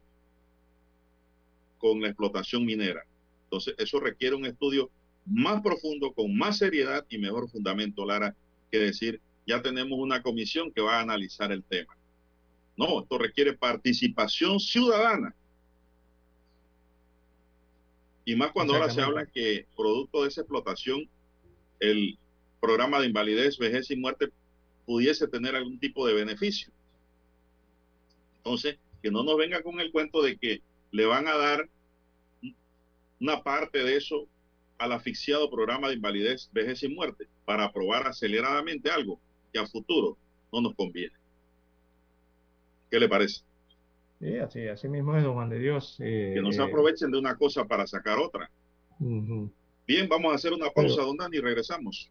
[1.84, 3.04] con la explotación minera.
[3.42, 4.90] Entonces, eso requiere un estudio
[5.26, 8.34] más profundo, con más seriedad y mejor fundamento, Lara,
[8.78, 11.94] decir, ya tenemos una comisión que va a analizar el tema.
[12.74, 15.34] No, esto requiere participación ciudadana.
[18.24, 21.06] Y más cuando ahora se habla que producto de esa explotación,
[21.80, 22.16] el
[22.62, 24.30] programa de invalidez, vejez y muerte
[24.86, 26.72] pudiese tener algún tipo de beneficio.
[28.38, 31.68] Entonces, que no nos venga con el cuento de que le van a dar
[33.20, 34.26] una parte de eso
[34.78, 39.20] al asfixiado programa de invalidez, vejez y muerte para aprobar aceleradamente algo
[39.52, 40.16] que a futuro
[40.52, 41.14] no nos conviene.
[42.90, 43.42] ¿Qué le parece?
[44.20, 45.96] Sí, así, así mismo es, don Juan de Dios.
[46.00, 48.50] Eh, que no se aprovechen de una cosa para sacar otra.
[48.98, 52.10] Bien, vamos a hacer una pausa, don Dani, y regresamos.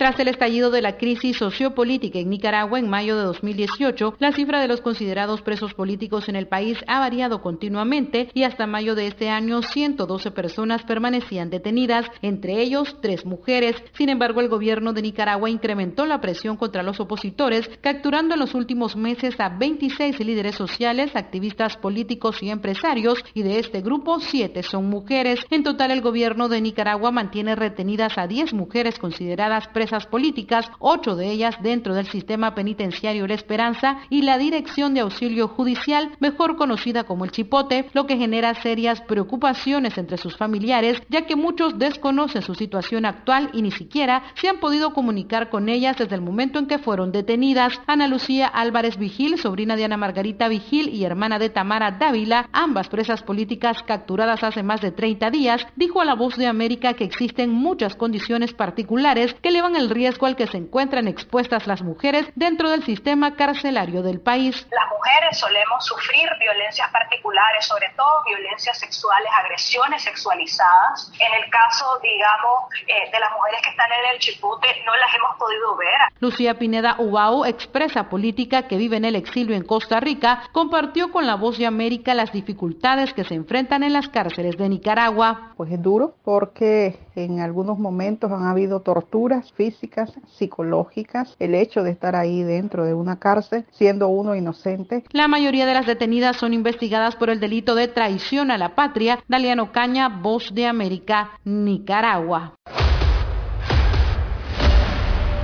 [0.00, 4.58] Tras el estallido de la crisis sociopolítica en Nicaragua en mayo de 2018, la cifra
[4.62, 9.08] de los considerados presos políticos en el país ha variado continuamente y hasta mayo de
[9.08, 13.76] este año 112 personas permanecían detenidas, entre ellos tres mujeres.
[13.92, 18.54] Sin embargo, el gobierno de Nicaragua incrementó la presión contra los opositores, capturando en los
[18.54, 24.62] últimos meses a 26 líderes sociales, activistas políticos y empresarios, y de este grupo, siete
[24.62, 25.40] son mujeres.
[25.50, 31.16] En total, el gobierno de Nicaragua mantiene retenidas a 10 mujeres consideradas presas políticas, ocho
[31.16, 36.56] de ellas dentro del sistema penitenciario La Esperanza y la Dirección de Auxilio Judicial, mejor
[36.56, 41.78] conocida como el Chipote, lo que genera serias preocupaciones entre sus familiares, ya que muchos
[41.78, 46.20] desconocen su situación actual y ni siquiera se han podido comunicar con ellas desde el
[46.20, 47.80] momento en que fueron detenidas.
[47.86, 52.88] Ana Lucía Álvarez Vigil, sobrina de Ana Margarita Vigil y hermana de Tamara Dávila, ambas
[52.88, 57.04] presas políticas capturadas hace más de 30 días, dijo a La Voz de América que
[57.04, 61.66] existen muchas condiciones particulares que le van a el riesgo al que se encuentran expuestas
[61.66, 64.66] las mujeres dentro del sistema carcelario del país.
[64.70, 71.10] Las mujeres solemos sufrir violencias particulares, sobre todo violencias sexuales, agresiones sexualizadas.
[71.18, 75.14] En el caso, digamos, eh, de las mujeres que están en el chipute, no las
[75.16, 76.00] hemos podido ver.
[76.20, 81.26] Lucía Pineda Ubao, expresa política que vive en el exilio en Costa Rica, compartió con
[81.26, 85.54] La Voz de América las dificultades que se enfrentan en las cárceles de Nicaragua.
[85.56, 91.82] Pues es duro porque en algunos momentos han habido torturas físicas físicas, psicológicas, el hecho
[91.82, 95.04] de estar ahí dentro de una cárcel siendo uno inocente.
[95.12, 99.20] La mayoría de las detenidas son investigadas por el delito de traición a la patria.
[99.28, 102.54] Daliano Caña, Voz de América, Nicaragua.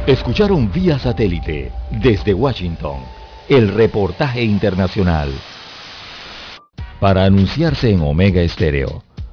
[0.07, 3.01] Escucharon vía satélite desde Washington
[3.49, 5.31] el reportaje internacional.
[7.01, 9.03] Para anunciarse en Omega Estéreo,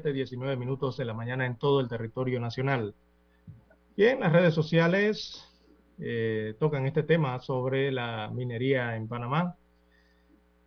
[0.00, 2.94] Siete 19 minutos de la mañana en todo el territorio nacional.
[3.98, 5.46] Bien, las redes sociales
[5.98, 9.56] eh, tocan este tema sobre la minería en Panamá.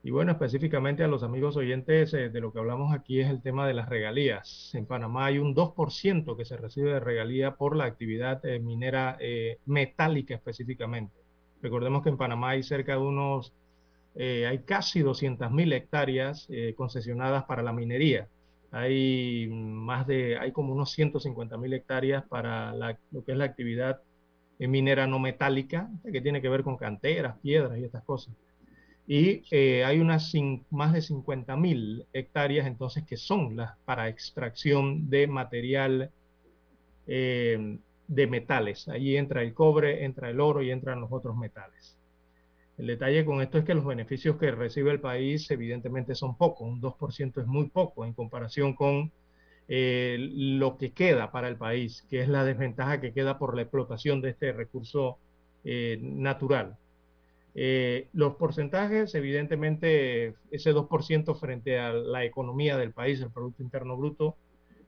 [0.04, 3.42] Y bueno, específicamente a los amigos oyentes eh, de lo que hablamos aquí es el
[3.42, 4.70] tema de las regalías.
[4.76, 9.18] En Panamá hay un 2% que se recibe de regalía por la actividad eh, minera
[9.66, 11.16] metálica específicamente.
[11.64, 13.52] Recordemos que en Panamá hay cerca de unos,
[14.16, 18.28] hay casi 200.000 hectáreas concesionadas para la minería
[18.74, 22.74] hay más de, hay como unos 150 mil hectáreas para
[23.12, 24.02] lo que es la actividad
[24.60, 28.34] minera no metálica, que tiene que ver con canteras, piedras y estas cosas.
[29.06, 30.32] Y eh, hay unas
[30.72, 36.10] más de 50 mil hectáreas entonces que son las para extracción de material
[37.06, 37.78] eh,
[38.08, 38.88] de metales.
[38.88, 41.98] Allí entra el cobre, entra el oro y entran los otros metales.
[42.78, 46.68] El detalle con esto es que los beneficios que recibe el país evidentemente son pocos,
[46.68, 49.12] un 2% es muy poco en comparación con
[49.68, 53.62] eh, lo que queda para el país, que es la desventaja que queda por la
[53.62, 55.20] explotación de este recurso
[55.64, 56.78] eh, natural.
[57.56, 63.96] Eh, los porcentajes, evidentemente, ese 2% frente a la economía del país, el Producto Interno
[63.96, 64.36] Bruto,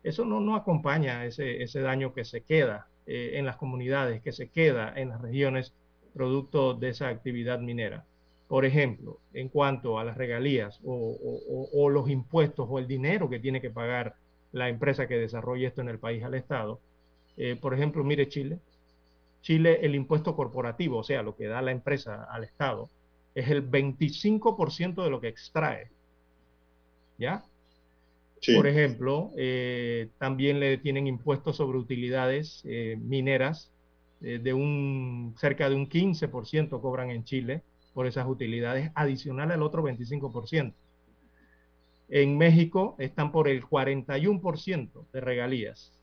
[0.03, 5.09] eso no, acompaña ese daño que se queda en las comunidades, que se queda en
[5.09, 5.73] las regiones
[6.15, 8.05] producto de esa actividad minera.
[8.47, 13.59] Por ejemplo, en cuanto a las regalías o, los impuestos o el dinero que tiene
[13.59, 14.15] que pagar
[14.51, 16.79] la empresa que desarrolla esto en el país al Estado.
[17.37, 18.59] Eh, por ejemplo, mire Chile.
[19.41, 22.89] Chile, el impuesto corporativo, o sea, lo que da la empresa al Estado,
[23.35, 25.89] es el 25% de lo que extrae.
[27.17, 27.43] ¿Ya?
[28.55, 33.71] Por ejemplo, eh, también le tienen impuestos sobre utilidades eh, mineras
[34.21, 37.61] eh, de un cerca de un 15% cobran en Chile
[37.93, 40.73] por esas utilidades, adicional al otro 25%.
[42.09, 45.93] En México están por el 41% de regalías.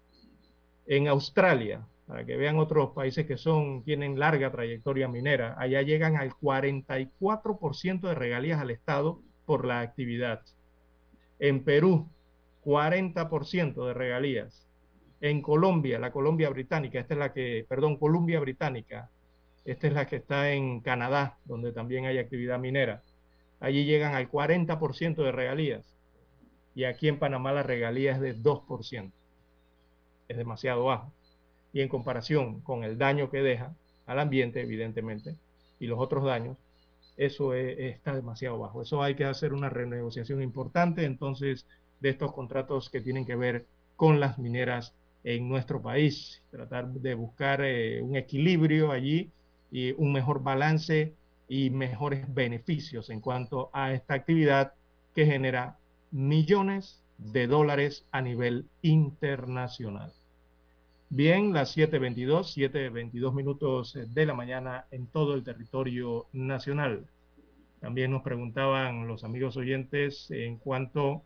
[0.86, 6.16] En Australia, para que vean otros países que son, tienen larga trayectoria minera, allá llegan
[6.16, 10.42] al 44% de regalías al Estado por la actividad.
[11.38, 12.08] En Perú,
[12.64, 14.66] 40% de regalías.
[15.22, 19.08] En Colombia, la Colombia británica, esta es la que, perdón, Columbia británica,
[19.64, 23.04] esta es la que está en Canadá, donde también hay actividad minera.
[23.60, 25.86] Allí llegan al 40% de regalías.
[26.74, 29.12] Y aquí en Panamá la regalía es de 2%.
[30.26, 31.12] Es demasiado bajo.
[31.72, 33.76] Y en comparación con el daño que deja
[34.06, 35.36] al ambiente, evidentemente,
[35.78, 36.56] y los otros daños,
[37.16, 38.82] eso está demasiado bajo.
[38.82, 41.64] Eso hay que hacer una renegociación importante entonces
[42.00, 44.92] de estos contratos que tienen que ver con las mineras
[45.24, 49.30] en nuestro país, tratar de buscar eh, un equilibrio allí
[49.70, 51.14] y un mejor balance
[51.48, 54.72] y mejores beneficios en cuanto a esta actividad
[55.14, 55.76] que genera
[56.10, 60.12] millones de dólares a nivel internacional.
[61.10, 67.06] Bien, las 7.22, 7.22 minutos de la mañana en todo el territorio nacional.
[67.80, 71.22] También nos preguntaban los amigos oyentes en cuanto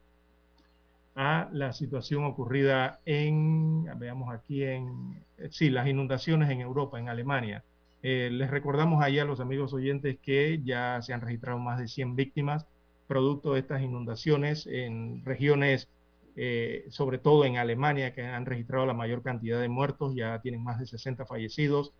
[1.16, 7.64] a la situación ocurrida en, veamos aquí en, sí, las inundaciones en Europa, en Alemania.
[8.02, 11.88] Eh, les recordamos ahí a los amigos oyentes que ya se han registrado más de
[11.88, 12.66] 100 víctimas
[13.06, 15.88] producto de estas inundaciones en regiones,
[16.36, 20.62] eh, sobre todo en Alemania, que han registrado la mayor cantidad de muertos, ya tienen
[20.62, 21.92] más de 60 fallecidos.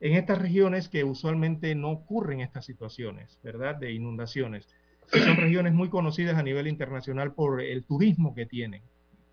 [0.00, 3.74] en estas regiones que usualmente no ocurren estas situaciones, ¿verdad?
[3.74, 4.68] De inundaciones.
[5.12, 8.82] Son regiones muy conocidas a nivel internacional por el turismo que tienen.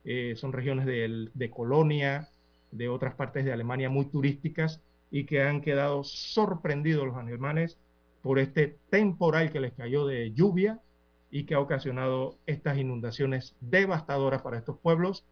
[0.03, 2.29] Eh, son regiones de, de Colonia,
[2.71, 4.81] de otras partes de Alemania muy turísticas
[5.11, 7.77] y que han quedado sorprendidos los alemanes
[8.21, 10.79] por este temporal que les cayó de lluvia
[11.31, 15.25] y que ha ocasionado estas inundaciones devastadoras para estos pueblos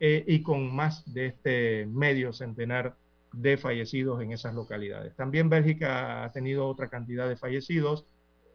[0.00, 2.96] eh, y con más de este medio centenar
[3.32, 5.14] de fallecidos en esas localidades.
[5.16, 8.06] También Bélgica ha tenido otra cantidad de fallecidos,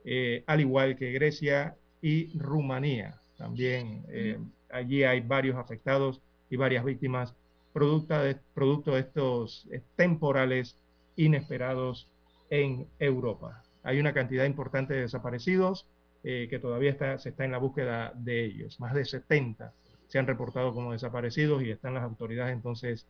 [0.05, 3.19] eh, al igual que Grecia y Rumanía.
[3.38, 4.38] También eh,
[4.69, 7.35] allí hay varios afectados y varias víctimas
[7.73, 10.77] producto de, producto de estos temporales
[11.15, 12.07] inesperados
[12.49, 13.63] en Europa.
[13.84, 15.85] Hay una cantidad importante de desaparecidos
[16.23, 18.80] eh, que todavía está, se está en la búsqueda de ellos.
[18.80, 19.73] Más de 70
[20.07, 23.07] se han reportado como desaparecidos y están las autoridades entonces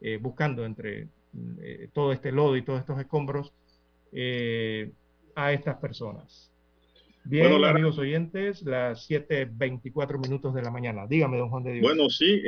[0.00, 1.08] eh, buscando entre
[1.60, 3.52] eh, todo este lodo y todos estos escombros
[5.34, 6.50] a estas personas.
[7.24, 11.06] Bien, amigos oyentes, las 7.24 minutos de la mañana.
[11.06, 11.82] Dígame, don Juan de Dios.
[11.82, 12.42] Bueno, sí,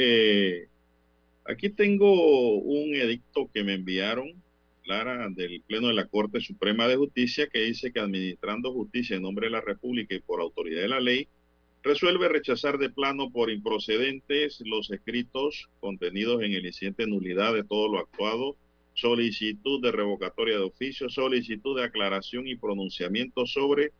[1.46, 4.34] aquí tengo un edicto que me enviaron
[4.86, 9.22] Clara del Pleno de la Corte Suprema de Justicia que dice que administrando justicia en
[9.22, 11.26] nombre de la República y por autoridad de la ley,
[11.82, 17.64] resuelve rechazar de plano por improcedentes los escritos contenidos en el incidente de nulidad de
[17.64, 18.56] todo lo actuado,
[18.96, 23.92] solicitud de revocatoria de oficio, solicitud de aclaración y pronunciamiento sobre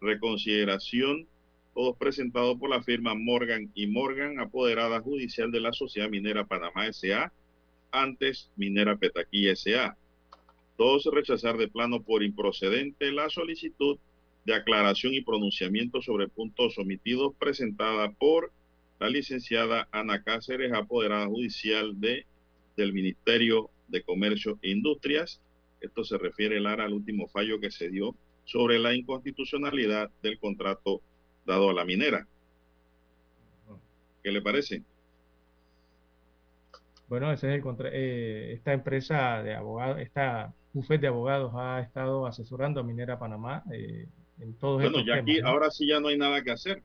[0.00, 1.26] reconsideración,
[1.74, 6.86] todos presentados por la firma Morgan y Morgan, apoderada judicial de la Sociedad Minera Panamá
[6.86, 7.32] S.A.,
[7.92, 9.96] antes Minera Petaquí S.A.
[10.76, 13.98] Dos, rechazar de plano por improcedente la solicitud
[14.44, 18.52] de aclaración y pronunciamiento sobre puntos omitidos presentada por
[18.98, 22.26] la licenciada Ana Cáceres, apoderada judicial de,
[22.76, 25.40] del Ministerio de Comercio e Industrias.
[25.80, 28.14] Esto se refiere, Lara, al último fallo que se dio
[28.44, 31.00] sobre la inconstitucionalidad del contrato
[31.46, 32.26] dado a la minera.
[34.22, 34.82] ¿Qué le parece?
[37.08, 42.26] Bueno, ese es el eh, esta empresa de abogados, esta bufete de abogados ha estado
[42.26, 44.06] asesorando a Minera Panamá eh,
[44.38, 46.82] en todos bueno, ya aquí ahora sí ya no hay nada que hacer.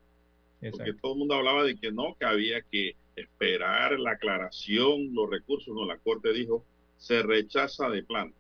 [0.72, 5.30] Porque todo el mundo hablaba de que no, que había que esperar la aclaración, los
[5.30, 5.74] recursos.
[5.76, 6.66] No, la Corte dijo,
[6.98, 8.34] se rechaza de plano.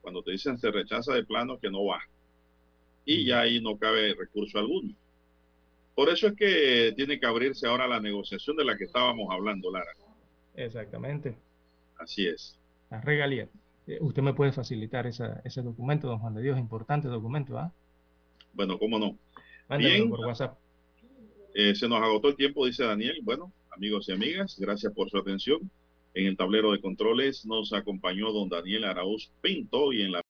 [0.00, 2.00] Cuando te dicen se rechaza de plano, que no va.
[3.04, 4.94] Y ya ahí no cabe recurso alguno.
[5.94, 9.70] Por eso es que tiene que abrirse ahora la negociación de la que estábamos hablando,
[9.70, 9.90] Lara.
[10.54, 11.36] Exactamente.
[11.98, 12.58] Así es.
[12.90, 13.48] La regalía.
[13.86, 17.72] Eh, usted me puede facilitar ese documento, don Juan de Dios, importante documento, ¿ah?
[18.52, 19.16] Bueno, cómo no.
[19.76, 20.58] Bien, por WhatsApp.
[21.54, 23.18] Eh, se nos agotó el tiempo, dice Daniel.
[23.22, 25.70] Bueno, amigos y amigas, gracias por su atención.
[26.12, 27.46] En el tablero de controles.
[27.46, 30.18] Nos acompañó don Daniel Arauz Pinto y en la